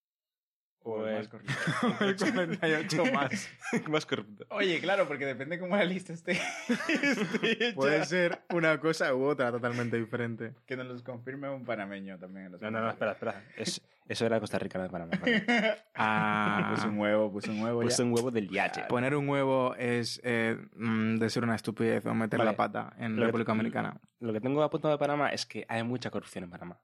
o 0.84 1.06
el 1.06 1.16
más 1.18 1.28
corrupto. 1.28 1.52
El 2.00 2.16
48 2.16 3.04
más. 3.12 3.48
más 3.88 4.06
corrupto. 4.06 4.46
Oye, 4.50 4.80
claro, 4.80 5.06
porque 5.06 5.26
depende 5.26 5.58
cómo 5.58 5.76
la 5.76 5.84
lista 5.84 6.12
esté. 6.12 6.32
esté. 7.02 7.72
Puede 7.74 8.04
ser 8.04 8.40
una 8.52 8.78
cosa 8.80 9.14
u 9.14 9.24
otra 9.24 9.50
totalmente 9.50 9.96
diferente. 9.98 10.54
Que 10.66 10.76
nos 10.76 10.86
los 10.86 11.02
confirme 11.02 11.48
un 11.50 11.64
panameño 11.64 12.18
también. 12.18 12.46
En 12.46 12.52
los 12.52 12.62
No, 12.62 12.70
no, 12.70 12.80
no, 12.80 12.90
espera, 12.90 13.12
espera. 13.12 13.44
Es- 13.56 13.80
eso 14.08 14.26
era 14.26 14.40
Costa 14.40 14.58
Rica, 14.58 14.78
no 14.78 14.84
de 14.84 14.90
Panamá. 14.90 15.16
Ah, 15.94 16.72
Puse 16.74 16.88
un 16.88 16.98
huevo, 16.98 17.30
puse 17.32 17.50
un 17.50 17.62
huevo. 17.62 17.82
Ya. 17.82 18.02
un 18.04 18.12
huevo 18.12 18.30
del 18.30 18.48
yache. 18.48 18.82
Poner 18.88 19.14
un 19.14 19.28
huevo 19.28 19.74
es 19.76 20.20
eh, 20.24 20.58
mm, 20.74 21.16
de 21.18 21.30
ser 21.30 21.44
una 21.44 21.54
estupidez 21.54 22.04
o 22.06 22.14
meter 22.14 22.38
Vale. 22.38 22.50
la 22.50 22.56
pata 22.56 22.92
en 22.98 23.16
República 23.16 23.52
Dominicana. 23.52 24.00
Lo 24.20 24.32
que 24.32 24.40
tengo 24.40 24.62
apuntado 24.62 24.92
de 24.92 24.98
Panamá 24.98 25.28
es 25.30 25.46
que 25.46 25.64
hay 25.68 25.82
mucha 25.84 26.10
corrupción 26.10 26.44
en 26.44 26.50
Panamá. 26.50 26.80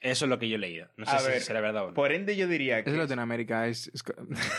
Eso 0.00 0.24
es 0.24 0.28
lo 0.28 0.38
que 0.38 0.48
yo 0.48 0.56
he 0.56 0.58
leído. 0.58 0.88
No 0.96 1.04
sé 1.06 1.12
A 1.12 1.18
si 1.18 1.28
ver, 1.30 1.40
será 1.42 1.60
verdad 1.60 1.84
o 1.84 1.88
no. 1.88 1.94
Por 1.94 2.12
ende, 2.12 2.36
yo 2.36 2.48
diría 2.48 2.82
que. 2.82 2.88
Es 2.90 2.94
es- 2.94 2.98
Latinoamérica, 3.00 3.66
es... 3.68 3.88
es 3.88 4.02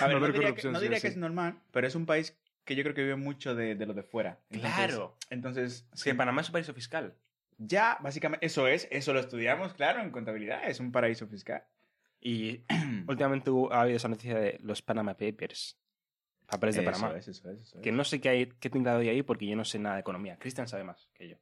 A 0.01 0.07
ver, 0.07 0.19
no 0.19 0.27
diría, 0.27 0.53
que, 0.53 0.67
no 0.69 0.77
sí 0.79 0.83
diría 0.83 0.97
que 0.99 1.07
sí. 1.07 1.13
es 1.13 1.17
normal, 1.17 1.59
pero 1.71 1.87
es 1.87 1.95
un 1.95 2.05
país 2.05 2.37
que 2.63 2.75
yo 2.75 2.83
creo 2.83 2.93
que 2.93 3.01
vive 3.01 3.15
mucho 3.15 3.55
de, 3.55 3.73
de 3.75 3.85
lo 3.87 3.93
de 3.93 4.03
fuera. 4.03 4.39
Entonces- 4.51 4.75
Claro. 4.75 5.17
Entonces, 5.31 5.87
Es 5.93 6.03
que 6.03 6.13
Panamá 6.13 6.41
es 6.41 6.49
un 6.49 6.53
paraíso 6.53 6.73
fiscal. 6.75 7.15
ya, 7.57 7.97
básicamente, 8.01 8.45
eso 8.45 8.67
es, 8.67 8.87
eso 8.91 9.13
lo 9.13 9.19
estudiamos, 9.19 9.73
claro, 9.73 10.01
en 10.01 10.11
contabilidad, 10.11 10.69
es 10.69 10.79
un 10.79 10.91
paraíso 10.91 11.25
fiscal. 11.27 11.63
Y 12.19 12.61
últimamente 13.07 13.49
hubo- 13.49 13.73
ha 13.73 13.81
habido 13.81 13.97
esa 13.97 14.07
noticia 14.09 14.37
de 14.39 14.59
los 14.61 14.81
Panama 14.83 15.15
Papers. 15.17 15.75
Papeles 16.45 16.75
de 16.75 16.81
Eso 16.83 16.91
Panamá. 16.91 17.17
es, 17.17 17.27
eso 17.29 17.49
es, 17.49 17.59
eso 17.61 17.77
es. 17.77 17.81
Que 17.81 17.91
no 17.91 18.03
sé 18.03 18.19
qué, 18.21 18.29
hay, 18.29 18.45
qué 18.59 18.69
tinglado 18.69 18.99
hay 18.99 19.09
ahí 19.09 19.23
porque 19.23 19.47
yo 19.47 19.55
no 19.55 19.63
sé 19.65 19.79
nada 19.79 19.95
de 19.95 20.01
economía. 20.01 20.37
Cristian 20.37 20.67
sabe 20.67 20.83
más 20.83 21.07
que 21.15 21.29
yo. 21.29 21.37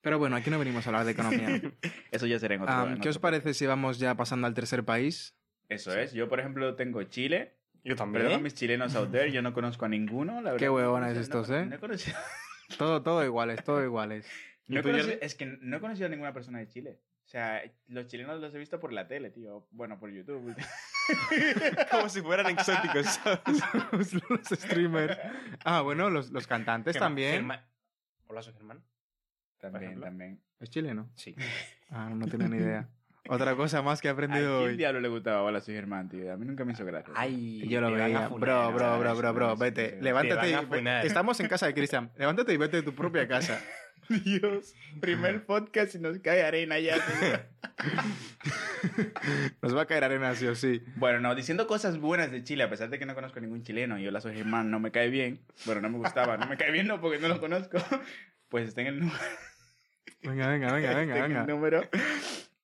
Pero 0.00 0.18
bueno, 0.18 0.36
aquí 0.36 0.50
no 0.50 0.58
venimos 0.58 0.86
a 0.86 0.90
hablar 0.90 1.04
de 1.04 1.12
economía. 1.12 1.60
Eso 2.10 2.26
ya 2.26 2.38
será 2.38 2.54
en 2.54 2.62
otro 2.62 2.88
en 2.88 3.00
¿Qué 3.00 3.08
os 3.08 3.18
parece 3.18 3.54
si 3.54 3.66
vamos 3.66 3.98
ya 3.98 4.14
pasando 4.14 4.46
al 4.46 4.54
tercer 4.54 4.84
país? 4.84 5.34
Eso 5.68 5.96
es. 5.96 6.12
Yo, 6.12 6.28
por 6.28 6.40
ejemplo, 6.40 6.74
tengo 6.74 7.02
Chile. 7.04 7.56
Yo 7.84 7.96
Perdón 7.96 8.32
a 8.32 8.38
mis 8.38 8.54
chilenos 8.54 8.94
out 8.94 9.10
there, 9.10 9.32
yo 9.32 9.40
no 9.40 9.54
conozco 9.54 9.86
a 9.86 9.88
ninguno, 9.88 10.34
la 10.42 10.52
verdad. 10.52 10.58
Qué 10.58 10.68
huevones 10.68 11.14
No, 11.14 11.20
estos, 11.20 11.48
no, 11.48 11.56
¿eh? 11.56 11.66
No 11.66 11.76
he 11.76 11.78
conocido, 11.78 12.18
Todo, 12.78 13.02
todo 13.02 13.24
iguales, 13.24 13.64
todo 13.64 13.82
iguales. 13.82 14.26
no 14.68 14.80
es 14.80 15.34
que 15.34 15.46
no 15.46 15.76
he 15.78 15.80
conocido 15.80 16.06
a 16.06 16.10
ninguna 16.10 16.32
persona 16.34 16.58
de 16.58 16.68
Chile. 16.68 17.00
O 17.24 17.28
sea, 17.30 17.62
los 17.86 18.06
chilenos 18.08 18.40
los 18.40 18.52
he 18.54 18.58
visto 18.58 18.80
por 18.80 18.92
la 18.92 19.06
tele, 19.06 19.30
tío. 19.30 19.66
Bueno, 19.70 19.98
por 19.98 20.10
YouTube. 20.10 20.54
Como 21.90 22.08
si 22.08 22.20
fueran 22.22 22.46
exóticos, 22.48 23.06
¿sabes? 23.06 23.40
los, 23.92 24.12
los 24.28 24.48
streamers. 24.60 25.16
Ah, 25.64 25.80
bueno, 25.82 26.10
los, 26.10 26.30
los 26.30 26.46
cantantes 26.46 26.96
Germán- 26.96 27.00
también. 27.00 27.32
Germán- 27.32 27.64
Hola, 28.26 28.42
soy 28.42 28.52
Germán. 28.54 28.82
También, 29.60 30.00
también. 30.00 30.40
¿Es 30.58 30.70
chileno? 30.70 31.10
Sí. 31.14 31.34
Ah, 31.90 32.10
no 32.14 32.26
tengo 32.26 32.48
ni 32.48 32.56
idea. 32.56 32.88
Otra 33.28 33.54
cosa 33.54 33.82
más 33.82 34.00
que 34.00 34.08
he 34.08 34.10
¿A 34.10 34.14
aprendido 34.14 34.58
quién 34.60 34.70
hoy. 34.70 34.76
diablo 34.76 34.98
le 35.00 35.08
gustaba 35.08 35.42
Hola, 35.42 35.60
soy 35.60 35.74
Germán, 35.74 36.08
tío? 36.08 36.32
A 36.32 36.36
mí 36.36 36.46
nunca 36.46 36.64
me 36.64 36.72
hizo 36.72 36.84
gracia. 36.86 37.12
Ay, 37.16 37.68
Yo 37.68 37.80
lo 37.80 37.88
a 37.88 37.90
veía. 37.90 38.28
Bro, 38.28 38.72
bro, 38.72 38.98
bro, 38.98 39.16
bro, 39.16 39.34
bro, 39.34 39.56
vete. 39.56 39.98
Levántate. 40.00 40.54
a 40.54 40.62
y. 41.02 41.06
Estamos 41.06 41.38
en 41.40 41.48
casa 41.48 41.66
de 41.66 41.74
Cristian. 41.74 42.10
Levántate 42.18 42.52
y 42.54 42.56
vete 42.56 42.78
de 42.78 42.82
tu 42.82 42.94
propia 42.94 43.28
casa. 43.28 43.60
Dios, 44.08 44.74
primer 45.00 45.44
podcast 45.44 45.94
y 45.94 45.98
nos 45.98 46.18
cae 46.18 46.42
arena 46.42 46.78
ya. 46.80 46.96
Nos 49.62 49.76
va 49.76 49.82
a 49.82 49.86
caer 49.86 50.04
arena 50.04 50.34
sí 50.34 50.46
o 50.46 50.54
sí. 50.54 50.82
bueno, 50.96 51.20
no, 51.20 51.34
diciendo 51.34 51.66
cosas 51.66 51.98
buenas 51.98 52.32
de 52.32 52.42
Chile, 52.42 52.64
a 52.64 52.70
pesar 52.70 52.88
de 52.90 52.98
que 52.98 53.06
no 53.06 53.14
conozco 53.14 53.38
a 53.38 53.42
ningún 53.42 53.62
chileno 53.62 53.98
y 53.98 54.06
Hola, 54.08 54.20
soy 54.20 54.34
Germán, 54.34 54.70
no 54.70 54.80
me 54.80 54.90
cae 54.90 55.10
bien. 55.10 55.40
Bueno, 55.66 55.82
no 55.82 55.90
me 55.90 55.98
gustaba, 55.98 56.36
no 56.38 56.46
me 56.46 56.56
cae 56.56 56.72
bien 56.72 56.86
no 56.88 57.00
porque 57.00 57.18
no 57.18 57.28
lo 57.28 57.38
conozco. 57.38 57.78
Pues 58.48 58.66
está 58.68 58.80
en 58.80 58.86
el 58.88 58.98
número, 59.00 59.18
Venga, 60.22 60.48
venga, 60.48 60.72
venga, 60.72 60.94
venga, 60.94 61.14
está 61.14 61.24
en 61.24 61.28
venga. 61.30 61.40
el 61.42 61.46
número 61.46 61.82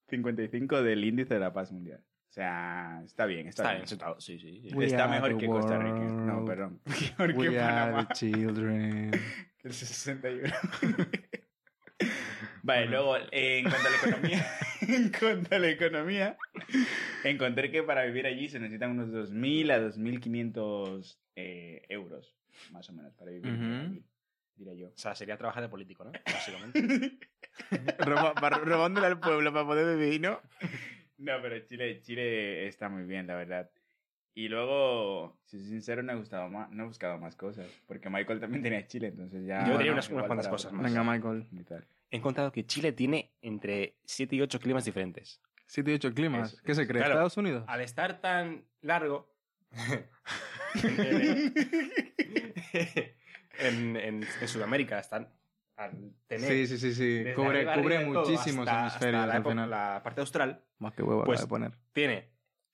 55 0.08 0.82
del 0.82 1.04
índice 1.04 1.34
de 1.34 1.40
la 1.40 1.52
paz 1.52 1.72
mundial. 1.72 2.00
O 2.28 2.32
sea, 2.36 3.00
está 3.04 3.24
bien, 3.24 3.48
está, 3.48 3.62
Está 3.62 3.70
bien. 3.70 3.80
bien 3.80 3.88
sentado, 3.88 4.20
sí, 4.20 4.38
sí. 4.38 4.60
sí. 4.68 4.76
Está 4.82 5.08
mejor 5.08 5.38
que 5.38 5.46
Costa 5.46 5.78
Rica. 5.78 5.98
No, 5.98 6.44
perdón. 6.44 6.80
Mejor 6.84 7.32
que 7.32 7.48
We 7.48 7.56
Panamá. 7.56 8.08
children. 8.12 9.10
que 9.10 9.68
el 9.68 9.72
61. 9.72 10.52
Vale, 12.62 12.86
luego, 12.86 13.16
eh, 13.30 13.58
en 13.60 13.64
cuanto 13.70 13.86
a 13.86 13.90
la 13.90 13.96
economía, 13.96 14.46
en 14.82 15.12
cuanto 15.12 15.54
a 15.54 15.58
la 15.60 15.68
economía, 15.68 16.36
encontré 17.24 17.70
que 17.70 17.82
para 17.84 18.04
vivir 18.04 18.26
allí 18.26 18.48
se 18.48 18.58
necesitan 18.58 18.90
unos 18.90 19.08
2.000 19.30 19.70
a 19.72 19.80
2.500 19.80 21.16
eh, 21.36 21.82
euros, 21.88 22.34
más 22.72 22.90
o 22.90 22.92
menos, 22.92 23.14
para 23.14 23.30
vivir 23.30 23.52
Ujú. 23.52 23.64
allí, 23.64 24.04
diría 24.56 24.74
yo. 24.74 24.88
O 24.88 24.98
sea, 24.98 25.14
sería 25.14 25.36
trabajar 25.36 25.62
de 25.62 25.68
político, 25.68 26.04
¿no? 26.04 26.12
Básicamente. 26.26 27.18
Robándole 27.98 29.06
al 29.06 29.20
pueblo 29.20 29.52
para 29.52 29.66
poder 29.66 29.96
vivir, 29.96 30.20
¿no? 30.20 30.40
No, 31.18 31.32
pero 31.42 31.58
Chile, 31.66 32.00
Chile 32.02 32.66
está 32.66 32.88
muy 32.88 33.04
bien, 33.04 33.26
la 33.26 33.34
verdad. 33.36 33.70
Y 34.34 34.48
luego, 34.48 35.38
si 35.44 35.58
soy 35.58 35.68
sincero, 35.68 36.02
no 36.02 36.12
he, 36.12 36.16
gustado 36.16 36.48
más, 36.50 36.70
no 36.70 36.84
he 36.84 36.86
buscado 36.86 37.16
más 37.16 37.36
cosas, 37.36 37.66
porque 37.86 38.10
Michael 38.10 38.38
también 38.38 38.62
tenía 38.62 38.86
Chile, 38.86 39.06
entonces 39.08 39.46
ya... 39.46 39.60
Yo 39.60 39.64
tenía 39.64 39.76
bueno, 39.76 39.92
unas- 39.94 40.10
unas 40.10 40.26
cuantas 40.26 40.48
cosas 40.48 40.72
más. 40.74 40.84
Venga, 40.92 41.02
Michael. 41.10 41.46
y 41.52 41.64
tal. 41.64 41.86
He 42.10 42.18
encontrado 42.18 42.52
que 42.52 42.66
Chile 42.66 42.92
tiene 42.92 43.32
entre 43.40 43.96
7 44.04 44.36
y 44.36 44.42
8 44.42 44.60
climas 44.60 44.84
diferentes. 44.84 45.40
7 45.68 45.90
y 45.90 45.94
8 45.94 46.12
climas. 46.12 46.52
Eso, 46.52 46.62
¿Qué 46.64 46.74
se 46.74 46.82
eso. 46.82 46.88
cree? 46.88 47.00
Claro. 47.00 47.14
¿Estados 47.14 47.36
Unidos? 47.38 47.64
Al 47.66 47.80
estar 47.80 48.20
tan 48.20 48.66
largo... 48.82 49.34
en, 53.58 53.96
en, 53.96 54.26
en 54.40 54.48
Sudamérica 54.48 54.98
están... 54.98 55.28
Al 55.76 55.92
tener 56.26 56.50
Sí, 56.50 56.66
sí, 56.66 56.78
sí, 56.78 56.94
sí. 56.94 57.24
Cubre, 57.34 57.58
arriba, 57.58 57.74
cubre 57.74 57.96
arriba 57.98 58.20
muchísimos 58.22 58.66
hasta- 58.66 58.80
hemisferios 58.80 59.20
hasta 59.20 59.26
la, 59.26 59.32
al 59.34 59.40
época- 59.40 59.50
final. 59.52 59.70
la 59.70 60.00
parte 60.02 60.20
austral 60.22 60.64
Más 60.78 60.94
que 60.94 61.02
huevo 61.02 61.24
Pues- 61.24 61.40
de 61.42 61.46
poner. 61.46 61.72
tiene 61.92 62.30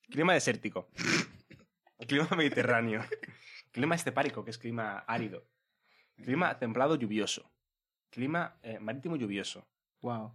clima 0.09 0.35
desértico, 0.35 0.88
clima 2.07 2.29
mediterráneo, 2.37 3.03
clima 3.73 3.95
estepárico, 3.97 4.45
que 4.45 4.51
es 4.53 4.59
clima 4.59 4.99
árido, 5.01 5.45
clima 6.16 6.59
templado 6.59 6.95
lluvioso, 6.97 7.51
clima 8.11 8.57
eh, 8.62 8.79
marítimo 8.79 9.16
lluvioso, 9.16 9.66
Wow. 10.01 10.35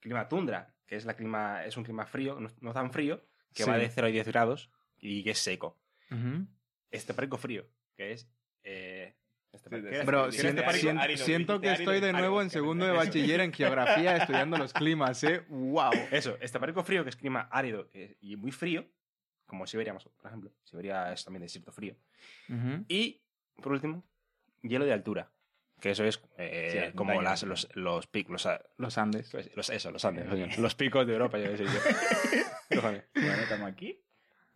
clima 0.00 0.28
tundra, 0.28 0.74
que 0.86 0.96
es, 0.96 1.04
la 1.06 1.14
clima, 1.14 1.64
es 1.64 1.76
un 1.78 1.84
clima 1.84 2.04
frío, 2.06 2.38
no, 2.40 2.50
no 2.60 2.72
tan 2.74 2.90
frío, 2.90 3.24
que 3.54 3.62
Sí. 3.64 3.70
va 3.70 3.78
de 3.78 3.88
0 3.88 4.08
a 4.08 4.10
10 4.10 4.26
grados 4.28 4.70
y 4.98 5.22
que 5.24 5.30
es 5.30 5.38
seco. 5.38 5.78
Ujú. 6.10 6.46
Estepárico 6.90 7.38
frío, 7.38 7.66
que 7.96 8.12
es... 8.12 8.28
Eh, 8.62 9.14
estepárico- 9.14 9.14
Sí, 9.14 9.22
¿qué 9.22 9.52
era 9.52 9.53
Bro, 9.70 10.26
este- 10.28 10.40
siento, 10.42 10.60
estepárico? 10.60 10.80
siento- 10.82 11.02
árido, 11.02 11.24
siento 11.24 11.60
que 11.60 11.72
estoy 11.72 12.00
de 12.00 12.08
árido, 12.08 12.18
nuevo 12.18 12.42
en 12.42 12.50
segundo 12.50 12.84
de 12.86 12.92
eso. 12.92 13.00
bachiller 13.00 13.40
en 13.40 13.52
geografía 13.52 14.16
estudiando 14.48 14.56
los 14.58 14.72
climas, 14.72 15.22
¿eh? 15.24 15.44
¡Wow! 15.48 15.92
Eso, 16.10 16.36
estepárico 16.40 16.82
frío, 16.84 17.02
que 17.04 17.10
es 17.10 17.16
clima 17.16 17.48
árido 17.50 17.90
y 18.20 18.36
muy 18.36 18.50
frío, 18.52 18.86
como 19.46 19.66
Siberia, 19.66 19.94
por 19.94 20.26
ejemplo. 20.26 20.52
Siberia 20.64 21.12
es 21.12 21.24
también 21.24 21.42
desierto 21.42 21.72
frío. 21.72 21.96
Y, 22.88 23.22
por 23.62 23.72
último, 23.72 24.04
hielo 24.62 24.84
de 24.84 24.92
altura. 24.92 25.30
Que 25.80 25.90
eso 25.90 26.04
es 26.04 26.22
eh, 26.38 26.86
Sí, 26.90 26.96
como 26.96 27.20
las, 27.20 27.42
los, 27.42 27.68
los 27.74 28.06
picos, 28.06 28.46
los, 28.78 28.96
Andes. 28.98 29.32
los- 29.56 29.68
eso, 29.70 29.90
los 29.90 30.04
Andes, 30.04 30.26
los 30.58 30.74
picos 30.76 31.06
de 31.06 31.12
Europa, 31.12 31.38
yo 31.38 31.50
qué 31.50 31.56
sé 31.58 31.64
yo. 31.64 31.70
Cojones. 32.76 33.04
Bueno, 33.14 33.32
estamos 33.34 33.70
aquí. 33.70 34.00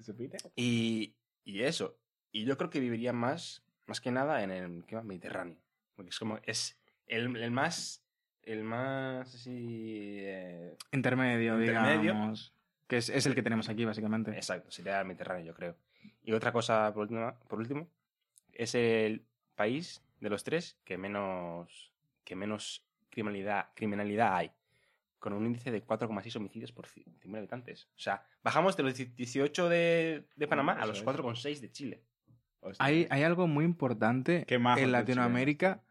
¿Supiste? 0.01 0.39
y, 0.55 1.17
y 1.45 1.63
eso. 1.65 1.99
Y 2.31 2.45
yo 2.45 2.57
creo 2.57 2.71
que 2.71 2.79
viviría 2.81 3.13
más, 3.13 3.65
más 3.89 4.01
que 4.01 4.11
nada 4.11 4.43
en 4.43 4.51
el 4.51 4.85
clima 4.85 5.03
mediterráneo. 5.03 5.57
Porque 5.97 6.11
es 6.11 6.19
como, 6.19 6.39
es 6.45 6.79
el, 7.07 7.35
el 7.37 7.51
más, 7.51 8.05
el 8.43 8.63
más 8.63 9.35
así... 9.35 10.19
eh, 10.21 10.77
Intermedio, 10.93 11.59
Intermedio. 11.59 12.01
digamos. 12.01 12.55
Que 12.87 12.99
es, 12.99 13.09
es 13.09 13.27
el 13.27 13.35
que 13.35 13.43
tenemos 13.43 13.69
aquí, 13.69 13.85
básicamente. 13.85 14.31
Exacto, 14.31 14.71
sería 14.71 15.01
el 15.01 15.07
Mediterráneo, 15.07 15.45
yo 15.45 15.55
creo. 15.55 15.77
Y 16.23 16.33
otra 16.33 16.53
cosa, 16.53 16.93
por 16.95 17.03
último, 17.03 17.39
por 17.49 17.59
último, 17.59 17.89
es 18.53 18.75
el 18.75 19.27
país 19.57 20.03
de 20.21 20.31
los 20.31 20.43
tres 20.45 20.79
que 20.85 20.97
menos, 20.97 21.93
que 22.25 22.35
menos 22.35 22.87
criminalidad, 23.11 23.69
criminalidad 23.75 24.37
hay, 24.37 24.53
con 25.19 25.33
un 25.33 25.45
índice 25.45 25.71
de 25.71 25.85
4,6 25.85 26.37
homicidios 26.37 26.73
por 26.73 26.87
100.000 26.87 27.37
habitantes. 27.37 27.89
O 27.95 27.99
sea, 27.99 28.25
bajamos 28.43 28.77
de 28.77 28.83
los 28.85 28.95
18 28.95 29.69
de, 29.69 30.27
de 30.37 30.49
Panamá 30.49 30.73
a 30.75 30.87
los 30.87 31.01
es. 31.01 31.05
4,6 31.05 31.61
de 31.61 31.73
Chile. 31.73 32.03
Hay, 32.79 33.07
hay 33.11 33.23
algo 33.23 33.47
muy 33.47 33.65
importante 33.65 34.45
en 34.49 34.93
Latinoamérica 34.93 35.83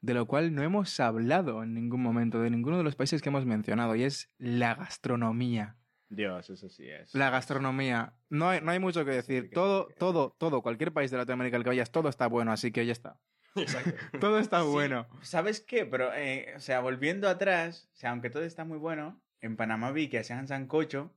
de 0.00 0.14
lo 0.14 0.26
cual 0.26 0.54
no 0.54 0.62
hemos 0.62 0.98
hablado 1.00 1.62
en 1.62 1.74
ningún 1.74 2.02
momento 2.02 2.40
de 2.40 2.50
ninguno 2.50 2.78
de 2.78 2.84
los 2.84 2.96
países 2.96 3.20
que 3.22 3.28
hemos 3.28 3.44
mencionado 3.44 3.94
y 3.96 4.04
es 4.04 4.30
la 4.38 4.74
gastronomía. 4.74 5.76
Dios, 6.08 6.50
eso 6.50 6.68
sí 6.68 6.88
es. 6.88 7.14
La 7.14 7.30
gastronomía. 7.30 8.14
No 8.28 8.48
hay, 8.48 8.60
no 8.60 8.72
hay 8.72 8.80
mucho 8.80 9.04
que 9.04 9.12
decir. 9.12 9.50
Todo, 9.52 9.88
todo, 9.98 10.34
todo, 10.38 10.62
cualquier 10.62 10.92
país 10.92 11.10
de 11.10 11.18
Latinoamérica 11.18 11.56
al 11.56 11.62
que 11.62 11.70
vayas, 11.70 11.92
todo 11.92 12.08
está 12.08 12.26
bueno, 12.26 12.50
así 12.50 12.72
que 12.72 12.84
ya 12.84 12.92
está. 12.92 13.20
Todo 14.20 14.38
está 14.38 14.62
bueno. 14.62 15.08
¿Sabes 15.22 15.60
qué? 15.60 15.84
Pero, 15.84 16.14
eh, 16.14 16.54
o 16.56 16.60
sea, 16.60 16.78
volviendo 16.78 17.28
atrás, 17.28 17.90
o 17.94 17.96
sea, 17.96 18.10
aunque 18.10 18.30
todo 18.30 18.44
está 18.44 18.64
muy 18.64 18.78
bueno, 18.78 19.20
en 19.40 19.56
Panamá 19.56 19.90
vi 19.90 20.08
que 20.08 20.20
hacían 20.20 20.46
sancocho, 20.46 21.12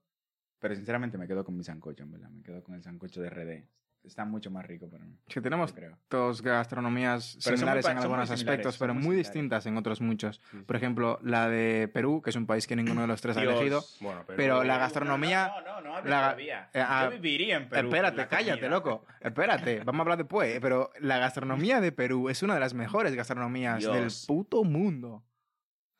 pero 0.57 0.73
sinceramente 0.73 1.19
me 1.19 1.27
quedo 1.27 1.45
con 1.45 1.55
mi 1.55 1.63
sancocho, 1.63 2.01
en 2.01 2.11
verdad. 2.11 2.31
Me 2.31 2.41
quedo 2.41 2.63
con 2.63 2.73
el 2.73 2.81
sancocho 2.81 3.21
de 3.21 3.29
RD. 3.29 3.67
Está 4.03 4.25
mucho 4.25 4.51
más 4.51 4.65
rico 4.65 4.89
para 4.89 5.05
mí. 5.05 5.17
Que 5.29 5.39
tenemos 5.39 5.73
dos 6.09 6.41
gastronomías 6.41 7.37
Pero 7.43 7.55
similares 7.55 7.85
en 7.87 7.97
algunos 7.97 8.29
aspectos, 8.29 8.77
pero 8.77 8.93
muy 8.93 9.01
similares. 9.03 9.27
distintas 9.27 9.65
en 9.65 9.77
otros 9.77 10.01
muchos. 10.01 10.41
Por 10.65 10.75
ejemplo, 10.75 11.19
la 11.23 11.47
de 11.47 11.87
Perú, 11.87 12.21
que 12.21 12.29
es 12.31 12.35
un 12.35 12.45
país 12.45 12.67
que 12.67 12.75
ninguno 12.75 13.01
de 13.01 13.07
los 13.07 13.21
tres 13.21 13.37
ha 13.37 13.41
elegido. 13.43 13.81
Bueno, 14.01 14.25
Pero 14.35 14.63
la 14.65 14.73
No, 14.73 14.79
gastronomía- 14.81 15.47
No, 15.47 15.61
no, 15.61 15.81
no, 15.81 16.01
no 16.01 16.07
la- 16.09 16.35
eh, 16.37 16.53
ah, 16.75 17.05
Yo 17.05 17.11
viviría 17.11 17.55
en 17.55 17.69
Perú. 17.69 17.87
Espérate, 17.87 18.17
la 18.17 18.27
cállate, 18.27 18.67
loco. 18.67 19.05
Espérate, 19.21 19.79
vamos 19.85 19.99
a 19.99 20.01
hablar 20.01 20.17
después. 20.17 20.59
Pero 20.59 20.91
la 20.99 21.17
gastronomía 21.19 21.79
de 21.79 21.93
Perú 21.93 22.27
es 22.27 22.43
una 22.43 22.55
de 22.55 22.59
las 22.59 22.73
mejores 22.73 23.15
gastronomías 23.15 23.79
Dios. 23.79 23.93
del 23.93 24.11
puto 24.27 24.65
mundo. 24.65 25.23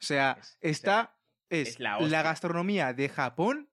O 0.02 0.06
sea, 0.06 0.38
Es- 0.42 0.58
está. 0.60 1.16
Es, 1.50 1.70
es 1.70 1.80
la 1.80 2.00
la, 2.02 2.22
gastronomía 2.24 2.94
de 2.94 3.08
Japón 3.08 3.70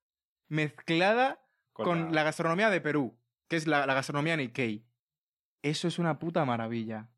mezclada 0.48 1.40
con, 1.72 2.12
la... 2.14 2.22
gastronomía 2.24 2.68
de 2.70 2.80
Perú, 2.80 3.16
que 3.50 3.56
es 3.56 3.66
la, 3.66 3.84
la 3.84 3.94
gastronomía 3.94 4.36
Nikkei. 4.36 4.86
Eso 5.60 5.88
es 5.88 5.98
una 5.98 6.20
puta 6.20 6.44
maravilla. 6.44 7.08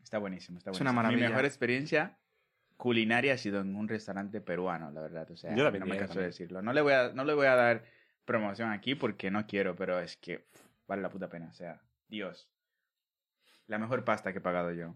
Está 0.00 0.18
buenísimo, 0.18 0.58
está 0.58 0.70
Es 0.70 0.78
buenísimo. 0.78 0.90
una 0.90 0.92
maravilla. 0.92 1.26
Mi 1.26 1.28
mejor 1.30 1.44
experiencia 1.44 2.18
culinaria 2.76 3.34
ha 3.34 3.36
sido 3.36 3.60
en 3.60 3.74
un 3.74 3.88
restaurante 3.88 4.40
peruano, 4.40 4.92
la 4.92 5.00
verdad. 5.00 5.28
O 5.32 5.36
sea, 5.36 5.54
Yo 5.56 5.64
también 5.64 5.80
no 5.80 5.86
me 5.92 5.98
canso 5.98 6.20
de 6.20 6.26
decirlo. 6.26 6.62
No 6.62 6.72
le, 6.72 6.80
voy 6.82 6.92
a, 6.92 7.12
no 7.12 7.24
le 7.24 7.34
voy 7.34 7.46
a 7.46 7.56
dar 7.56 7.84
promoción 8.24 8.70
aquí 8.70 8.94
porque 8.94 9.32
no 9.32 9.44
quiero, 9.46 9.74
pero 9.74 9.98
es 9.98 10.16
que 10.16 10.38
pff, 10.38 10.60
vale 10.86 11.02
la 11.02 11.10
puta 11.10 11.28
pena. 11.28 11.48
O 11.48 11.52
sea, 11.52 11.82
Dios. 12.06 12.48
La 13.66 13.78
mejor 13.78 14.04
pasta 14.04 14.30
que 14.32 14.38
he 14.38 14.42
pagado 14.42 14.70
yo. 14.72 14.94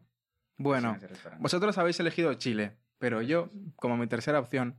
Bueno, 0.57 0.97
vosotros 1.41 1.77
habéis 1.79 1.99
elegido 1.99 2.33
Chile, 2.35 2.77
pero 2.99 3.23
yo, 3.23 3.51
como 3.75 3.97
mi 3.97 4.07
tercera 4.07 4.39
opción, 4.39 4.77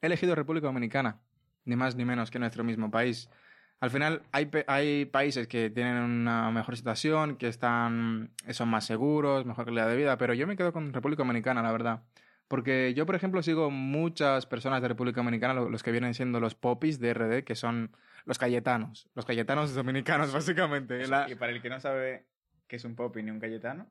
he 0.00 0.06
elegido 0.06 0.34
República 0.34 0.66
Dominicana, 0.68 1.20
ni 1.66 1.76
más 1.76 1.94
ni 1.96 2.06
menos 2.06 2.30
que 2.30 2.38
nuestro 2.38 2.64
mismo 2.64 2.90
país. 2.90 3.28
Al 3.80 3.90
final, 3.90 4.22
hay, 4.32 4.50
hay 4.66 5.06
países 5.06 5.48
que 5.48 5.70
tienen 5.70 5.96
una 6.02 6.50
mejor 6.50 6.76
situación, 6.76 7.36
que 7.36 7.48
están, 7.48 8.30
son 8.50 8.68
más 8.68 8.84
seguros, 8.84 9.46
mejor 9.46 9.64
calidad 9.64 9.88
de 9.88 9.96
vida, 9.96 10.18
pero 10.18 10.34
yo 10.34 10.46
me 10.46 10.56
quedo 10.56 10.72
con 10.72 10.92
República 10.92 11.22
Dominicana, 11.22 11.62
la 11.62 11.72
verdad. 11.72 12.02
Porque 12.46 12.92
yo, 12.94 13.06
por 13.06 13.14
ejemplo, 13.14 13.42
sigo 13.42 13.70
muchas 13.70 14.44
personas 14.44 14.82
de 14.82 14.88
República 14.88 15.20
Dominicana, 15.20 15.54
lo- 15.54 15.70
los 15.70 15.82
que 15.82 15.92
vienen 15.92 16.14
siendo 16.14 16.40
los 16.40 16.54
popis 16.54 16.98
de 17.00 17.10
RD, 17.14 17.44
que 17.44 17.54
son 17.54 17.96
los 18.26 18.38
cayetanos, 18.38 19.08
los 19.14 19.24
cayetanos 19.24 19.74
dominicanos, 19.74 20.32
básicamente. 20.32 21.06
La- 21.06 21.30
Y 21.30 21.36
para 21.36 21.52
el 21.52 21.62
que 21.62 21.70
no 21.70 21.80
sabe 21.80 22.26
qué 22.66 22.76
es 22.76 22.84
un 22.84 22.96
popi 22.96 23.22
ni 23.22 23.30
un 23.30 23.40
cayetano, 23.40 23.86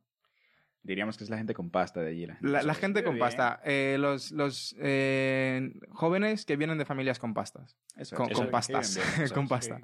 diríamos 0.83 1.17
que 1.17 1.23
es 1.23 1.29
la 1.29 1.37
gente 1.37 1.53
con 1.53 1.69
pasta 1.69 2.01
de 2.01 2.09
allí. 2.09 2.27
La, 2.41 2.63
la 2.63 2.73
gente 2.73 3.03
con 3.03 3.15
bien. 3.15 3.25
pasta. 3.25 3.61
eh, 3.65 3.97
los 3.99 4.31
los 4.31 4.75
eh, 4.79 5.71
jóvenes 5.89 6.45
que 6.45 6.55
vienen 6.55 6.77
de 6.77 6.85
familias 6.85 7.19
con 7.19 7.33
pastas. 7.33 7.77
Eso, 7.95 8.15
con- 8.15 8.27
eso, 8.31 8.35
con 8.39 8.45
que 8.47 8.51
pastas, 8.51 8.95
viven 8.95 9.09
bien, 9.13 9.23
eso, 9.25 9.33
con 9.35 9.47
pasta. 9.47 9.81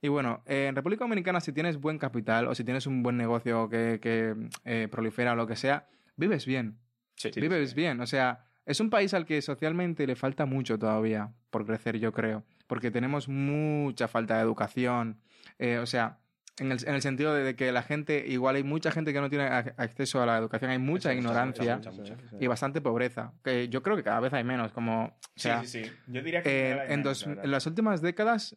Y 0.00 0.08
bueno, 0.08 0.42
eh, 0.46 0.66
en 0.68 0.76
República 0.76 1.04
Dominicana, 1.04 1.40
si 1.40 1.52
tienes 1.52 1.78
buen 1.78 1.98
capital 1.98 2.46
o 2.48 2.54
si 2.54 2.64
tienes 2.64 2.86
un 2.86 3.02
buen 3.02 3.16
negocio 3.16 3.68
que, 3.68 3.98
que, 4.00 4.34
eh, 4.64 4.88
prolifera 4.90 5.32
o 5.32 5.36
lo 5.36 5.46
que 5.46 5.56
sea, 5.56 5.86
vives 6.16 6.46
bien. 6.46 6.78
Sí. 7.16 7.30
Sí, 7.32 7.40
vives 7.40 7.70
sí. 7.70 7.76
bien. 7.76 8.00
O 8.00 8.06
sea, 8.06 8.46
es 8.64 8.80
un 8.80 8.90
país 8.90 9.12
al 9.14 9.26
que 9.26 9.42
socialmente 9.42 10.06
le 10.06 10.16
falta 10.16 10.46
mucho 10.46 10.78
todavía 10.78 11.32
por 11.50 11.66
crecer, 11.66 11.98
yo 11.98 12.12
creo. 12.12 12.44
Porque 12.66 12.90
tenemos 12.90 13.28
mucha 13.28 14.08
falta 14.08 14.36
de 14.36 14.42
educación. 14.42 15.20
Eh, 15.58 15.78
o 15.78 15.86
sea, 15.86 16.18
en 16.58 16.70
el, 16.72 16.78
en 16.86 16.94
el 16.94 17.02
sentido 17.02 17.34
de 17.34 17.56
que 17.56 17.72
la 17.72 17.82
gente, 17.82 18.24
igual 18.28 18.56
hay 18.56 18.62
mucha 18.62 18.90
gente 18.90 19.12
que 19.12 19.20
no 19.20 19.30
tiene 19.30 19.46
ac- 19.48 19.74
acceso 19.78 20.22
a 20.22 20.26
la 20.26 20.36
educación, 20.38 20.70
hay 20.70 20.78
mucha 20.78 21.12
ignorancia 21.14 21.78
eso, 21.80 21.92
mucha, 21.92 22.14
mucha. 22.16 22.36
y 22.38 22.46
bastante 22.46 22.80
pobreza. 22.80 23.32
Que 23.42 23.68
yo 23.68 23.82
creo 23.82 23.96
que 23.96 24.02
cada 24.02 24.20
vez 24.20 24.32
hay 24.34 24.44
menos. 24.44 24.72
Como, 24.72 25.04
o 25.06 25.16
sea, 25.34 25.60
sí, 25.64 25.66
sí, 25.66 25.84
sí. 25.84 25.90
Yo 26.08 26.22
diría 26.22 26.42
que 26.42 26.70
eh, 26.72 26.82
en 26.84 27.00
menos, 27.00 27.24
dos- 27.24 27.26
la 27.36 27.46
las 27.46 27.66
últimas 27.66 28.02
décadas 28.02 28.54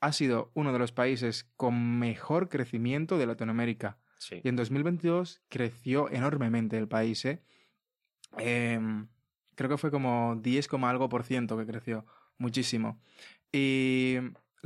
ha 0.00 0.12
sido 0.12 0.50
uno 0.54 0.72
de 0.72 0.78
los 0.78 0.92
países 0.92 1.50
con 1.56 1.98
mejor 1.98 2.48
crecimiento 2.48 3.18
de 3.18 3.26
Latinoamérica. 3.26 3.98
Sí. 4.18 4.40
Y 4.42 4.48
en 4.48 4.56
2022 4.56 5.42
creció 5.48 6.10
enormemente 6.10 6.78
el 6.78 6.88
país, 6.88 7.24
¿eh? 7.26 7.42
Em, 8.38 9.08
creo 9.54 9.70
que 9.70 9.78
fue 9.78 9.90
como 9.90 10.36
10, 10.40 10.68
coma 10.68 10.90
algo 10.90 11.08
por 11.08 11.22
ciento 11.24 11.56
que 11.56 11.66
creció. 11.66 12.06
Muchísimo. 12.38 13.00
Y 13.52 14.16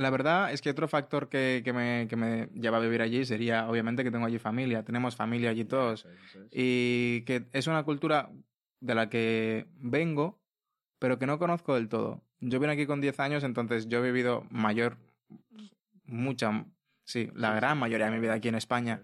la 0.01 0.09
verdad 0.09 0.51
es 0.51 0.61
que 0.61 0.69
otro 0.69 0.87
factor 0.87 1.29
que, 1.29 1.61
que 1.63 1.71
me, 1.73 2.07
que 2.09 2.15
me 2.15 2.47
lleva 2.53 2.77
a 2.77 2.81
vivir 2.81 3.01
allí 3.01 3.23
sería, 3.25 3.69
obviamente, 3.69 4.03
que 4.03 4.11
tengo 4.11 4.25
allí 4.25 4.39
familia. 4.39 4.83
Tenemos 4.83 5.15
familia 5.15 5.49
allí 5.51 5.65
todos. 5.65 6.05
Y 6.51 7.21
que 7.21 7.45
es 7.53 7.67
una 7.67 7.83
cultura 7.83 8.29
de 8.79 8.95
la 8.95 9.09
que 9.09 9.67
vengo, 9.75 10.41
pero 10.99 11.17
que 11.19 11.25
no 11.27 11.39
conozco 11.39 11.75
del 11.75 11.87
todo. 11.89 12.23
Yo 12.39 12.59
vine 12.59 12.73
aquí 12.73 12.85
con 12.85 13.01
10 13.01 13.19
años, 13.19 13.43
entonces 13.43 13.87
yo 13.87 13.99
he 13.99 14.01
vivido 14.01 14.45
mayor, 14.49 14.97
mucha, 16.05 16.65
sí, 17.03 17.29
la 17.35 17.53
gran 17.55 17.77
mayoría 17.77 18.07
de 18.07 18.11
mi 18.13 18.19
vida 18.19 18.33
aquí 18.33 18.47
en 18.49 18.55
España. 18.55 19.01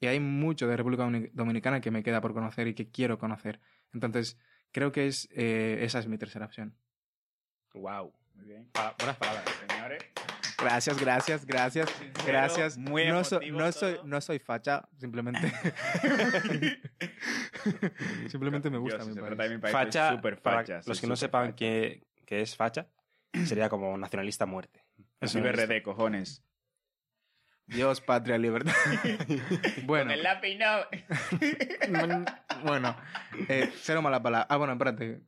Y 0.00 0.06
hay 0.06 0.18
mucho 0.20 0.66
de 0.66 0.76
República 0.76 1.04
Domini- 1.04 1.30
Dominicana 1.32 1.80
que 1.80 1.90
me 1.92 2.02
queda 2.02 2.20
por 2.20 2.34
conocer 2.34 2.66
y 2.66 2.74
que 2.74 2.90
quiero 2.90 3.18
conocer. 3.18 3.60
Entonces, 3.92 4.36
creo 4.72 4.90
que 4.90 5.06
es, 5.06 5.28
eh, 5.32 5.78
esa 5.82 6.00
es 6.00 6.08
mi 6.08 6.18
tercera 6.18 6.46
opción. 6.46 6.74
Wow. 7.74 8.12
Muy 8.42 8.54
bien. 8.54 8.68
buenas 8.98 9.16
palabras. 9.16 9.44
Señores, 9.68 10.02
Gracias, 10.58 10.98
gracias, 10.98 11.44
gracias, 11.46 11.90
Sincero, 11.90 12.24
gracias. 12.26 12.78
muy 12.78 13.06
no, 13.06 13.24
soy, 13.24 13.50
no, 13.50 13.72
soy, 13.72 13.94
todo. 13.94 14.04
no 14.06 14.20
soy 14.20 14.38
facha, 14.38 14.88
simplemente. 14.96 15.40
simplemente 18.28 18.70
me 18.70 18.78
gusta 18.78 18.98
Yo, 18.98 19.06
mi 19.06 19.36
país. 19.36 19.50
mi 19.50 19.58
Facha, 19.58 20.20
para 20.20 20.36
facha. 20.36 20.80
los 20.86 21.00
que 21.00 21.06
no 21.06 21.16
sepan 21.16 21.54
qué, 21.54 22.04
qué 22.26 22.42
es 22.42 22.56
facha, 22.56 22.86
sería 23.44 23.68
como 23.68 23.96
nacionalista 23.96 24.46
muerte. 24.46 24.84
Es. 25.20 25.34
RD, 25.34 25.82
cojones. 25.82 26.44
Dios, 27.66 28.00
patria, 28.00 28.38
libertad. 28.38 28.72
bueno, 29.84 30.04
Con 30.06 30.12
el 30.12 30.22
lápiz 30.22 30.58
no. 30.58 32.24
Bueno, 32.64 32.96
eh, 33.48 33.72
cero 33.76 34.02
mala 34.02 34.22
palabra. 34.22 34.46
Ah, 34.48 34.56
bueno, 34.56 34.72
espérate. 34.74 35.22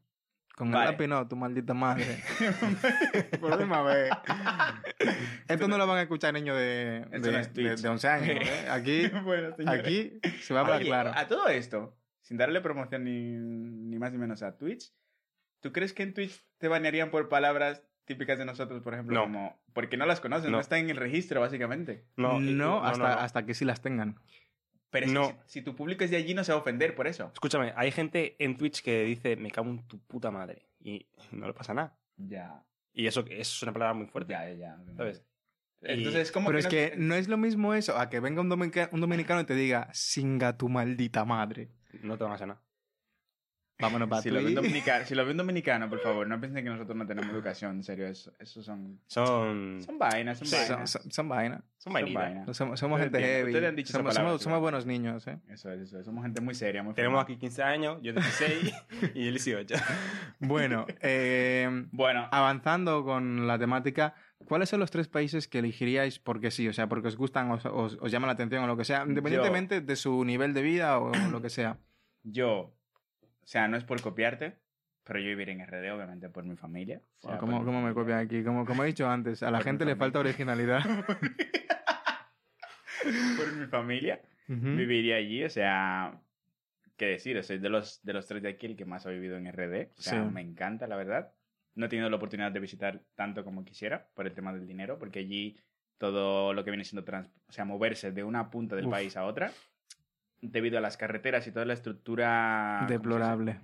Con 0.56 0.70
Vale. 0.70 0.84
el 0.84 0.90
lápiz 0.92 1.06
no, 1.08 1.26
tu 1.26 1.34
maldita 1.36 1.74
madre. 1.74 2.22
Por 3.40 3.52
última 3.52 3.82
vez. 3.82 4.10
Esto 5.48 5.66
no 5.68 5.78
lo 5.78 5.86
van 5.86 5.98
a 5.98 6.02
escuchar 6.02 6.32
niños 6.32 6.56
de, 6.56 7.04
de, 7.10 7.32
no 7.32 7.38
es 7.38 7.52
Twitch. 7.52 7.76
de- 7.76 7.82
de 7.82 7.88
11 7.88 8.08
años. 8.08 8.28
¿eh? 8.48 8.66
Aquí, 8.70 9.08
bueno, 9.24 9.54
aquí 9.66 10.20
se 10.42 10.54
va 10.54 10.60
a 10.60 10.62
hablar 10.62 10.78
Oye, 10.80 10.86
claro. 10.86 11.12
A 11.14 11.26
todo 11.26 11.48
esto, 11.48 11.96
sin 12.22 12.36
darle 12.36 12.60
promoción 12.60 13.04
ni, 13.04 13.32
ni 13.32 13.98
más 13.98 14.12
ni 14.12 14.18
menos 14.18 14.42
a 14.42 14.56
Twitch, 14.56 14.92
¿tú 15.60 15.72
crees 15.72 15.92
que 15.92 16.04
en 16.04 16.14
Twitch 16.14 16.44
te 16.58 16.68
banearían 16.68 17.10
por 17.10 17.28
palabras 17.28 17.82
típicas 18.04 18.38
de 18.38 18.44
nosotros, 18.44 18.80
por 18.82 18.94
ejemplo? 18.94 19.14
No. 19.16 19.22
Como, 19.24 19.60
porque 19.72 19.96
no 19.96 20.06
las 20.06 20.20
conoces, 20.20 20.46
no, 20.46 20.58
No. 20.58 20.60
están 20.60 20.78
en 20.80 20.90
el 20.90 20.96
registro, 20.96 21.40
básicamente. 21.40 22.04
No, 22.16 22.40
y- 22.40 22.52
no, 22.54 22.80
no, 22.80 22.84
hasta, 22.84 22.98
no. 22.98 23.06
hasta 23.20 23.44
que 23.44 23.54
sí 23.54 23.64
las 23.64 23.80
tengan. 23.82 24.20
Pero 24.94 25.08
No. 25.08 25.26
si, 25.26 25.34
si 25.58 25.62
tu 25.62 25.74
público 25.74 26.04
es 26.04 26.10
de 26.12 26.16
allí, 26.18 26.34
no 26.34 26.44
se 26.44 26.52
va 26.52 26.58
a 26.58 26.60
ofender 26.60 26.94
por 26.94 27.08
eso. 27.08 27.30
Escúchame, 27.34 27.72
hay 27.76 27.90
gente 27.90 28.36
en 28.38 28.56
Twitch 28.56 28.80
que 28.80 29.02
dice, 29.04 29.34
me 29.34 29.50
cago 29.50 29.68
en 29.68 29.82
tu 29.88 29.98
puta 29.98 30.30
madre. 30.30 30.68
Y 30.80 31.06
no 31.32 31.48
le 31.48 31.52
pasa 31.52 31.74
nada. 31.74 31.98
Ya, 32.16 32.62
Y 32.92 33.08
eso, 33.08 33.22
eso 33.26 33.32
es 33.40 33.62
una 33.64 33.72
palabra 33.72 33.92
muy 33.94 34.06
fuerte. 34.06 34.32
ya, 34.32 34.48
ya. 34.52 34.78
¿Sabes? 34.96 35.24
Entonces, 35.80 36.30
¿cómo 36.30 36.46
Pero 36.46 36.60
que 36.60 36.84
es 36.84 36.90
que 36.92 36.96
no 36.96 37.16
es 37.16 37.26
lo 37.28 37.36
mismo 37.36 37.74
eso 37.74 37.98
a 37.98 38.08
que 38.08 38.20
venga 38.20 38.40
un, 38.40 38.48
dominica- 38.48 38.88
un 38.92 39.00
dominicano 39.00 39.40
y 39.40 39.44
te 39.44 39.54
diga, 39.56 39.88
singa 39.92 40.56
tu 40.56 40.68
maldita 40.68 41.24
madre. 41.24 41.70
No 42.02 42.16
te 42.16 42.22
van 42.22 42.32
a 42.32 42.36
hacer 42.36 42.46
nada. 42.46 42.62
Vámonos 43.80 44.08
para 44.08 44.22
Si 44.22 44.30
lo, 44.30 44.40
ve 44.40 44.46
un 44.50 44.54
dominicano, 44.54 45.04
si 45.04 45.14
lo 45.16 45.24
ve 45.24 45.32
un 45.32 45.36
dominicano, 45.36 45.88
por 45.90 45.98
favor, 45.98 46.28
no 46.28 46.40
piensen 46.40 46.62
que 46.62 46.70
nosotros 46.70 46.96
no 46.96 47.06
tenemos 47.06 47.30
educación, 47.34 47.72
en 47.76 47.82
serio, 47.82 48.06
eso, 48.06 48.32
eso 48.38 48.62
son... 48.62 49.00
Son... 49.08 49.80
Son 49.84 49.98
vainas, 49.98 50.38
son 50.38 50.46
Sí, 50.46 50.56
Son, 50.56 50.68
vainas. 50.68 50.90
son, 50.90 51.10
son 51.10 51.28
vainas. 51.28 51.62
Son 51.78 51.92
vainas. 51.92 52.56
Somos, 52.56 52.78
somos 52.78 53.00
gente 53.00 53.18
heavy. 53.20 53.50
ustedes 53.50 53.68
han 53.68 53.76
dicho 53.76 53.88
esa 53.90 53.98
somos, 53.98 54.14
palabra, 54.14 54.38
somos- 54.38 54.60
buenos 54.60 54.86
niños, 54.86 55.26
¿eh? 55.26 55.38
Eso 55.48 55.72
es, 55.72 55.80
eso 55.80 55.98
es. 55.98 56.06
Somos 56.06 56.22
gente 56.22 56.40
muy 56.40 56.54
seria, 56.54 56.82
muy 56.84 56.94
Tenemos 56.94 57.18
formal. 57.18 57.34
aquí 57.34 57.36
15 57.40 57.62
años, 57.64 57.98
yo 58.00 58.12
16 58.12 58.74
y 59.14 59.26
él 59.26 59.34
18. 59.34 59.74
Bueno, 60.38 60.86
eh, 61.00 61.86
Bueno, 61.90 62.28
avanzando 62.30 63.04
con 63.04 63.46
la 63.46 63.58
temática, 63.58 64.14
¿cuáles 64.46 64.68
son 64.68 64.78
los 64.80 64.90
tres 64.92 65.08
países 65.08 65.48
que 65.48 65.58
elegiríais 65.58 66.18
porque 66.20 66.50
sí? 66.50 66.68
O 66.68 66.72
sea, 66.72 66.88
porque 66.88 67.08
os 67.08 67.16
gustan, 67.16 67.50
os, 67.50 67.64
os, 67.66 67.98
os 68.00 68.10
llama 68.12 68.26
la 68.28 68.34
atención 68.34 68.62
o 68.62 68.66
lo 68.66 68.76
que 68.76 68.84
sea, 68.84 69.04
independientemente 69.06 69.80
de 69.80 69.96
su 69.96 70.24
nivel 70.24 70.54
de 70.54 70.62
vida 70.62 70.98
o 71.00 71.10
lo 71.30 71.42
que 71.42 71.50
sea. 71.50 71.78
yo, 72.22 72.72
o 73.44 73.46
sea, 73.46 73.68
no 73.68 73.76
es 73.76 73.84
por 73.84 74.00
copiarte, 74.00 74.56
pero 75.04 75.18
yo 75.20 75.26
viviré 75.26 75.52
en 75.52 75.60
RD, 75.60 75.90
obviamente, 75.92 76.28
por 76.30 76.44
mi 76.44 76.56
familia. 76.56 77.00
O 77.20 77.28
sea, 77.28 77.38
¿Cómo, 77.38 77.64
cómo 77.64 77.82
me 77.82 77.92
copian 77.94 78.18
aquí? 78.18 78.42
Como, 78.42 78.64
como 78.64 78.82
he 78.84 78.86
dicho 78.88 79.08
antes, 79.08 79.42
a 79.42 79.50
la 79.50 79.60
gente 79.62 79.84
le 79.84 79.96
falta 79.96 80.18
originalidad. 80.20 80.80
Por 83.36 83.52
mi 83.56 83.66
familia. 83.66 84.20
Ujú. 84.48 84.76
Viviría 84.76 85.16
allí, 85.16 85.44
o 85.44 85.50
sea, 85.50 86.20
qué 86.96 87.06
decir, 87.06 87.42
soy 87.44 87.58
de 87.58 87.68
los, 87.68 88.02
de 88.02 88.12
los 88.12 88.26
tres 88.26 88.42
de 88.42 88.48
aquí 88.50 88.66
el 88.66 88.76
que 88.76 88.84
más 88.84 89.06
ha 89.06 89.10
vivido 89.10 89.36
en 89.36 89.46
RD. 89.46 89.90
O 89.98 90.02
sea, 90.02 90.24
Sí. 90.24 90.30
me 90.32 90.40
encanta, 90.40 90.86
la 90.86 90.96
verdad. 90.96 91.32
No 91.74 91.86
he 91.86 91.88
tenido 91.88 92.08
la 92.08 92.16
oportunidad 92.16 92.52
de 92.52 92.60
visitar 92.60 93.02
tanto 93.14 93.44
como 93.44 93.64
quisiera 93.64 94.08
por 94.14 94.26
el 94.26 94.32
tema 94.34 94.52
del 94.54 94.66
dinero, 94.66 94.98
porque 94.98 95.18
allí 95.20 95.58
todo 95.98 96.52
lo 96.54 96.64
que 96.64 96.70
viene 96.70 96.84
siendo, 96.84 97.04
trans- 97.04 97.30
o 97.48 97.52
sea, 97.52 97.64
moverse 97.64 98.12
de 98.12 98.22
una 98.24 98.48
punta 98.50 98.76
del 98.76 98.86
Uf. 98.86 98.92
país 98.92 99.16
a 99.16 99.24
otra, 99.24 99.50
debido 100.50 100.78
a 100.78 100.80
las 100.80 100.96
carreteras 100.96 101.46
y 101.46 101.52
toda 101.52 101.64
la 101.66 101.74
estructura... 101.74 102.86
Deplorable. 102.88 103.60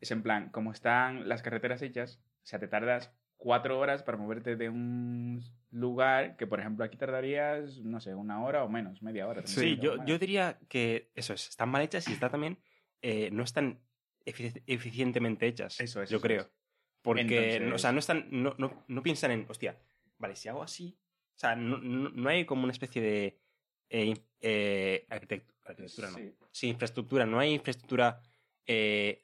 Es 0.00 0.10
en 0.10 0.22
plan, 0.22 0.50
como 0.50 0.72
están 0.72 1.28
las 1.28 1.42
carreteras 1.42 1.80
hechas, 1.82 2.20
o 2.42 2.46
sea, 2.46 2.58
te 2.58 2.68
tardas 2.68 3.12
cuatro 3.36 3.78
horas 3.78 4.02
para 4.02 4.18
moverte 4.18 4.56
de 4.56 4.68
un 4.68 5.42
lugar 5.70 6.36
que, 6.36 6.46
por 6.46 6.60
ejemplo, 6.60 6.84
aquí 6.84 6.96
tardarías, 6.96 7.78
no 7.80 8.00
sé, 8.00 8.14
una 8.14 8.42
hora 8.42 8.64
o 8.64 8.68
menos, 8.68 9.02
media 9.02 9.26
hora. 9.26 9.42
Sí, 9.46 9.78
yo, 9.80 10.04
yo 10.04 10.18
diría 10.18 10.58
que 10.68 11.10
eso 11.14 11.32
es, 11.34 11.48
están 11.48 11.68
mal 11.70 11.82
hechas 11.82 12.08
y 12.08 12.12
está 12.12 12.28
también, 12.30 12.58
eh, 13.02 13.30
no 13.32 13.42
están 13.42 13.80
efici- 14.26 14.62
eficientemente 14.66 15.46
hechas. 15.46 15.80
Eso 15.80 16.02
es, 16.02 16.10
Yo 16.10 16.16
eso 16.18 16.26
creo. 16.26 16.42
es. 16.42 16.50
Porque, 17.02 17.56
Entonces- 17.56 17.72
o 17.74 17.78
sea, 17.78 17.92
no 17.92 17.98
están, 17.98 18.26
no, 18.30 18.54
no, 18.58 18.84
no 18.88 19.02
piensan 19.02 19.30
en, 19.30 19.46
hostia, 19.48 19.78
vale, 20.18 20.36
si 20.36 20.48
hago 20.48 20.62
así, 20.62 20.98
o 21.34 21.38
sea, 21.38 21.54
no, 21.56 21.78
no, 21.78 22.10
no 22.10 22.28
hay 22.28 22.44
como 22.46 22.62
una 22.64 22.72
especie 22.72 23.02
de 23.02 23.40
eh, 23.88 24.04
in- 24.04 24.24
eh, 24.40 25.06
arquitect- 25.10 25.52
arquitectura, 25.64 26.10
no. 26.10 26.16
Sí. 26.18 26.34
Sí, 26.50 26.68
infraestructura, 26.68 27.26
no 27.26 27.38
hay 27.38 27.52
infraestructura 27.54 28.20
eh, 28.66 29.20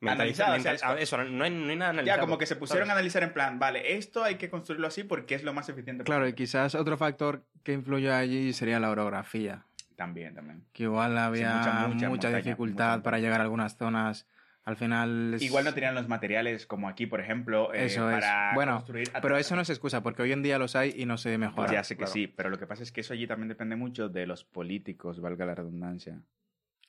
Analizada, 0.00 0.56
mentaliza- 0.56 0.56
o 0.56 0.56
sea, 0.56 0.56
es 0.56 0.64
mental- 0.64 0.88
como- 0.90 1.02
eso, 1.02 1.24
no 1.36 1.44
hay, 1.44 1.50
no 1.50 1.70
hay 1.70 1.76
nada 1.76 1.86
Ya, 1.92 1.98
analizado. 1.98 2.20
como 2.20 2.38
que 2.38 2.46
se 2.46 2.54
pusieron 2.56 2.88
a 2.88 2.92
analizar 2.92 3.22
en 3.24 3.32
plan, 3.32 3.58
vale, 3.58 3.96
esto 3.96 4.22
hay 4.22 4.36
que 4.36 4.48
construirlo 4.48 4.86
así 4.86 5.02
porque 5.02 5.34
es 5.34 5.42
lo 5.42 5.52
más 5.52 5.68
eficiente. 5.68 6.04
Claro, 6.04 6.28
y 6.28 6.34
quizás 6.34 6.76
otro 6.76 6.96
factor 6.96 7.44
que 7.64 7.72
influyó 7.72 8.14
allí 8.14 8.52
sería 8.52 8.78
la 8.78 8.90
orografía. 8.90 9.64
También, 9.96 10.34
también. 10.36 10.64
Que 10.72 10.84
igual 10.84 11.18
había 11.18 11.48
mucha- 11.56 11.72
mucha, 11.72 11.88
mucha 11.88 12.08
montaña, 12.08 12.36
dificultad 12.36 12.90
mucha 12.92 13.02
para 13.02 13.18
llegar 13.18 13.40
a 13.40 13.42
algunas 13.44 13.76
zonas 13.76 14.28
Al 14.68 14.76
final... 14.76 15.32
es- 15.32 15.40
Igual 15.42 15.64
no 15.64 15.72
tenían 15.72 15.94
los 15.94 16.08
materiales 16.08 16.66
como 16.66 16.90
aquí, 16.90 17.06
por 17.06 17.20
ejemplo, 17.20 17.72
eh, 17.72 17.86
Eso 17.86 18.10
es. 18.10 18.16
para 18.22 18.52
Bueno, 18.54 18.74
construir. 18.76 19.10
Pero 19.22 19.38
eso 19.38 19.56
no 19.56 19.62
es 19.62 19.70
excusa, 19.70 20.02
porque 20.02 20.20
hoy 20.20 20.32
en 20.32 20.42
día 20.42 20.58
los 20.58 20.76
hay 20.76 20.92
y 20.94 21.06
no 21.06 21.16
se 21.16 21.38
mejora. 21.38 21.72
Ya 21.72 21.82
sé 21.82 21.94
que 21.94 22.00
claro. 22.00 22.12
sí, 22.12 22.26
pero 22.26 22.50
lo 22.50 22.58
que 22.58 22.66
pasa 22.66 22.82
es 22.82 22.92
que 22.92 23.00
eso 23.00 23.14
allí 23.14 23.26
también 23.26 23.48
depende 23.48 23.76
mucho 23.76 24.10
de 24.10 24.26
los 24.26 24.44
políticos, 24.44 25.20
valga 25.22 25.46
la 25.46 25.54
redundancia. 25.54 26.20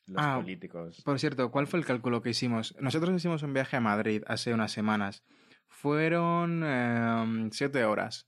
Los 0.07 0.17
Ah, 0.21 0.39
políticos. 0.41 1.01
Por 1.05 1.19
cierto, 1.19 1.49
¿cuál 1.51 1.67
fue 1.67 1.80
el 1.80 1.86
cálculo 1.86 2.21
que 2.21 2.32
hicimos? 2.32 2.75
Nosotros 2.82 3.15
hicimos 3.15 3.43
un 3.43 3.53
viaje 3.53 3.77
a 3.77 3.80
Madrid 3.80 4.23
hace 4.27 4.53
unas 4.53 4.73
semanas. 4.73 5.23
Fueron 5.67 6.63
eh, 6.65 7.47
siete 7.53 7.86
horas 7.86 8.27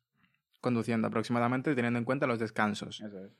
conduciendo 0.61 1.09
aproximadamente, 1.09 1.75
teniendo 1.75 1.99
en 1.99 2.05
cuenta 2.05 2.25
los 2.25 2.39
descansos. 2.39 3.01
Eso 3.01 3.25
es. 3.25 3.31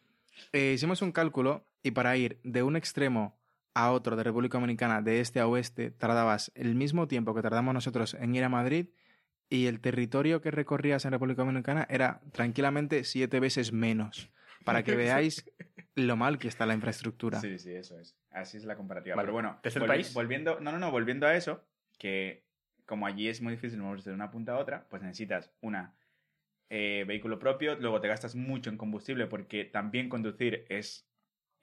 Eh, 0.51 0.74
hicimos 0.74 1.01
un 1.01 1.14
cálculo 1.14 1.68
y 1.84 1.91
para 1.91 2.18
ir 2.18 2.41
de 2.43 2.64
un 2.64 2.76
extremo 2.76 3.39
a 3.74 3.91
otro 3.91 4.15
de 4.15 4.24
República 4.24 4.57
Dominicana, 4.57 5.01
de 5.01 5.19
este 5.22 5.39
a 5.39 5.47
oeste, 5.47 5.91
tardabas 5.91 6.51
el 6.55 6.76
mismo 6.76 7.07
tiempo 7.07 7.34
que 7.34 7.41
tardamos 7.41 7.74
nosotros 7.74 8.13
en 8.15 8.36
ir 8.36 8.43
a 8.43 8.49
Madrid 8.49 8.88
y 9.49 9.67
el 9.67 9.80
territorio 9.82 10.41
que 10.41 10.51
recorrías 10.51 11.05
en 11.05 11.11
República 11.11 11.41
Dominicana 11.43 11.86
era 11.89 12.22
tranquilamente 12.32 13.03
siete 13.03 13.39
veces 13.39 13.72
menos. 13.74 14.30
Para 14.65 14.84
que 14.84 14.95
veáis 14.95 15.45
lo 15.95 16.15
mal 16.15 16.38
que 16.38 16.47
está 16.47 16.65
la 16.65 16.74
infraestructura. 16.74 17.39
Sí, 17.41 17.57
sí, 17.59 17.72
eso 17.74 17.99
es. 17.99 18.15
Así 18.30 18.57
es 18.57 18.63
la 18.65 18.76
comparativa. 18.76 19.15
Vale. 19.15 19.26
Pero 19.26 19.34
bueno, 19.34 19.59
¿Desde 19.63 19.80
el 19.80 19.86
volvi- 19.86 19.88
país? 19.88 20.13
volviendo, 20.13 20.59
no, 20.59 20.72
no, 20.72 20.80
no, 20.80 20.91
volviendo 20.91 21.28
a 21.28 21.36
eso, 21.36 21.65
que 21.97 22.45
como 22.86 23.07
allí 23.07 23.28
es 23.30 23.41
muy 23.41 23.53
difícil 23.53 23.80
moverse 23.80 24.09
de 24.09 24.15
una 24.15 24.32
punta 24.32 24.53
a 24.53 24.57
otra, 24.59 24.88
pues 24.89 25.01
necesitas 25.01 25.51
una 25.61 25.95
eh, 26.69 27.03
vehículo 27.07 27.39
propio, 27.39 27.76
luego 27.76 27.99
te 27.99 28.07
gastas 28.07 28.36
mucho 28.36 28.69
en 28.69 28.78
combustible 28.78 29.28
porque 29.28 29.65
también 29.65 30.07
conducir 30.09 30.65
es, 30.69 31.05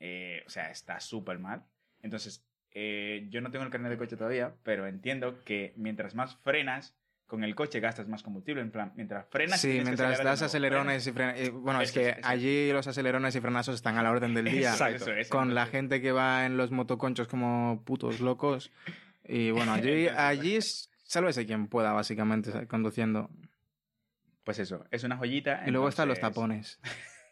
eh, 0.00 0.42
o 0.46 0.50
sea, 0.50 0.70
está 0.70 1.00
súper 1.00 1.38
mal. 1.38 1.64
Entonces, 2.02 2.44
eh, 2.72 3.26
yo 3.30 3.40
no 3.40 3.50
tengo 3.50 3.64
el 3.64 3.70
carnet 3.70 3.90
de 3.90 3.98
coche 3.98 4.16
todavía, 4.16 4.54
pero 4.62 4.86
entiendo 4.86 5.42
que 5.44 5.72
mientras 5.76 6.14
más 6.14 6.36
frenas 6.36 6.94
con 7.26 7.44
el 7.44 7.54
coche 7.54 7.80
gastas 7.80 8.08
más 8.08 8.22
combustible. 8.22 8.62
En 8.62 8.70
plan, 8.70 8.92
mientras 8.96 9.26
frenas. 9.28 9.60
Sí, 9.60 9.80
mientras 9.84 10.22
das 10.22 10.40
acelerones 10.42 11.06
y 11.06 11.12
frenas. 11.12 11.38
eh, 11.38 11.50
Bueno, 11.50 11.80
es 11.82 11.92
que 11.92 12.10
eso 12.10 12.20
allí 12.22 12.72
los 12.72 12.86
acelerones 12.86 13.34
y 13.36 13.40
frenazos 13.40 13.74
están 13.74 13.98
a 13.98 14.02
la 14.02 14.10
orden 14.10 14.32
del 14.32 14.46
día. 14.46 14.72
Eso, 14.74 14.86
eso 14.86 15.12
es. 15.12 15.28
Con 15.28 15.54
la 15.54 15.66
gente 15.66 16.00
que 16.00 16.12
va 16.12 16.46
en 16.46 16.56
los 16.56 16.70
motoconchos 16.70 17.28
como 17.28 17.82
putos 17.84 18.20
locos. 18.20 18.70
Y 19.24 19.50
bueno, 19.50 19.72
allí, 19.74 20.06
Entonces, 20.06 20.18
allí 20.18 20.56
es, 20.56 20.90
sálvese 21.04 21.44
quien 21.44 21.66
pueda, 21.68 21.92
básicamente, 21.92 22.66
conduciendo. 22.66 23.28
Pues 24.44 24.58
eso, 24.60 24.86
es 24.90 25.04
una 25.04 25.18
joyita. 25.18 25.64
Y 25.66 25.70
luego 25.70 25.88
están 25.88 26.08
los 26.08 26.20
tapones. 26.20 26.78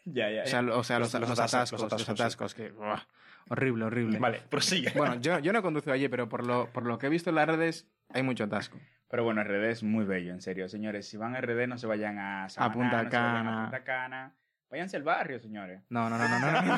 Ya, 0.09 0.31
ya. 0.31 0.43
O 0.43 0.47
sea, 0.47 0.61
lo- 0.61 0.79
o 0.79 0.83
sea, 0.85 0.99
los, 0.99 1.11
Los- 1.11 1.19
los 1.19 1.29
los 1.31 1.39
atascos, 1.39 1.81
atascos, 1.83 1.99
los 2.07 2.09
atascos, 2.09 2.53
que... 2.53 2.69
buah, 2.71 3.01
horrible, 3.49 3.85
horrible. 3.85 4.19
Vale, 4.19 4.41
prosigue. 4.49 4.91
Bueno, 4.95 5.15
yo, 5.15 5.39
yo 5.39 5.53
no 5.53 5.61
conduzco 5.61 5.91
allí, 5.91 6.07
pero 6.07 6.27
por 6.29 6.45
lo, 6.45 6.67
por 6.71 6.85
lo 6.85 6.97
que 6.97 7.07
he 7.07 7.09
visto 7.09 7.29
en 7.29 7.35
las 7.37 7.47
redes, 7.47 7.89
hay 8.09 8.23
mucho 8.23 8.45
atasco. 8.45 8.79
Pero 9.09 9.23
bueno, 9.23 9.43
RD 9.43 9.69
es 9.69 9.83
muy 9.83 10.05
bello, 10.05 10.33
en 10.33 10.41
serio, 10.41 10.67
señores. 10.67 11.07
Si 11.07 11.15
van 11.17 11.35
a 11.35 11.41
RD, 11.41 11.67
no 11.67 11.77
se 11.77 11.87
vayan 11.87 12.19
a 12.19 12.49
Samaná, 12.49 12.73
Punta 12.73 13.03
no 13.03 13.09
se 13.09 13.15
vayan 13.17 13.33
Cana. 13.45 13.59
a 13.59 13.63
Punta 13.63 13.83
Cana. 13.83 14.35
Váyanse 14.69 14.97
al 14.97 15.03
barrio, 15.03 15.39
señores. 15.39 15.81
No, 15.89 16.09
no, 16.09 16.17
no, 16.17 16.27
no, 16.27 16.39
no. 16.51 16.61
no, 16.61 16.77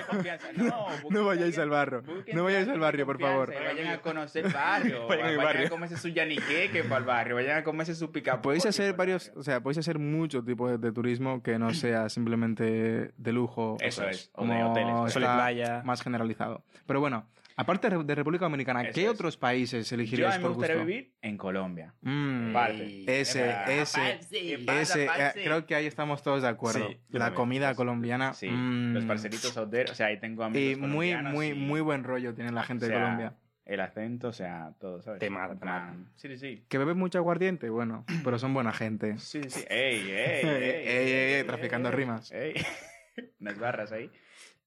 no. 0.57 0.63
No, 0.63 0.87
No 1.09 1.25
vayáis 1.25 1.57
al 1.57 1.69
barrio. 1.69 2.03
No 2.33 2.43
vayáis 2.43 2.67
al 2.67 2.79
barrio, 2.79 3.05
por 3.05 3.19
favor. 3.19 3.51
Vayan 3.53 3.87
a 3.87 3.97
conocer 3.99 4.45
el 4.45 4.53
barrio. 4.53 5.07
Vayan 5.07 5.37
vayan 5.37 5.65
a 5.65 5.69
comerse 5.69 5.97
su 5.97 6.09
yaniqueque 6.09 6.83
para 6.83 6.97
el 6.97 7.05
barrio. 7.05 7.35
Vayan 7.35 7.57
a 7.57 7.63
comerse 7.63 7.95
su 7.95 8.11
pica 8.11 8.41
Podéis 8.41 8.65
hacer 8.65 8.93
varios, 8.95 9.31
o 9.35 9.41
sea, 9.43 9.61
podéis 9.61 9.79
hacer 9.79 9.97
mucho 9.97 10.43
tipo 10.43 10.69
de, 10.69 10.77
de 10.77 10.91
turismo 10.91 11.41
que 11.41 11.57
no 11.57 11.73
sea 11.73 12.09
simplemente 12.09 13.11
de 13.17 13.31
lujo. 13.33 13.77
Eso 13.79 14.07
es, 14.07 14.29
o 14.35 14.45
de 14.45 14.63
hoteles, 14.63 14.95
está 15.07 15.19
playa. 15.35 15.81
más 15.83 16.01
generalizado. 16.03 16.63
Pero 16.85 16.99
bueno, 16.99 17.25
aparte 17.59 17.89
de 17.89 18.15
República 18.15 18.45
Dominicana, 18.45 18.81
Eso 18.83 18.93
¿qué 18.93 19.03
es. 19.03 19.09
otros 19.09 19.35
países 19.37 19.89
Yo 19.89 19.95
a 19.95 19.99
mí 20.31 20.37
me 20.37 20.39
por 20.41 20.53
gustaría 20.53 20.75
gusto? 20.77 20.85
vivir 20.87 21.13
en 21.21 21.37
Colombia. 21.37 21.93
Mm, 22.01 22.53
Parte. 22.53 23.03
ese, 23.21 23.53
ese, 23.67 24.27
¿Qué 24.29 24.63
pasa, 24.65 24.81
ese, 24.81 25.05
eh, 25.05 25.31
creo 25.43 25.65
que 25.65 25.75
ahí 25.75 25.85
estamos 25.85 26.23
todos 26.23 26.41
de 26.41 26.47
acuerdo. 26.47 26.87
Sí, 26.87 26.93
yo 27.09 27.19
La 27.19 27.25
también. 27.25 27.35
comida 27.35 27.75
colombiana. 27.75 28.33
Sí, 28.33 28.49
mm, 28.49 28.93
los 28.93 29.05
parceritos 29.05 29.57
out 29.57 29.69
there. 29.69 29.91
O 29.91 29.95
sea, 29.95 30.07
ahí 30.07 30.19
tengo 30.19 30.43
amigos 30.43 30.71
Y 30.71 30.75
muy, 30.79 31.09
colombianos 31.11 31.33
muy, 31.33 31.47
y- 31.47 31.53
muy 31.53 31.81
buen 31.81 32.03
rollo 32.03 32.33
tiene 32.33 32.51
la 32.51 32.63
gente 32.63 32.85
o 32.85 32.87
sea, 32.87 32.97
de 32.97 33.03
Colombia. 33.03 33.33
El 33.65 33.81
acento, 33.81 34.29
o 34.29 34.33
sea, 34.33 34.73
todo, 34.79 35.01
¿sabes? 35.03 35.19
Te 35.19 35.29
mata, 35.29 35.53
plan, 35.59 36.09
Sí, 36.15 36.27
sí, 36.29 36.37
sí. 36.37 36.65
Que 36.69 36.79
beben 36.79 36.97
mucho 36.97 37.19
aguardiente, 37.19 37.69
bueno, 37.69 38.03
pero 38.23 38.39
son 38.39 38.51
buena 38.53 38.71
gente. 38.73 39.19
Sí, 39.19 39.41
sí. 39.47 39.63
Ey, 39.69 40.09
ey, 40.09 40.11
ey, 40.11 40.41
Ey, 40.43 40.87
ey, 40.87 41.33
ey, 41.35 41.43
traficando 41.43 41.91
rimas. 41.91 42.31
Ey. 42.31 42.53
Unas 43.39 43.59
barras 43.59 43.91
ahí. 43.91 44.09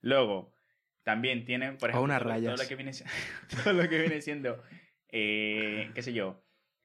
Luego, 0.02 0.52
también 1.02 1.44
tienen, 1.44 1.76
por 1.78 1.90
ejemplo, 1.90 2.18
todo, 2.18 2.40
todo 2.40 2.56
lo 2.56 2.68
que 2.68 2.76
viene, 2.76 2.92
todo 3.64 3.72
lo 3.72 3.88
que 3.88 3.98
viene 3.98 4.20
siendo, 4.20 4.62
eh, 5.08 5.90
qué 5.94 6.02
sé 6.02 6.12
yo, 6.12 6.42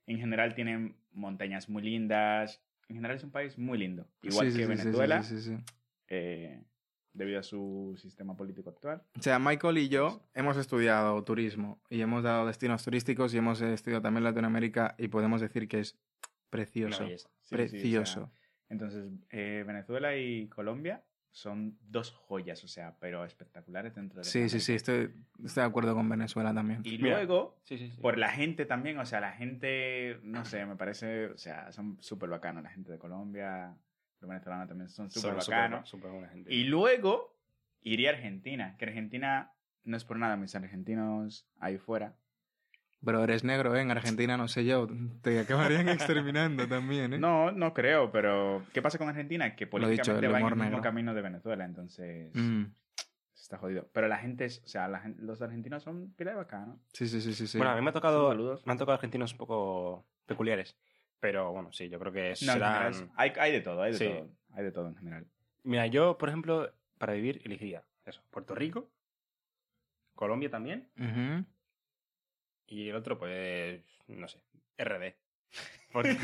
en 0.07 0.20
general 0.20 0.55
tienen 0.55 0.95
montañas 1.11 1.70
muy 1.70 1.84
lindas. 1.84 2.63
En 2.88 2.95
general 2.95 3.18
es 3.18 3.24
un 3.24 3.32
país 3.32 3.57
muy 3.57 3.78
lindo. 3.78 4.07
Igual 4.22 4.51
Sí, 4.51 4.57
que 4.57 4.63
sí, 4.63 4.70
Venezuela, 4.70 5.24
sí, 5.24 5.57
eh, 6.07 6.63
debido 7.13 7.39
a 7.39 7.43
su 7.43 7.95
sistema 7.97 8.36
político 8.36 8.70
actual. 8.70 9.03
O 9.18 9.22
sea, 9.22 9.39
Michael 9.39 9.78
y 9.80 9.89
yo 9.89 10.24
hemos 10.34 10.55
estudiado 10.55 11.22
turismo 11.24 11.82
y 11.89 12.01
hemos 12.01 12.24
dado 12.24 12.47
destinos 12.47 12.84
turísticos 12.84 13.34
y 13.34 13.38
hemos 13.39 13.61
estudiado 13.61 14.01
también 14.01 14.24
Latinoamérica 14.24 14.95
y 14.97 15.09
podemos 15.09 15.41
decir 15.41 15.68
que 15.68 15.80
es 15.80 15.97
precioso. 16.49 17.03
O 17.03 17.18
sea, 17.43 17.57
precioso. 17.57 18.32
entonces, 18.70 19.11
eh, 19.32 19.63
Venezuela 19.68 20.15
y 20.15 20.47
Colombia 20.47 21.03
son 21.32 21.78
dos 21.82 22.11
joyas, 22.11 22.63
o 22.63 22.67
sea, 22.67 22.95
pero 22.99 23.23
espectaculares 23.25 23.93
dentro 23.95 24.19
de 24.19 24.23
Sí, 24.23 24.49
sí, 24.49 24.59
sí, 24.59 24.73
estoy, 24.73 25.13
estoy 25.43 25.61
de 25.61 25.67
acuerdo 25.67 25.93
con 25.93 26.09
Venezuela 26.09 26.53
también. 26.53 26.82
Y 26.84 26.97
Mira. 26.97 27.17
luego, 27.17 27.59
Sí, 27.63 27.78
sí, 27.78 27.91
sí. 27.91 28.01
por 28.01 28.17
la 28.17 28.30
gente 28.30 28.65
también, 28.65 28.97
o 28.97 29.05
sea, 29.05 29.19
la 29.21 29.32
gente, 29.34 30.19
no 30.23 30.45
sé, 30.45 30.65
me 30.65 30.75
parece, 30.75 31.28
o 31.28 31.38
sea, 31.38 31.71
son 31.71 31.97
súper 32.01 32.30
bacanos, 32.30 32.63
la 32.63 32.69
gente 32.71 32.91
de 32.91 32.97
Colombia, 32.97 33.75
los 34.19 34.30
venezolanos 34.30 34.67
también 34.67 34.89
son 34.89 35.11
súper 35.11 35.36
bacanos. 35.36 35.88
súper 35.88 36.11
buena 36.11 36.28
gente. 36.30 36.51
Y 36.51 36.63
luego 36.63 37.38
iría 37.82 38.09
a 38.09 38.13
Argentina, 38.13 38.75
que 38.78 38.86
Argentina 38.86 39.51
no 39.84 39.95
es 39.95 40.03
por 40.05 40.17
nada, 40.17 40.38
mis 40.38 40.55
argentinos 40.55 41.47
ahí 41.59 41.78
fuera. 41.78 42.15
Pero 43.05 43.23
eres 43.23 43.43
negro, 43.43 43.75
¿eh? 43.75 43.81
En 43.81 43.91
Argentina, 43.91 44.37
no 44.37 44.47
sé 44.47 44.65
yo, 44.65 44.87
te 45.21 45.39
acabarían 45.39 45.87
exterminando 45.89 46.67
también, 46.67 47.13
¿eh? 47.13 47.19
No, 47.19 47.51
no 47.51 47.73
creo, 47.73 48.11
pero 48.11 48.63
¿qué 48.73 48.81
pasa 48.81 48.97
con 48.97 49.07
Argentina? 49.07 49.55
Que 49.55 49.65
dicho, 49.65 49.71
políticamente 49.71 50.25
el 50.25 50.33
va 50.33 50.39
en 50.39 50.45
el 50.47 50.51
mismo 50.55 50.63
negro. 50.65 50.81
camino 50.81 51.13
de 51.13 51.21
Venezuela, 51.21 51.63
entonces 51.65 52.31
Mm, 52.35 52.63
está 53.35 53.57
jodido. 53.59 53.87
Pero 53.93 54.07
la 54.07 54.17
gente, 54.17 54.45
es, 54.45 54.61
o 54.65 54.67
sea, 54.67 54.87
la 54.87 55.03
los 55.19 55.41
argentinos 55.41 55.83
son 55.83 56.11
pila 56.13 56.31
de 56.31 56.37
bacanos. 56.37 56.79
Sí, 56.93 57.07
sí, 57.07 57.21
sí, 57.21 57.33
sí. 57.33 57.47
sí. 57.47 57.57
Bueno, 57.57 57.71
a 57.71 57.75
mí 57.75 57.81
me 57.81 57.91
ha 57.91 57.93
tocado, 57.93 58.29
Saludos. 58.29 58.65
me 58.65 58.71
han 58.71 58.77
tocado 58.79 58.95
argentinos 58.95 59.31
un 59.31 59.37
poco 59.37 60.05
peculiares. 60.25 60.75
Pero 61.19 61.51
bueno, 61.51 61.71
sí, 61.71 61.89
yo 61.89 61.99
creo 61.99 62.11
que 62.11 62.21
No, 62.21 62.29
en 62.31 62.37
serán... 62.37 62.93
general, 62.93 63.11
hay, 63.15 63.31
hay 63.39 63.51
de 63.51 63.61
todo, 63.61 63.81
hay 63.83 63.91
de 63.91 63.97
Sí. 63.97 64.05
todo. 64.05 64.29
Hay 64.53 64.63
de 64.63 64.71
todo 64.71 64.87
en 64.87 64.95
general. 64.95 65.25
Mira, 65.63 65.87
yo, 65.87 66.17
por 66.17 66.29
ejemplo, 66.29 66.71
para 66.97 67.13
vivir 67.13 67.41
elegiría 67.45 67.83
eso. 68.05 68.21
Puerto 68.31 68.53
Rico, 68.55 68.89
Colombia 70.15 70.49
también, 70.49 70.89
Ujú. 70.97 71.45
Y 72.68 72.89
el 72.89 72.95
otro, 72.95 73.18
pues, 73.18 73.82
no 74.07 74.28
sé, 74.28 74.39
RD. 74.78 75.13
Porque, 75.93 76.15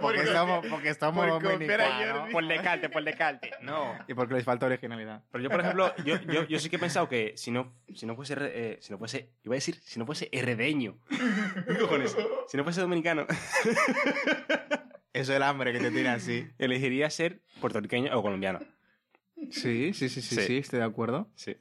Porque 0.00 0.20
estamos, 0.22 0.66
porque 0.70 0.88
estamos 0.90 1.24
por 1.26 1.42
copiar 1.42 1.80
a 1.80 1.84
dominicanos. 1.84 2.18
Jordi. 2.18 2.32
por 2.32 2.46
decalte, 2.48 2.88
por 2.88 3.04
decalte. 3.04 3.50
No. 3.62 3.96
Y 4.08 4.14
porque 4.14 4.34
les 4.34 4.44
falta 4.44 4.66
originalidad. 4.66 5.22
Pero 5.30 5.44
yo, 5.44 5.48
por 5.48 5.60
ejemplo, 5.60 5.94
yo, 6.04 6.20
yo, 6.22 6.44
yo 6.44 6.58
sí 6.58 6.68
que 6.68 6.76
he 6.76 6.78
pensado 6.78 7.08
que 7.08 7.32
si 7.36 7.52
no, 7.52 7.72
si 7.94 8.04
no 8.04 8.16
fuese, 8.16 8.34
eh, 8.40 8.78
si 8.80 8.92
no 8.92 8.98
fuese, 8.98 9.30
iba 9.44 9.54
a 9.54 9.56
decir, 9.56 9.76
si 9.76 9.98
no 10.00 10.04
fuese 10.06 10.28
herdeño, 10.32 10.98
¿qué 11.08 11.78
cojones? 11.78 12.14
Si 12.48 12.56
no 12.56 12.64
fuese 12.64 12.80
dominicano, 12.80 13.26
Eso 15.12 15.32
es 15.32 15.36
el 15.36 15.42
hambre 15.44 15.72
que 15.72 15.78
te 15.78 15.90
tiene 15.90 16.08
así. 16.10 16.48
elegiría 16.58 17.10
ser 17.10 17.40
puertorriqueño 17.60 18.16
o 18.18 18.22
colombiano. 18.22 18.60
Sí, 19.50 19.92
sí, 19.94 20.08
sí, 20.08 20.20
sí, 20.20 20.36
sí, 20.36 20.42
Sí. 20.46 20.56
estoy 20.58 20.78
de 20.80 20.84
acuerdo. 20.84 21.28
Sí. 21.34 21.56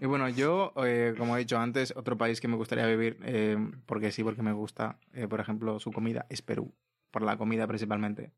Y 0.00 0.06
bueno, 0.06 0.28
yo, 0.28 0.72
eh, 0.84 1.14
como 1.16 1.36
he 1.36 1.40
dicho 1.40 1.58
antes, 1.58 1.92
otro 1.96 2.16
país 2.18 2.40
que 2.40 2.48
me 2.48 2.56
gustaría 2.56 2.86
vivir, 2.86 3.18
eh, 3.22 3.56
porque 3.86 4.12
sí, 4.12 4.22
porque 4.24 4.42
me 4.42 4.52
gusta, 4.52 4.98
eh, 5.12 5.26
por 5.28 5.40
ejemplo, 5.40 5.78
su 5.80 5.92
comida, 5.92 6.26
es 6.28 6.42
Perú. 6.42 6.74
Por 7.10 7.22
la 7.22 7.36
comida 7.36 7.66
principalmente. 7.66 8.32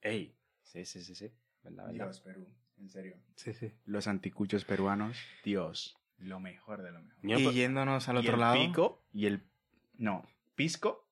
Ey. 0.00 0.34
Sí, 0.62 0.84
sí, 0.84 1.02
sí, 1.02 1.14
sí. 1.14 1.30
¿Verdad, 1.62 1.86
verdad? 1.92 2.14
Perú, 2.24 2.46
en 2.78 2.88
serio. 2.90 3.16
Sí, 3.36 3.52
sí. 3.52 3.72
Los 3.84 4.06
anticuchos 4.08 4.64
peruanos, 4.64 5.18
Dios, 5.44 5.96
lo 6.18 6.40
mejor 6.40 6.82
de 6.82 6.90
lo 6.92 7.00
mejor. 7.02 7.18
Y 7.22 7.52
yéndonos 7.52 8.08
al 8.08 8.16
Y 8.16 8.18
otro 8.20 8.34
el 8.34 8.40
lado. 8.40 8.54
pico 8.54 9.02
y 9.12 9.26
el... 9.26 9.42
No, 9.98 10.26
pisco. 10.54 11.06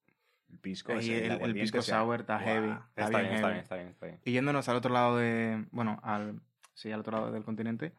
El 0.51 0.59
pisco. 0.59 0.93
y 1.01 1.11
el, 1.11 1.55
pisco 1.55 1.81
sour 1.81 2.21
está 2.21 2.39
heavy. 2.39 2.69
Está, 2.71 3.05
Está, 3.05 3.19
bien, 3.21 3.23
bien, 3.23 3.35
está 3.35 3.47
heavy. 3.47 3.53
bien, 3.53 3.63
está 3.63 3.77
bien, 3.77 3.89
está 3.89 4.07
bien. 4.07 4.21
Y 4.25 4.33
yéndonos 4.33 4.69
al 4.69 4.77
otro 4.77 4.93
lado 4.93 5.17
de. 5.17 5.65
Bueno, 5.71 5.99
al. 6.03 6.41
Sí, 6.75 6.91
al 6.93 7.01
otro 7.01 7.13
lado 7.19 7.33
del 7.33 7.45
continente. 7.45 7.93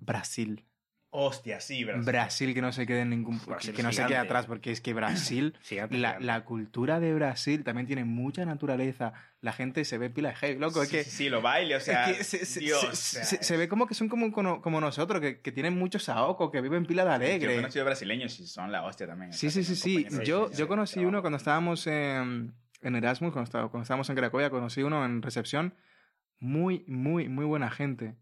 Brasil. 0.00 0.64
Hostia, 1.12 1.58
sí, 1.60 1.82
Brasil. 1.82 2.04
Brasil 2.04 2.54
que 2.54 2.62
no 2.62 2.70
se 2.70 2.86
quede 2.86 3.00
en 3.00 3.10
ningún 3.10 3.40
Brasil 3.44 3.74
que 3.74 3.82
no 3.82 3.88
es 3.88 3.96
se 3.96 4.02
quede 4.02 4.10
gigante. 4.10 4.28
atrás 4.28 4.46
porque 4.46 4.70
es 4.70 4.80
que 4.80 4.94
Brasil 4.94 5.56
Gigante, 5.62 5.98
la, 5.98 6.08
gigante. 6.10 6.24
la 6.24 6.44
cultura 6.44 7.00
de 7.00 7.12
Brasil 7.14 7.64
también 7.64 7.88
tiene 7.88 8.04
mucha 8.04 8.44
naturaleza 8.44 9.12
la 9.40 9.52
gente 9.52 9.84
se 9.84 9.98
ve 9.98 10.08
pila 10.08 10.32
de 10.40 10.54
loco 10.54 10.84
es 10.84 10.88
sí, 10.88 10.96
que 10.98 11.02
sí, 11.04 11.10
sí, 11.10 11.28
lo 11.28 11.42
baile, 11.42 11.74
o 11.74 11.80
sea, 11.80 12.08
es 12.10 12.16
que 12.18 12.22
se, 12.24 12.46
se- 12.46 12.60
Dios, 12.60 12.80
se- 12.80 12.86
o 12.86 12.94
sea, 12.94 13.24
se- 13.24 13.42
se 13.42 13.56
ve 13.56 13.68
como 13.68 13.88
que 13.88 13.94
son 13.94 14.08
como, 14.08 14.30
como, 14.30 14.62
como 14.62 14.80
nosotros, 14.80 15.20
que, 15.20 15.40
que 15.40 15.50
tienen 15.50 15.76
mucho 15.76 15.98
saoco, 15.98 16.52
que 16.52 16.60
viven 16.60 16.86
pila 16.86 17.02
de 17.04 17.08
Yo 17.08 17.14
he 17.24 17.26
alegre. 17.34 17.56
conocido 17.56 17.84
brasileños 17.86 18.38
y 18.38 18.46
son 18.46 18.70
la 18.70 18.84
hostia 18.84 19.08
también. 19.08 19.32
Sí, 19.32 19.50
sí, 19.50 19.64
sí, 19.64 19.74
sí. 19.74 20.06
Yo, 20.24 20.52
yo 20.52 20.68
conocí 20.68 21.04
uno 21.04 21.22
cuando 21.22 21.38
estábamos 21.38 21.88
en, 21.88 22.52
en 22.82 22.94
Erasmus, 22.96 23.32
cuando, 23.32 23.50
cuando 23.50 23.82
estábamos 23.82 24.08
en 24.10 24.14
Cracovia, 24.16 24.48
conocí 24.50 24.82
uno 24.84 25.04
en 25.04 25.22
recepción. 25.22 25.74
Muy, 26.40 26.84
muy, 26.88 27.28
muy 27.28 27.44
buena 27.44 27.70
gente. 27.70 28.16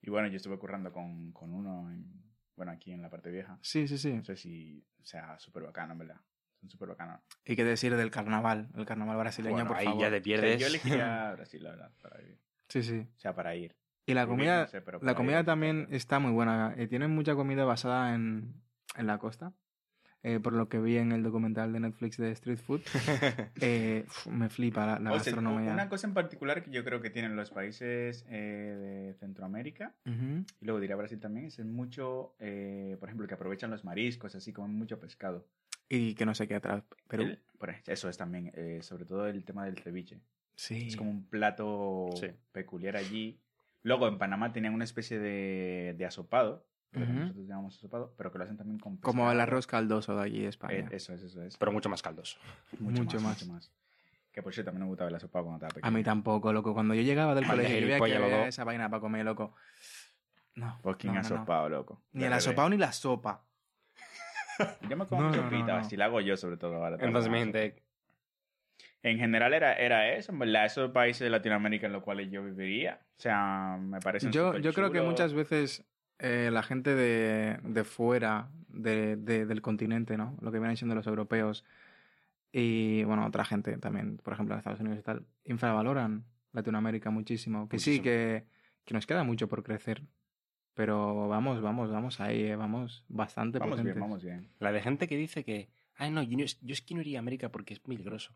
Y 0.00 0.10
bueno, 0.10 0.28
yo 0.28 0.36
estuve 0.36 0.58
currando 0.58 0.92
con, 0.92 1.32
con 1.32 1.52
uno, 1.52 1.90
en- 1.92 2.22
bueno, 2.56 2.72
aquí 2.72 2.92
en 2.92 3.02
la 3.02 3.10
parte 3.10 3.30
vieja. 3.30 3.58
Sí, 3.62 3.86
sí, 3.86 3.98
sí. 3.98 4.12
No 4.14 4.24
sé 4.24 4.36
si, 4.36 4.84
o 5.00 5.04
sea, 5.04 5.38
súper 5.38 5.62
bacano, 5.62 5.92
en 5.92 5.98
verdad. 5.98 6.20
Son 6.60 6.70
súper 6.70 6.88
bacanos. 6.88 7.20
Y 7.44 7.56
qué 7.56 7.64
decir 7.64 7.94
del 7.96 8.10
carnaval, 8.10 8.70
el 8.76 8.86
carnaval 8.86 9.16
brasileño, 9.18 9.54
Bueno, 9.54 9.68
por 9.68 9.76
ahí 9.78 9.84
favor. 9.86 10.02
ya 10.02 10.10
te 10.10 10.16
O 10.16 10.18
sea, 10.18 10.22
pierdes. 10.22 10.60
yo 10.60 10.66
elegiría 10.66 11.32
Brasil, 11.36 11.62
la 11.62 11.70
verdad, 11.70 11.92
para 12.00 12.18
vivir. 12.18 12.38
Sí, 12.68 12.82
sí. 12.82 12.98
O 13.16 13.20
sea, 13.20 13.34
para 13.34 13.54
ir. 13.56 13.76
Y 14.06 14.14
la 14.14 14.26
comida, 14.26 14.62
no 14.62 14.66
sé, 14.68 14.80
pero 14.82 14.98
la 15.02 15.14
comida 15.14 15.40
ir, 15.40 15.46
también 15.46 15.86
está 15.90 16.18
muy 16.18 16.32
buena. 16.32 16.74
Eh, 16.76 16.88
tienen 16.88 17.10
mucha 17.14 17.34
comida 17.34 17.64
basada 17.64 18.14
en, 18.14 18.62
en 18.96 19.06
la 19.06 19.18
costa. 19.18 19.52
Eh, 20.24 20.38
por 20.38 20.52
lo 20.52 20.68
que 20.68 20.78
vi 20.78 20.98
en 20.98 21.10
el 21.10 21.24
documental 21.24 21.72
de 21.72 21.80
Netflix 21.80 22.16
de 22.16 22.30
Street 22.30 22.58
Food. 22.58 22.82
Eh, 23.60 24.06
me 24.30 24.48
flipa 24.48 24.86
la, 24.86 24.98
la 25.00 25.10
O 25.12 25.20
sea, 25.20 25.32
gastronomía. 25.32 25.72
una 25.72 25.88
cosa 25.88 26.06
en 26.06 26.14
particular 26.14 26.62
que 26.62 26.70
yo 26.70 26.84
creo 26.84 27.00
que 27.00 27.10
tienen 27.10 27.34
los 27.36 27.50
países 27.50 28.24
eh, 28.28 28.76
de 29.08 29.14
Centroamérica, 29.14 29.94
Ujú. 30.06 30.44
y 30.60 30.64
luego 30.64 30.80
diría 30.80 30.94
Brasil 30.96 31.18
también, 31.18 31.46
es 31.46 31.58
mucho, 31.64 32.34
eh, 32.38 32.96
por 33.00 33.08
ejemplo, 33.08 33.26
que 33.26 33.34
aprovechan 33.34 33.70
los 33.70 33.84
mariscos, 33.84 34.34
así 34.34 34.52
como 34.52 34.68
mucho 34.68 34.98
pescado. 35.00 35.46
Y 35.88 36.14
que 36.14 36.24
no 36.24 36.34
sé 36.34 36.46
qué 36.46 36.54
atrás. 36.54 36.84
Pero 37.08 37.24
El- 37.24 37.38
eso 37.86 38.08
es 38.08 38.16
también, 38.16 38.52
eh, 38.54 38.78
sobre 38.82 39.04
todo 39.04 39.26
el 39.26 39.44
tema 39.44 39.64
del 39.64 39.78
ceviche. 39.78 40.20
sí. 40.54 40.86
Es 40.88 40.96
como 40.96 41.10
un 41.10 41.24
plato 41.28 42.10
Sí. 42.14 42.28
peculiar 42.52 42.96
allí. 42.96 43.40
Luego 43.82 44.06
en 44.08 44.18
Panamá 44.18 44.52
tenían 44.52 44.74
una 44.74 44.84
especie 44.84 45.18
de, 45.18 45.94
de 45.98 46.04
asopado, 46.06 46.64
que 46.92 47.00
nosotros 47.00 47.46
llamamos 47.46 47.76
asopado, 47.76 48.14
pero 48.16 48.30
que 48.32 48.38
lo 48.38 48.44
hacen 48.44 48.56
también 48.56 48.78
con 48.78 48.96
Como 48.98 49.22
el 49.24 49.36
pescado. 49.36 49.42
arroz 49.42 49.66
caldoso 49.66 50.16
de 50.16 50.22
allí 50.22 50.38
de 50.40 50.46
Eh, 50.46 50.48
España. 50.48 50.88
eso 50.90 51.12
es, 51.14 51.22
eso 51.22 51.42
es. 51.42 51.56
Pero 51.56 51.72
mucho 51.72 51.88
más 51.88 52.02
caldoso. 52.02 52.38
mucho 52.80 53.20
más. 53.20 53.40
Mucho 53.42 53.52
más. 53.52 53.72
Que 54.32 54.42
por 54.42 54.52
cierto 54.54 54.70
también 54.70 54.84
me 54.84 54.88
gustaba 54.88 55.08
el 55.10 55.16
asopado 55.16 55.44
cuando 55.44 55.56
estaba 55.66 55.70
A 55.70 55.74
pequeño. 55.74 55.92
mí 55.98 56.04
tampoco, 56.04 56.52
loco. 56.52 56.72
Cuando 56.74 56.94
yo 56.94 57.02
llegaba 57.02 57.34
del 57.34 57.46
colegio 57.46 57.78
y 57.78 57.84
veía 57.84 57.98
que 58.00 58.16
había 58.16 58.46
esa 58.48 58.64
vaina 58.64 58.88
para 58.88 59.00
comer, 59.00 59.24
loco. 59.26 59.54
No. 60.54 60.78
Fucking 60.82 61.08
no, 61.14 61.14
no, 61.22 61.28
no. 61.28 61.34
asopado, 61.36 61.68
loco. 61.68 62.02
Ni 62.12 62.24
el 62.24 62.32
asopado 62.32 62.68
ni 62.70 62.76
la 62.78 62.92
sopa. 62.92 63.44
Yo 64.88 64.96
me 64.96 65.06
como 65.06 65.22
No, 65.22 65.30
mi 65.30 65.36
no, 65.36 65.42
no, 65.42 65.48
sopita, 65.50 65.72
no. 65.72 65.78
así 65.78 65.96
la 65.96 66.04
hago 66.06 66.20
yo 66.20 66.36
sobre 66.36 66.56
todo 66.58 66.76
ahora. 66.76 66.96
Entonces, 67.00 67.30
mi 67.32 67.38
gente, 67.38 67.82
En 69.02 69.18
general 69.18 69.52
era, 69.54 69.74
era 69.74 70.12
eso, 70.14 70.30
en 70.32 70.38
verdad, 70.38 70.66
esos 70.66 70.90
países 70.92 71.20
de 71.20 71.30
Latinoamérica 71.30 71.86
en 71.86 71.92
los 71.94 72.02
cuales 72.02 72.30
yo 72.30 72.44
viviría. 72.44 73.00
O 73.18 73.20
sea, 73.20 73.76
me 73.80 73.98
parece 74.00 74.30
Yo, 74.30 74.56
yo 74.58 74.72
creo 74.72 74.92
que 74.92 75.00
muchas 75.02 75.32
veces 75.34 75.84
eh, 76.24 76.50
la 76.52 76.62
gente 76.62 76.94
de, 76.94 77.58
de 77.64 77.84
fuera 77.84 78.48
de- 78.68 79.16
de- 79.16 79.44
del 79.44 79.60
continente, 79.60 80.16
¿no? 80.16 80.36
Lo 80.40 80.50
que 80.52 80.58
vienen 80.60 80.76
siendo 80.76 80.94
los 80.94 81.06
europeos 81.06 81.64
y, 82.52 83.02
bueno, 83.04 83.26
otra 83.26 83.44
gente 83.44 83.76
también, 83.78 84.18
por 84.18 84.32
ejemplo, 84.34 84.54
en 84.54 84.58
Estados 84.58 84.80
Unidos 84.80 84.98
y 84.98 85.02
tal, 85.02 85.26
infravaloran 85.44 86.24
Latinoamérica 86.52 87.10
muchísimo. 87.10 87.68
Que 87.68 87.78
sí, 87.78 88.00
que, 88.00 88.44
que 88.84 88.94
nos 88.94 89.06
queda 89.06 89.24
mucho 89.24 89.48
por 89.48 89.62
crecer. 89.62 90.02
Pero 90.74 91.28
vamos, 91.28 91.60
vamos, 91.60 91.90
vamos 91.90 92.20
ahí, 92.20 92.44
eh, 92.44 92.56
vamos 92.56 93.04
bastante 93.08 93.58
Vamos 93.58 93.82
bien, 93.82 93.98
vamos 94.00 94.22
bien. 94.22 94.48
la 94.58 94.72
de 94.72 94.80
gente 94.80 95.06
que 95.08 95.16
dice 95.16 95.44
que, 95.44 95.68
ay, 95.96 96.10
no, 96.10 96.22
yo, 96.22 96.38
yo 96.38 96.72
es 96.72 96.80
que 96.80 96.94
no 96.94 97.00
iría 97.02 97.18
a 97.18 97.20
América 97.20 97.50
porque 97.50 97.74
es 97.74 97.80
peligroso. 97.80 98.32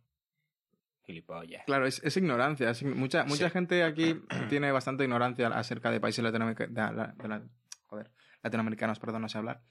Gilipollas. 1.05 1.65
Claro, 1.67 1.87
es, 1.87 2.03
es 2.03 2.17
ignorancia. 2.17 2.69
es 2.71 2.83
mucha 2.83 3.25
mucha 3.25 3.47
Sí. 3.47 3.53
gente 3.53 3.85
aquí 3.85 4.21
tiene 4.51 4.73
bastante 4.73 5.05
ignorancia 5.05 5.47
acerca 5.49 5.91
de 5.91 6.01
países 6.01 6.25
latinoamerica- 6.25 6.67
de 6.67 6.75
la- 6.97 7.15
de 7.17 7.29
la- 7.29 7.43
joder, 7.87 8.11
latinoamericanos, 8.43 8.99
perdón, 8.99 9.23
no 9.23 9.29
sé 9.29 9.39
hablar. 9.39 9.63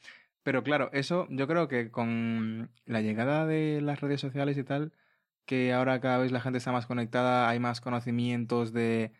Pero 0.43 0.63
claro, 0.63 0.89
eso 0.93 1.27
yo 1.29 1.47
creo 1.47 1.67
que 1.67 1.89
con 1.89 2.69
la 2.85 3.01
llegada 3.01 3.45
de 3.45 3.81
las 3.81 4.01
redes 4.01 4.21
sociales 4.21 4.57
y 4.57 4.63
tal, 4.63 4.93
que 5.45 5.73
ahora 5.73 5.99
cada 6.01 6.17
vez 6.19 6.31
la 6.31 6.41
gente 6.41 6.57
está 6.57 6.71
más 6.71 6.85
conectada, 6.85 7.49
hay 7.49 7.59
más 7.59 7.81
conocimientos 7.81 8.73
de, 8.73 9.11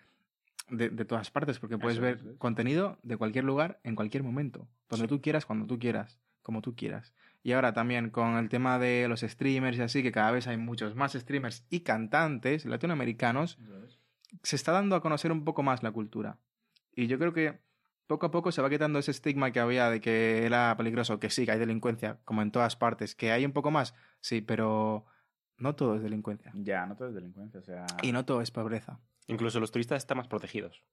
de, 0.70 0.90
de 0.90 1.06
todas 1.06 1.32
partes, 1.32 1.60
porque 1.60 1.78
puedes 1.78 1.98
Eso 1.98 2.04
ver 2.04 2.18
eso 2.18 2.38
contenido 2.38 3.00
de 3.04 3.18
cualquier 3.18 3.44
lugar, 3.44 3.80
en 3.84 3.96
cualquier 3.96 4.24
momento, 4.24 4.68
donde 4.90 5.08
tú 5.08 5.22
quieras, 5.22 5.46
cuando 5.46 5.66
tú 5.66 5.80
quieras, 5.80 6.20
como 6.42 6.62
tú 6.62 6.76
quieras. 6.76 7.14
Y 7.42 7.52
ahora 7.52 7.74
también 7.74 8.10
con 8.10 8.38
el 8.38 8.50
tema 8.50 8.80
de 8.80 9.08
los 9.08 9.22
streamers 9.22 9.78
y 9.78 9.82
así, 9.82 10.04
que 10.04 10.12
cada 10.12 10.32
vez 10.32 10.48
hay 10.48 10.58
muchos 10.58 10.96
más 10.96 11.14
streamers 11.14 11.66
y 11.70 11.82
cantantes 11.82 12.66
latinoamericanos, 12.66 13.60
se 14.42 14.56
está 14.56 14.72
dando 14.72 14.96
a 14.96 15.02
conocer 15.02 15.32
un 15.32 15.44
poco 15.44 15.64
más 15.64 15.84
la 15.84 15.92
cultura. 15.92 16.38
Y 16.96 17.08
yo 17.08 17.20
creo 17.20 17.34
que 17.34 17.60
poco 18.08 18.28
a 18.28 18.32
poco 18.32 18.52
se 18.52 18.62
va 18.62 18.70
quitando 18.70 19.00
ese 19.00 19.12
estigma 19.12 19.52
que 19.52 19.60
había 19.60 19.90
de 19.90 20.02
que 20.02 20.46
era 20.46 20.76
peligroso, 20.78 21.20
que 21.20 21.30
sí, 21.30 21.46
que 21.46 21.52
hay 21.52 21.60
delincuencia, 21.60 22.20
como 22.26 22.42
en 22.42 22.52
todas 22.52 22.76
partes, 22.76 23.16
que 23.16 23.32
hay 23.32 23.46
un 23.46 23.52
poco 23.52 23.72
más, 23.72 23.96
sí, 24.20 24.42
pero 24.42 25.06
no 25.58 25.76
todo 25.76 25.96
es 25.96 26.04
delincuencia. 26.04 26.52
Ya, 26.56 26.86
no 26.86 26.96
todo 26.96 27.10
es 27.10 27.16
delincuencia, 27.16 27.60
o 27.60 27.64
sea... 27.64 27.86
Y 28.02 28.12
no 28.12 28.26
todo 28.26 28.42
es 28.42 28.52
pobreza. 28.52 29.00
Incluso 29.28 29.60
los 29.60 29.72
turistas 29.72 29.98
están 29.98 30.18
más 30.18 30.28
protegidos. 30.28 30.84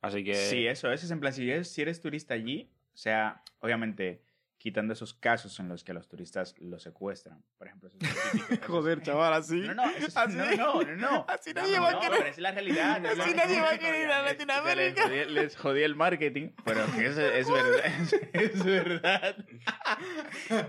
Así 0.00 0.24
que. 0.24 0.34
Sí, 0.34 0.66
eso, 0.66 0.90
eso 0.92 1.04
es 1.06 1.10
en 1.10 1.20
plan, 1.20 1.32
si 1.32 1.50
eres, 1.50 1.70
si 1.70 1.82
eres 1.82 2.00
turista 2.00 2.34
allí, 2.34 2.70
o 2.94 2.96
sea, 2.96 3.42
obviamente, 3.60 4.22
quitando 4.58 4.92
esos 4.92 5.14
casos 5.14 5.58
en 5.60 5.68
los 5.68 5.84
que 5.84 5.92
los 5.92 6.08
turistas 6.08 6.54
los 6.58 6.82
secuestran, 6.82 7.42
por 7.56 7.68
ejemplo. 7.68 7.88
esos 7.88 8.00
típicos- 8.32 8.66
Joder, 8.66 9.00
chaval, 9.02 9.32
así. 9.34 9.60
No, 9.60 9.74
no, 9.74 9.88
es- 9.90 10.16
Así. 10.16 10.36
no, 10.36 10.44
no, 10.56 10.82
no, 10.82 10.96
no. 10.96 11.26
Así 11.28 11.54
No, 11.54 11.62
nadie 11.62 11.76
no, 11.76 11.82
va 11.82 11.88
a 11.88 11.92
no, 11.92 12.00
querer- 12.00 12.18
pero 12.18 12.30
es 12.30 12.38
la 12.38 12.50
realidad. 12.50 13.04
es 13.06 13.18
así 13.20 13.30
la- 13.34 13.36
nadie 13.44 13.60
va 13.60 13.70
a 13.70 13.78
querer 13.78 14.00
ir 14.06 14.10
a 14.10 14.22
Latinoamérica. 14.22 15.08
Les 15.08 15.24
jodí, 15.24 15.34
les 15.34 15.56
jodí 15.56 15.82
el 15.82 15.94
marketing, 15.94 16.50
pero 16.64 16.84
que 16.96 17.06
eso 17.06 17.20
es 17.22 17.48
verdad. 17.52 17.84
Es, 17.86 18.12
es 18.52 18.64
verdad. 18.64 19.36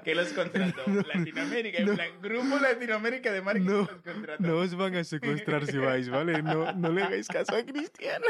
Que 0.03 0.13
los 0.15 0.33
contrató 0.33 0.81
Latinoamérica, 0.87 1.79
en 1.79 1.85
no. 1.87 1.93
plan, 1.95 2.09
Grupo 2.21 2.59
Latinoamérica 2.59 3.31
de 3.31 3.41
marketing 3.41 3.65
No, 3.67 3.77
los 3.79 4.01
contrató. 4.03 4.57
os 4.57 4.75
van 4.75 4.95
a 4.97 5.03
secuestrar 5.03 5.65
si 5.65 5.77
vais, 5.77 6.09
¿vale? 6.09 6.43
No, 6.43 6.71
no 6.73 6.91
le 6.91 7.01
hagáis 7.03 7.27
caso 7.27 7.55
a 7.55 7.63
Cristian. 7.63 8.21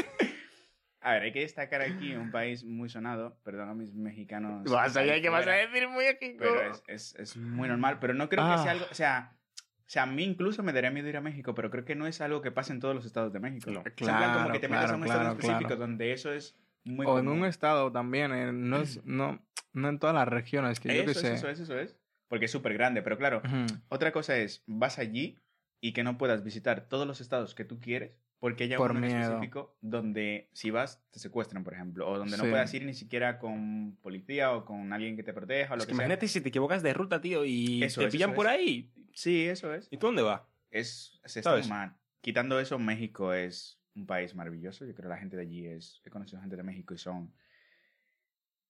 A 1.01 1.13
ver, 1.13 1.23
hay 1.23 1.31
que 1.31 1.39
destacar 1.41 1.81
aquí 1.81 2.15
un 2.15 2.31
país 2.31 2.63
muy 2.63 2.89
sonado, 2.89 3.37
perdón 3.43 3.69
a 3.69 3.73
mis 3.73 3.93
mexicanos. 3.93 4.63
Vas 4.71 4.95
a 4.97 5.03
que 5.03 5.29
vas 5.29 5.47
a 5.47 5.51
decir 5.51 5.87
México. 5.89 6.35
Pero 6.39 6.61
es, 6.71 6.83
es, 6.87 7.15
es 7.15 7.37
muy 7.37 7.67
normal, 7.67 7.99
pero 7.99 8.13
no 8.13 8.27
creo 8.29 8.43
que 8.45 8.51
Ah. 8.53 8.57
sea 8.63 8.71
algo, 8.71 8.85
o 8.91 8.93
sea, 8.93 9.35
o 9.61 9.91
sea, 9.91 10.03
a 10.03 10.05
mí 10.05 10.23
incluso 10.23 10.61
me 10.61 10.71
daría 10.71 10.91
miedo 10.91 11.07
ir 11.07 11.17
a 11.17 11.21
México, 11.21 11.55
pero 11.55 11.71
creo 11.71 11.83
que 11.85 11.95
no 11.95 12.05
es 12.05 12.21
algo 12.21 12.41
que 12.41 12.51
pase 12.51 12.73
en 12.73 12.79
todos 12.79 12.93
los 12.93 13.05
estados 13.05 13.33
de 13.33 13.39
México. 13.39 13.71
No. 13.71 13.79
Es 13.79 13.85
en 13.87 13.93
plan 13.95 14.17
como 14.33 14.33
Claro, 14.45 14.51
que 14.53 14.59
te 14.59 14.67
metas 14.67 14.83
a 14.83 14.87
claro, 14.87 14.97
un 14.97 15.03
estado 15.03 15.19
claro, 15.21 15.35
específico 15.35 15.67
claro. 15.67 15.81
donde 15.81 16.11
eso 16.13 16.31
es 16.33 16.55
muy 16.83 17.05
o 17.07 17.17
en 17.17 17.25
común. 17.25 17.41
un 17.41 17.47
estado 17.47 17.91
también, 17.91 18.31
eh, 18.33 18.51
no, 18.51 18.77
es, 18.81 19.03
no, 19.05 19.43
no 19.73 19.89
en 19.89 19.97
todas 19.99 20.15
las 20.15 20.27
regiones, 20.27 20.79
que 20.79 20.89
yo 20.89 20.93
eso, 20.95 21.05
que 21.05 21.11
es, 21.11 21.17
sé. 21.17 21.33
eso 21.33 21.49
es, 21.49 21.59
eso 21.59 21.79
es. 21.79 21.95
Porque 22.27 22.45
es 22.45 22.51
súper 22.51 22.73
grande, 22.75 23.01
pero 23.01 23.17
claro, 23.17 23.41
Ujú. 23.43 23.65
otra 23.89 24.11
cosa 24.11 24.37
es, 24.37 24.63
vas 24.67 24.99
allí 24.99 25.39
y 25.81 25.93
que 25.93 26.03
no 26.03 26.17
puedas 26.19 26.43
visitar 26.43 26.87
todos 26.87 27.07
los 27.07 27.19
estados 27.21 27.55
que 27.55 27.65
tú 27.65 27.79
quieres, 27.79 28.15
porque 28.39 28.63
hay 28.63 28.75
Por 28.75 28.91
uno 28.91 29.01
miedo. 29.01 29.19
específico 29.21 29.77
donde 29.81 30.49
si 30.53 30.71
vas 30.71 31.03
te 31.11 31.19
secuestran, 31.19 31.63
por 31.63 31.73
ejemplo, 31.73 32.07
o 32.09 32.17
donde 32.17 32.37
no 32.37 32.43
Sí. 32.45 32.49
puedas 32.49 32.73
ir 32.73 32.85
ni 32.85 32.93
siquiera 32.93 33.37
con 33.37 33.97
policía 34.01 34.53
o 34.53 34.63
con 34.65 34.93
alguien 34.93 35.15
que 35.17 35.23
te 35.23 35.33
proteja 35.33 35.73
o 35.73 35.75
lo 35.77 35.81
Es 35.81 35.85
que 35.87 35.91
que 35.91 35.95
sea. 35.95 36.05
imagínate 36.05 36.27
si 36.27 36.39
te 36.41 36.49
equivocas 36.49 36.81
de 36.81 36.93
ruta, 36.93 37.19
tío, 37.19 37.43
y 37.45 37.83
Eso 37.83 38.01
te 38.01 38.07
es, 38.07 38.11
pillan 38.13 38.33
por 38.33 38.45
es. 38.47 38.51
ahí. 38.53 38.91
Sí, 39.13 39.45
eso 39.45 39.73
es. 39.73 39.87
¿Y 39.91 39.97
tú 39.97 40.07
dónde 40.07 40.21
vas? 40.21 40.41
Es, 40.71 41.19
se 41.25 41.39
está. 41.39 41.97
Quitando 42.21 42.59
eso, 42.59 42.79
México 42.79 43.33
es 43.33 43.81
un 43.95 44.05
país 44.05 44.35
maravilloso. 44.35 44.85
Yo 44.85 44.93
creo 44.93 45.03
que 45.09 45.09
la 45.15 45.17
gente 45.17 45.35
de 45.35 45.41
allí 45.41 45.65
es... 45.67 46.01
He 46.05 46.09
conocido 46.09 46.39
gente 46.41 46.55
de 46.55 46.63
México 46.63 46.93
y 46.93 46.97
son 46.97 47.33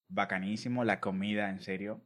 bacanísimo. 0.08 0.84
La 0.84 1.00
comida, 1.00 1.50
en 1.50 1.60
serio. 1.60 2.06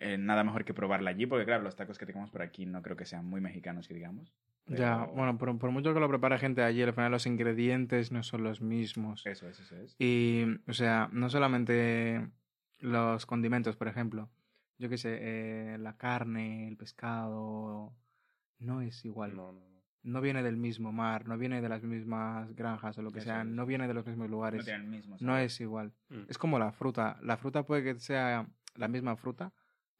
Eh, 0.00 0.16
nada 0.16 0.44
mejor 0.44 0.64
que 0.64 0.74
probarla 0.74 1.10
allí, 1.10 1.26
porque 1.26 1.44
claro, 1.44 1.62
los 1.64 1.74
tacos 1.76 1.98
que 1.98 2.06
tenemos 2.06 2.30
por 2.30 2.42
aquí 2.42 2.66
no 2.66 2.82
creo 2.82 2.96
que 2.96 3.04
sean 3.04 3.26
muy 3.26 3.40
mexicanos, 3.40 3.88
que 3.88 3.94
digamos. 3.94 4.32
Ya, 4.66 5.00
Pero 5.00 5.12
bueno, 5.14 5.38
por, 5.38 5.58
por 5.58 5.70
mucho 5.72 5.92
que 5.92 5.98
lo 6.00 6.08
prepare 6.08 6.38
gente 6.38 6.62
allí, 6.62 6.82
al 6.82 6.92
final 6.94 7.10
los 7.10 7.26
ingredientes 7.26 8.12
no 8.12 8.22
son 8.22 8.44
los 8.44 8.60
mismos. 8.60 9.26
Eso 9.26 9.48
es, 9.48 9.58
eso 9.58 9.76
es. 9.76 9.96
Y, 9.98 10.44
o 10.68 10.72
sea, 10.72 11.08
no 11.12 11.28
solamente 11.30 12.28
los 12.78 13.26
condimentos, 13.26 13.76
por 13.76 13.88
ejemplo. 13.88 14.30
Yo 14.78 14.88
qué 14.88 14.98
sé, 14.98 15.18
eh, 15.20 15.78
la 15.78 15.96
carne, 15.96 16.68
el 16.68 16.76
pescado, 16.76 17.92
no 18.58 18.80
es 18.80 19.04
igual. 19.04 19.34
No, 19.34 19.52
no, 19.52 19.60
no. 19.60 19.72
No 20.04 20.20
viene 20.20 20.42
del 20.42 20.56
mismo 20.56 20.90
mar, 20.92 21.28
no 21.28 21.38
viene 21.38 21.60
de 21.60 21.68
las 21.68 21.82
mismas 21.84 22.52
granjas 22.56 22.98
o 22.98 23.02
lo 23.02 23.10
que 23.12 23.18
Eso 23.20 23.26
sea, 23.28 23.42
es. 23.42 23.46
no 23.46 23.66
viene 23.66 23.86
de 23.86 23.94
los 23.94 24.04
mismos 24.06 24.28
No 24.28 24.32
lugares. 24.36 24.64
tienen 24.64 24.82
el 24.82 24.88
mismo. 24.88 25.16
No 25.20 25.36
es 25.38 25.60
igual. 25.60 25.92
Mm. 26.08 26.22
Es 26.28 26.38
como 26.38 26.58
la 26.58 26.72
fruta. 26.72 27.18
La 27.22 27.36
fruta 27.36 27.64
puede 27.64 27.84
que 27.84 28.00
sea 28.00 28.48
la 28.74 28.88
misma 28.88 29.14
fruta, 29.16 29.52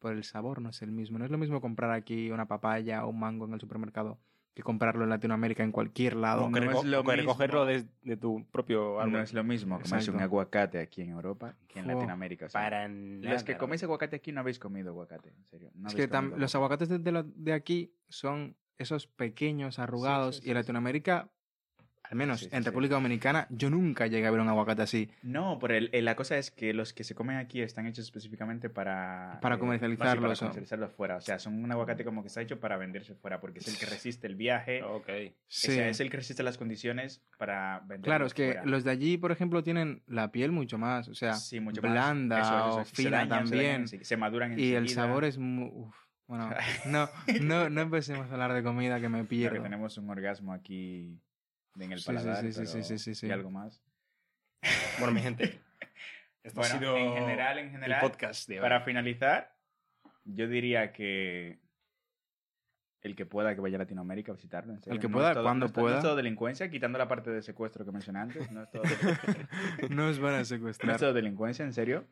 pero 0.03 0.15
el 0.17 0.25
sabor 0.25 0.61
no 0.61 0.71
es 0.71 0.83
el 0.83 0.91
mismo. 0.93 1.19
No 1.19 1.25
es 1.25 1.31
lo 1.31 1.39
mismo 1.39 1.61
comprar 1.61 1.91
aquí 1.93 2.31
una 2.31 2.47
papaya 2.47 3.05
o 3.07 3.09
un 3.11 3.21
mango 3.21 3.47
en 3.47 3.55
el 3.55 3.61
supermercado 3.61 4.19
que 4.55 4.63
comprarlo 4.63 5.05
en 5.05 5.09
Latinoamérica 5.09 5.63
en 5.65 5.73
cualquier 5.73 6.15
lado. 6.15 6.51
No 6.51 6.59
reco- 6.59 6.81
es 6.81 6.85
lo 6.85 7.03
que 7.05 7.17
recogerlo 7.17 7.65
mismo. 7.65 7.89
de, 8.03 8.11
de 8.11 8.17
tu 8.19 8.45
propio 8.51 9.01
árbol. 9.01 9.13
No 9.13 9.21
es 9.23 9.33
lo 9.33 9.43
mismo 9.45 9.81
comerse 9.81 10.11
un 10.11 10.21
aguacate 10.21 10.79
aquí 10.79 11.01
en 11.01 11.09
Europa 11.09 11.55
que 11.69 11.79
en. 11.79 11.87
Latinoamérica. 11.87 12.47
o 12.47 12.49
sea, 12.51 12.61
Para 12.61 12.87
nada. 12.87 13.33
los 13.33 13.45
que 13.45 13.57
coméis 13.57 13.83
aguacate 13.83 14.17
aquí 14.17 14.31
no 14.31 14.41
habéis 14.41 14.59
comido 14.59 14.91
aguacate, 14.91 15.31
en 15.31 15.45
serio. 15.47 15.71
no 15.75 15.89
es 15.89 15.95
que 15.95 16.07
tam- 16.11 16.25
comido 16.25 16.39
los 16.39 16.55
aguacate. 16.55 16.85
aguacates 16.85 17.35
de, 17.45 17.53
aquí 17.55 17.95
son 18.11 18.55
esos 18.77 19.07
pequeños, 19.07 19.79
arrugados, 19.79 20.37
sí, 20.37 20.43
y 20.49 20.51
en. 20.51 20.57
Latinoamérica, 20.57 21.31
al 22.13 22.19
menos 22.19 22.41
Sí, 22.41 22.45
sí, 22.45 22.51
en 22.55 22.63
sí. 22.63 22.67
República 22.69 22.95
Dominicana, 22.95 23.47
yo 23.51 23.71
nunca 23.71 24.07
llegué 24.07 24.27
a 24.27 24.31
ver 24.31 24.41
un 24.41 24.49
aguacate 24.49 24.83
así. 24.83 25.11
No, 25.23 25.59
pero 25.59 25.75
el- 25.75 25.89
el- 25.93 26.05
la 26.05 26.15
cosa 26.15 26.37
es 26.37 26.51
que 26.51 26.73
los 26.75 26.93
que 26.93 27.05
se 27.05 27.15
comen 27.15 27.39
aquí 27.39 27.61
están 27.63 27.87
hechos 27.87 28.05
específicamente 28.05 28.69
para... 28.71 29.39
Para 29.41 29.55
eh, 29.57 29.59
comercializarlos, 29.59 30.23
no, 30.23 30.35
sí, 30.35 30.41
para 30.41 30.51
comercializarlos 30.51 30.93
fuera. 30.93 31.17
O 31.17 31.21
sea, 31.23 31.39
son 31.39 31.65
un 31.65 31.73
aguacate 31.73 32.05
como 32.05 32.23
que 32.23 32.29
está 32.29 32.41
hecho 32.43 32.61
para 32.61 32.77
venderse 32.77 33.15
fuera, 33.15 33.41
porque 33.41 33.59
es 33.61 33.69
el 33.69 33.79
que 33.79 33.87
resiste 33.87 34.27
el 34.27 34.37
viaje. 34.37 34.83
Ok. 34.93 35.09
Sí. 35.49 35.69
O 35.71 35.75
sea, 35.75 35.89
es 35.89 36.01
el 36.01 36.11
que 36.11 36.19
resiste 36.19 36.43
las 36.43 36.59
condiciones 36.59 37.23
para 37.39 37.79
venderlo 37.81 38.05
Claro, 38.05 38.27
es 38.27 38.35
que 38.35 38.45
fuera. 38.53 38.65
los 38.67 38.85
de 38.85 38.91
allí, 38.91 39.17
por 39.17 39.33
ejemplo, 39.33 39.63
tienen 39.63 40.03
la 40.07 40.31
piel 40.31 40.53
mucho 40.53 40.77
más, 40.79 41.09
o 41.09 41.15
sea, 41.15 41.33
Sí, 41.35 41.61
mucho 41.61 41.81
más. 41.83 41.91
blanda 41.93 42.41
Eso, 42.41 42.49
eso, 42.49 42.65
o 42.77 42.81
eso. 42.83 42.91
Se 42.95 43.03
fina 43.05 43.17
dañan, 43.19 43.47
se 43.47 43.51
también. 43.55 43.73
dañan 43.73 43.87
ense- 43.87 44.03
se 44.05 44.17
maduran 44.19 44.53
y 44.53 44.73
el 44.73 44.83
enseguida. 44.83 45.03
sabor 45.07 45.25
es 45.25 45.39
muy... 45.39 45.71
uf, 45.73 45.95
bueno, 46.27 46.51
no, 46.87 47.09
no, 47.43 47.71
no 47.71 47.81
empecemos 47.81 48.29
a 48.29 48.33
hablar 48.33 48.53
de 48.53 48.63
comida 48.63 49.01
que 49.01 49.09
me 49.09 49.19
Claro 49.19 49.29
pierdo. 49.29 49.57
que 49.57 49.63
tenemos 49.63 49.97
un 49.99 50.11
orgasmo 50.11 50.53
aquí 50.53 51.19
en 51.79 51.93
el 51.93 52.03
paladar, 52.05 52.43
sí, 52.45 52.53
sí, 52.53 52.67
sí, 52.67 52.83
sí, 52.83 52.99
sí, 52.99 53.15
sí. 53.15 53.27
y 53.27 53.31
algo 53.31 53.51
más. 53.51 53.81
Bueno, 54.99 55.13
mi 55.15 55.21
gente. 55.21 55.61
Esto 56.43 56.61
Bueno, 56.61 56.75
ha 56.75 56.79
sido 56.79 56.97
en 56.97 57.13
general, 57.15 57.59
en 57.59 57.71
general, 57.71 58.03
el 58.03 58.11
podcast 58.11 58.49
de 58.49 58.57
hoy. 58.57 58.61
Para 58.63 58.81
finalizar, 58.81 59.55
yo 60.25 60.49
diría 60.49 60.93
que 60.93 61.61
el 63.03 63.17
que 63.17 63.27
pueda 63.27 63.55
que 63.55 63.61
vaya 63.61 63.77
a 63.77 63.79
Latinoamérica 63.81 64.33
a 64.33 64.35
visitarlo. 64.35 64.73
en 64.75 64.81
serio. 64.81 64.95
El 64.95 65.01
que 65.01 65.09
No 65.09 65.15
pueda, 65.15 65.31
es 65.33 65.39
cuando 65.39 65.55
no 65.55 65.67
es 65.67 65.73
todo- 65.73 65.83
No 65.83 65.87
pueda. 65.87 65.97
es 65.99 66.03
todo 66.05 66.17
delincuencia, 66.17 66.71
quitando 66.71 66.99
la 66.99 67.09
parte 67.09 67.31
de 67.31 67.43
secuestro 67.43 67.85
que 67.85 67.93
mencioné 67.93 68.21
antes. 68.21 68.51
No 68.51 68.63
es 68.63 68.71
todo, 68.71 68.83
No 69.91 70.07
os 70.09 70.19
van 70.21 70.35
a 70.35 70.39
no 70.39 70.45
secuestrar. 70.45 70.95
es 70.95 71.01
todo 71.01 71.13
delincuencia, 71.13 71.65
en 71.65 71.73
serio. 71.73 72.07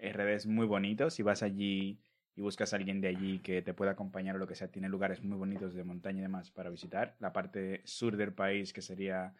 RD 0.00 0.34
es 0.34 0.46
muy 0.46 0.66
bonito. 0.66 1.10
Si 1.10 1.22
vas 1.22 1.42
allí 1.42 2.00
y 2.38 2.40
buscas 2.40 2.72
a 2.72 2.76
alguien 2.76 3.00
de 3.00 3.08
allí 3.08 3.40
que 3.40 3.62
te 3.62 3.74
pueda 3.74 3.90
acompañar 3.90 4.36
o 4.36 4.38
lo 4.38 4.46
que 4.46 4.54
sea, 4.54 4.68
tiene 4.68 4.88
lugares 4.88 5.24
muy 5.24 5.36
bonitos 5.36 5.74
de 5.74 5.82
montaña 5.82 6.20
y 6.20 6.22
demás 6.22 6.52
para 6.52 6.70
visitar. 6.70 7.16
La 7.18 7.32
parte 7.32 7.80
sur 7.84 8.16
del 8.16 8.32
país, 8.32 8.72
que 8.72 8.80
sería... 8.80 9.34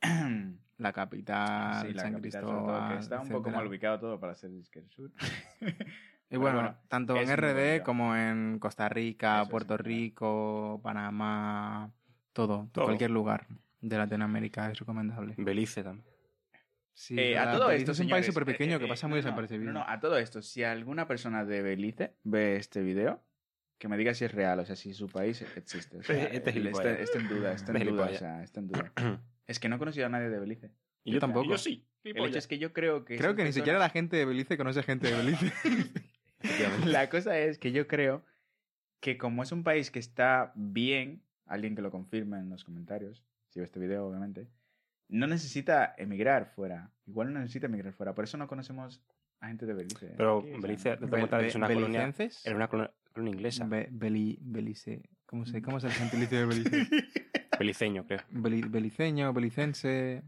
La 0.78 0.92
capital, 0.92 1.88
sí, 1.88 1.92
la 1.92 2.02
San 2.02 2.12
capital, 2.12 2.44
todo, 2.44 2.88
que 2.88 2.98
está 3.00 3.20
un 3.20 3.28
poco 3.28 3.50
mal 3.50 3.66
ubicado 3.66 3.98
todo 3.98 4.20
para 4.20 4.36
ser 4.36 4.52
disque 4.52 4.78
el 4.78 4.88
sur. 4.88 5.10
Y 6.30 6.36
bueno, 6.36 6.54
bueno, 6.54 6.76
tanto 6.86 7.16
en 7.16 7.36
RD 7.36 7.82
como 7.82 8.14
en 8.14 8.60
Costa 8.60 8.88
Rica, 8.88 9.42
Eso 9.42 9.50
Puerto. 9.50 9.76
Rico, 9.76 10.78
Panamá, 10.80 11.90
todo, 12.32 12.68
Todo. 12.70 12.84
cualquier 12.84 13.10
lugar 13.10 13.48
de 13.80 13.98
Latinoamérica 13.98 14.70
es 14.70 14.78
recomendable. 14.78 15.34
Belice 15.36 15.82
también. 15.82 16.06
Sí, 16.98 17.16
Eh, 17.16 17.38
a 17.38 17.52
todo 17.52 17.70
esto, 17.70 17.92
es 17.92 18.00
un 18.00 18.08
país 18.08 18.26
súper 18.26 18.44
pequeño 18.44 18.74
eh, 18.74 18.78
que 18.80 18.86
eh, 18.86 18.88
pasa 18.88 19.06
no, 19.06 19.10
muy 19.10 19.20
no, 19.20 19.24
desapercibido. 19.24 19.72
No, 19.72 19.78
no, 19.78 19.88
a 19.88 20.00
todo 20.00 20.18
esto, 20.18 20.42
si 20.42 20.64
alguna 20.64 21.06
persona 21.06 21.44
de 21.44 21.62
Belice 21.62 22.16
ve 22.24 22.56
este 22.56 22.82
video, 22.82 23.22
que 23.78 23.86
me 23.86 23.96
diga 23.96 24.14
si 24.14 24.24
es 24.24 24.32
real, 24.32 24.58
o 24.58 24.66
sea, 24.66 24.74
si 24.74 24.92
su 24.94 25.06
país 25.06 25.40
existe. 25.54 25.98
O 25.98 26.02
sea, 26.02 26.24
Este 26.24 26.50
es 26.50 26.56
está, 26.56 26.98
está 26.98 27.18
en 27.20 27.28
duda, 27.28 27.52
está 27.52 27.70
en 27.70 27.78
duda, 27.78 27.78
o 27.78 27.84
gilipollas. 27.84 28.18
sea, 28.18 28.42
está 28.42 28.58
en 28.58 28.66
duda. 28.66 28.92
Es 29.46 29.60
que 29.60 29.68
no 29.68 29.76
he 29.76 29.78
conocido 29.78 30.06
a 30.06 30.08
nadie 30.08 30.28
de 30.28 30.40
Belice. 30.40 30.72
Y 31.04 31.12
Yo 31.12 31.20
tampoco. 31.20 31.46
y 31.46 31.50
Yo 31.50 31.56
sí. 31.58 31.86
El 32.02 32.16
hecho 32.26 32.38
es 32.38 32.48
que 32.48 32.58
yo 32.58 32.72
creo 32.72 33.04
que... 33.04 33.16
Creo 33.16 33.36
que 33.36 33.44
ni 33.44 33.52
siquiera 33.52 33.78
la 33.78 33.90
gente 33.90 34.16
de 34.16 34.24
Belice 34.24 34.58
conoce 34.58 34.82
gente 34.82 35.08
de 35.08 35.16
Belice. 35.16 35.52
La 36.84 37.08
cosa 37.08 37.38
es 37.38 37.58
que 37.58 37.70
yo 37.72 37.86
creo 37.86 38.24
que 39.00 39.16
como 39.16 39.42
es 39.44 39.52
un 39.52 39.62
país 39.62 39.90
que 39.90 40.00
está 40.00 40.52
bien, 40.56 41.22
alguien 41.46 41.76
que 41.76 41.82
lo 41.82 41.90
confirme 41.90 42.38
en 42.40 42.50
los 42.50 42.64
comentarios, 42.64 43.24
si 43.48 43.60
ve 43.60 43.64
este 43.64 43.80
video, 43.80 44.06
obviamente, 44.06 44.48
no 45.08 45.26
necesita 45.26 45.94
emigrar 45.98 46.46
fuera. 46.46 46.90
Igual 47.06 47.32
no 47.32 47.40
necesita 47.40 47.66
emigrar 47.66 47.92
fuera. 47.92 48.14
Por 48.14 48.24
eso 48.24 48.36
no 48.36 48.46
conocemos 48.48 49.02
a 49.40 49.48
gente 49.48 49.66
de 49.66 49.74
Belice. 49.74 50.14
Pero 50.16 50.40
Aquí, 50.40 50.50
Belice, 50.60 50.98
que 50.98 51.06
be- 51.06 51.46
es 51.46 51.54
una 51.54 51.68
colonia, 51.68 52.12
era 52.44 52.56
una 52.56 52.68
colonia, 52.68 52.92
inglesa. 53.16 53.64
Be- 53.66 53.88
Beli- 53.90 54.38
Belice. 54.40 55.02
¿Cómo, 55.26 55.44
se, 55.46 55.60
¿Cómo 55.62 55.78
es 55.78 55.84
el 55.84 55.92
gentilicio 55.92 56.38
de 56.38 56.46
Belice? 56.46 56.86
Beliceño, 57.58 58.06
creo. 58.06 58.20
Beli- 58.30 58.62
beliceño, 58.68 59.32
belicense. 59.32 60.22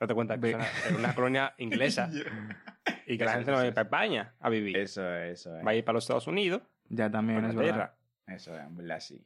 Date 0.00 0.14
cuenta 0.14 0.34
que 0.34 0.40
Be- 0.40 0.48
es 0.50 0.54
una, 0.56 0.66
era 0.88 0.96
una 0.98 1.14
colonia 1.14 1.54
inglesa 1.58 2.10
y 3.06 3.16
que 3.18 3.24
la 3.24 3.32
gente 3.34 3.50
no 3.50 3.56
va 3.58 3.62
a 3.62 3.66
ir 3.66 3.74
para 3.74 3.84
España 3.86 4.34
a 4.40 4.48
vivir. 4.50 4.76
Eso, 4.76 5.08
eso. 5.16 5.50
Va 5.66 5.70
a 5.70 5.74
ir 5.74 5.84
para 5.84 5.94
los 5.94 6.04
Estados 6.04 6.26
Unidos, 6.26 6.62
Ya 6.88 7.10
también 7.10 7.44
es 7.44 7.54
verdad. 7.54 7.94
Eso, 8.26 8.56
en 8.58 8.76
verdad 8.76 9.00
sí. 9.00 9.24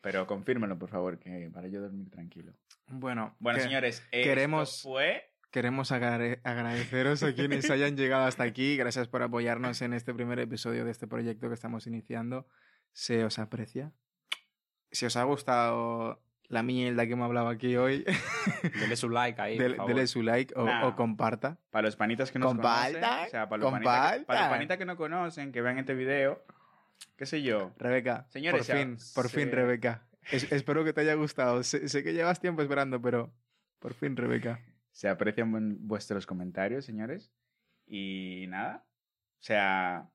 Pero 0.00 0.26
confírmenlo, 0.26 0.78
por 0.78 0.88
favor, 0.88 1.18
que 1.18 1.50
para 1.52 1.68
yo 1.68 1.80
dormir 1.80 2.10
tranquilo. 2.10 2.52
Bueno, 2.88 3.34
Bueno, 3.38 3.58
que- 3.58 3.64
señores, 3.64 4.02
esto 4.10 4.28
queremos- 4.28 4.82
fue... 4.82 5.24
Queremos 5.50 5.92
agrade- 5.92 6.40
agradeceros 6.44 7.22
a 7.22 7.32
quienes 7.34 7.70
hayan 7.70 7.96
llegado 7.96 8.26
hasta 8.26 8.42
aquí. 8.44 8.76
Gracias 8.76 9.08
por 9.08 9.22
apoyarnos 9.22 9.80
en 9.80 9.94
este 9.94 10.12
primer 10.12 10.38
episodio 10.40 10.84
de 10.84 10.90
este 10.90 11.06
proyecto 11.06 11.48
que 11.48 11.54
estamos 11.54 11.86
iniciando. 11.86 12.46
Se 12.92 13.24
os 13.24 13.38
aprecia. 13.38 13.92
Si 14.90 15.06
os 15.06 15.16
ha 15.16 15.22
gustado 15.24 16.22
la 16.48 16.62
mierda 16.62 17.06
que 17.06 17.12
hemos 17.14 17.24
hablado 17.24 17.48
aquí 17.48 17.76
hoy, 17.76 18.04
Dele 18.78 18.96
su 18.96 19.08
like 19.08 19.40
ahí, 19.40 19.56
dele, 19.58 19.70
por 19.70 19.76
favor. 19.78 19.94
dele 19.94 20.06
su 20.06 20.22
like 20.22 20.54
o, 20.54 20.64
Nah. 20.66 20.86
o 20.86 20.96
comparta. 20.96 21.56
Para 21.70 21.86
los 21.86 21.96
panitas 21.96 22.30
que 22.30 22.40
Compartan, 22.40 22.92
conocen, 23.00 23.26
o 23.26 23.30
sea, 23.30 23.48
para 23.48 23.62
los, 23.62 23.72
panitas 23.72 24.18
que, 24.18 24.24
para 24.24 24.40
los 24.40 24.48
panitas 24.50 24.76
que 24.78 24.84
no 24.84 24.96
conocen, 24.98 25.52
que 25.52 25.62
vean 25.62 25.78
este 25.78 25.94
video, 25.94 26.42
qué 27.16 27.24
sé 27.26 27.42
yo. 27.42 27.72
Rebeca, 27.78 28.26
Señores, 28.28 28.66
por 28.66 28.76
fin, 28.76 28.96
por 29.14 29.28
fin, 29.30 29.50
Rebeca. 29.50 30.02
Es- 30.30 30.50
espero 30.52 30.84
que 30.84 30.92
te 30.92 31.00
haya 31.02 31.14
gustado. 31.14 31.62
Sé, 31.62 31.88
sé 31.88 32.02
que 32.02 32.12
llevas 32.12 32.40
tiempo 32.40 32.62
esperando, 32.62 33.00
pero 33.00 33.32
por 33.78 33.94
fin, 33.94 34.16
Rebeca. 34.16 34.60
Se 34.90 35.08
aprecian 35.08 35.76
vuestros 35.86 36.26
comentarios, 36.26 36.84
señores. 36.84 37.32
Y 37.86 38.46
nada, 38.48 38.84
o 38.86 39.42
sea, 39.42 40.10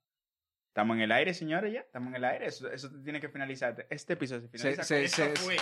estamos 0.67 0.95
en 0.97 1.03
el 1.03 1.11
aire, 1.11 1.33
señores, 1.33 1.73
ya. 1.73 1.79
Estamos 1.81 2.09
en 2.09 2.15
el 2.17 2.25
aire. 2.25 2.45
Eso, 2.47 2.69
eso 2.71 2.89
tiene 3.03 3.19
que 3.19 3.29
finalizar. 3.29 3.87
Este 3.89 4.13
episodio 4.13 4.41
se 4.41 4.49
finaliza 4.49 4.83
Se- 4.83 4.95
con 5.01 5.07
se- 5.09 5.23
esto 5.23 5.35
se- 5.35 5.45
fue 5.45 5.57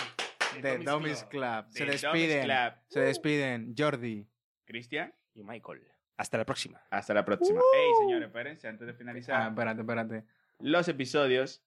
De 0.60 0.70
Domis 0.72 0.84
Domis 0.86 1.24
Club. 1.24 1.64
Se 1.70 1.86
despiden. 1.86 2.44
Club. 2.44 2.72
Se 2.88 3.00
despiden. 3.00 3.74
Jordi. 3.78 4.28
Cristian, 4.66 5.14
Y 5.34 5.42
Michael. 5.42 5.82
Hasta 6.18 6.36
la 6.38 6.44
próxima. 6.44 6.82
hasta 6.90 7.14
la 7.14 7.24
próxima. 7.24 7.60
Ey, 7.74 7.90
señores, 8.00 8.26
espérense, 8.26 8.68
antes 8.68 8.86
de 8.86 8.92
finalizar. 8.94 9.40
Ah, 9.42 9.48
espérate, 9.48 9.80
espérate. 9.80 10.24
los 10.58 10.86
episodios. 10.88 11.64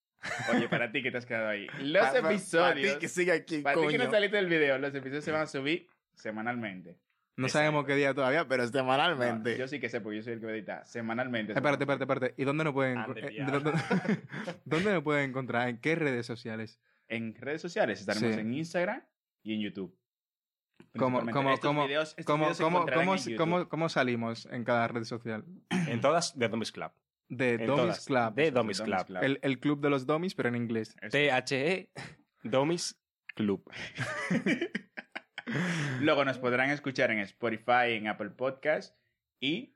Oye, 0.54 0.68
para 0.70 0.92
ti 0.92 1.04
que 1.04 1.12
te 1.12 1.18
has 1.18 1.26
quedado 1.26 1.50
ahí. 1.50 1.68
Los 1.82 2.14
episodios. 2.16 2.94
ti 2.94 3.00
que 3.00 3.08
sigue 3.08 3.32
aquí, 3.32 3.60
Para 3.60 3.80
ti 3.82 3.88
que 3.88 3.98
no 3.98 4.10
saliste 4.10 4.38
del 4.38 4.48
video, 4.48 4.78
los 4.80 4.94
episodios 4.96 5.24
se 5.24 5.32
van 5.32 5.42
a 5.44 5.48
subir 5.48 5.88
semanalmente. 6.16 6.98
No 7.38 7.48
Exacto. 7.48 7.64
sabemos 7.66 7.86
qué 7.86 7.96
día 7.96 8.14
todavía, 8.14 8.48
pero 8.48 8.66
semanalmente. 8.68 9.52
No, 9.52 9.58
yo 9.58 9.68
sí 9.68 9.80
que 9.80 9.90
sé, 9.90 10.00
porque 10.00 10.18
yo 10.18 10.24
soy 10.24 10.34
el 10.34 10.40
que 10.40 10.48
edita. 10.48 10.86
Semanalmente. 10.86 11.52
se 11.54 11.60
Espérate, 11.60 11.84
espérate, 11.84 12.04
espérate. 12.06 12.42
¿Y 12.42 12.46
dónde 12.46 12.64
nos 12.64 12.74
pueden, 12.74 12.98
Ande, 12.98 13.22
eh, 13.22 13.46
dónde, 13.46 13.72
dónde 14.66 14.94
nos 14.94 15.04
pueden 15.04 15.30
encontrar? 15.32 15.68
¿En 15.68 15.78
qué 15.80 15.96
redes 15.96 16.26
sociales? 16.26 16.80
En 17.10 17.36
redes 17.36 17.62
sociales 17.62 18.00
estaremos 18.00 18.34
Sí. 18.36 18.40
en 18.40 18.54
Instagram 18.54 19.04
y 19.44 19.54
en 19.54 19.62
YouTube. 19.62 19.96
¿Cómo, 20.98 21.20
cómo, 21.30 21.50
Estos 21.54 21.60
cómo, 21.70 21.88
videos- 21.88 22.16
estos 22.18 22.26
cómo, 22.26 22.46
videos 22.46 22.58
cómo, 22.62 22.86
cómo, 22.86 23.14
en 23.16 23.20
YouTube. 23.20 23.38
cómo- 23.38 23.70
cómo 23.70 23.90
salimos 23.90 24.46
en 24.46 24.64
cada 24.64 24.88
red 24.88 25.04
social? 25.04 25.44
En 25.70 26.00
todas 26.00 26.38
de 26.40 26.48
Domis 26.48 26.72
Club. 26.72 26.92
De 27.28 27.58
todas. 27.60 28.06
Club. 28.06 28.34
De 28.36 28.52
Domis 28.52 28.82
Club. 28.82 29.18
El, 29.22 29.40
el 29.42 29.60
club 29.60 29.82
de 29.82 29.90
los 29.90 30.06
domis, 30.06 30.36
pero 30.36 30.50
en 30.50 30.56
inglés. 30.56 30.96
T-H-E 31.10 31.92
Domis 32.44 33.00
Club. 33.36 33.70
Luego 36.02 36.26
nos 36.26 36.40
podrán 36.40 36.70
escuchar 36.72 37.12
en 37.12 37.20
Spotify, 37.20 37.92
en 37.94 38.08
Apple 38.08 38.32
Podcast 38.32 38.96
y 39.40 39.74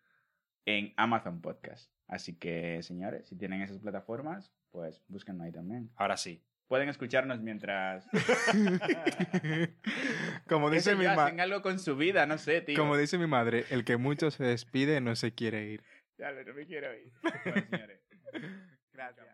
en 0.66 0.93
Amazon 0.97 1.41
Podcast. 1.41 1.91
Así 2.08 2.38
que, 2.38 2.82
señores, 2.82 3.28
si 3.28 3.38
tienen 3.38 3.62
esas 3.62 3.78
plataformas, 3.80 4.52
pues 4.72 5.04
búsquenlo 5.08 5.43
ahí 5.43 5.52
también. 5.52 5.91
Ahora 5.95 6.18
sí. 6.18 6.43
Pueden 6.68 6.89
escucharnos 6.89 7.41
mientras... 7.41 8.06
como, 10.47 10.70
dice 10.70 10.91
Eso 10.91 10.97
mi 11.00 11.06
ya, 11.06 11.16
ma- 11.16 11.26
hacen 11.26 11.39
algo 11.39 11.64
con 11.64 11.80
su 11.80 11.95
vida, 11.95 12.28
no 12.28 12.38
sé, 12.38 12.62
tío. 12.62 12.78
como 12.78 12.95
dice 12.95 13.18
mi 13.18 13.26
madre, 13.26 13.66
el 13.72 13.84
que 13.84 13.97
mucho 13.97 14.30
se 14.30 14.43
despide 14.43 15.02
no 15.02 15.16
se 15.16 15.34
quiere 15.34 15.66
ir. 15.66 15.84
Ya, 16.20 16.32
no 16.34 16.53
me 16.53 16.65
quiero 16.65 16.93
ir. 16.93 17.13
Bueno, 17.22 17.61
señores. 17.70 18.01
Gracias. 18.91 19.28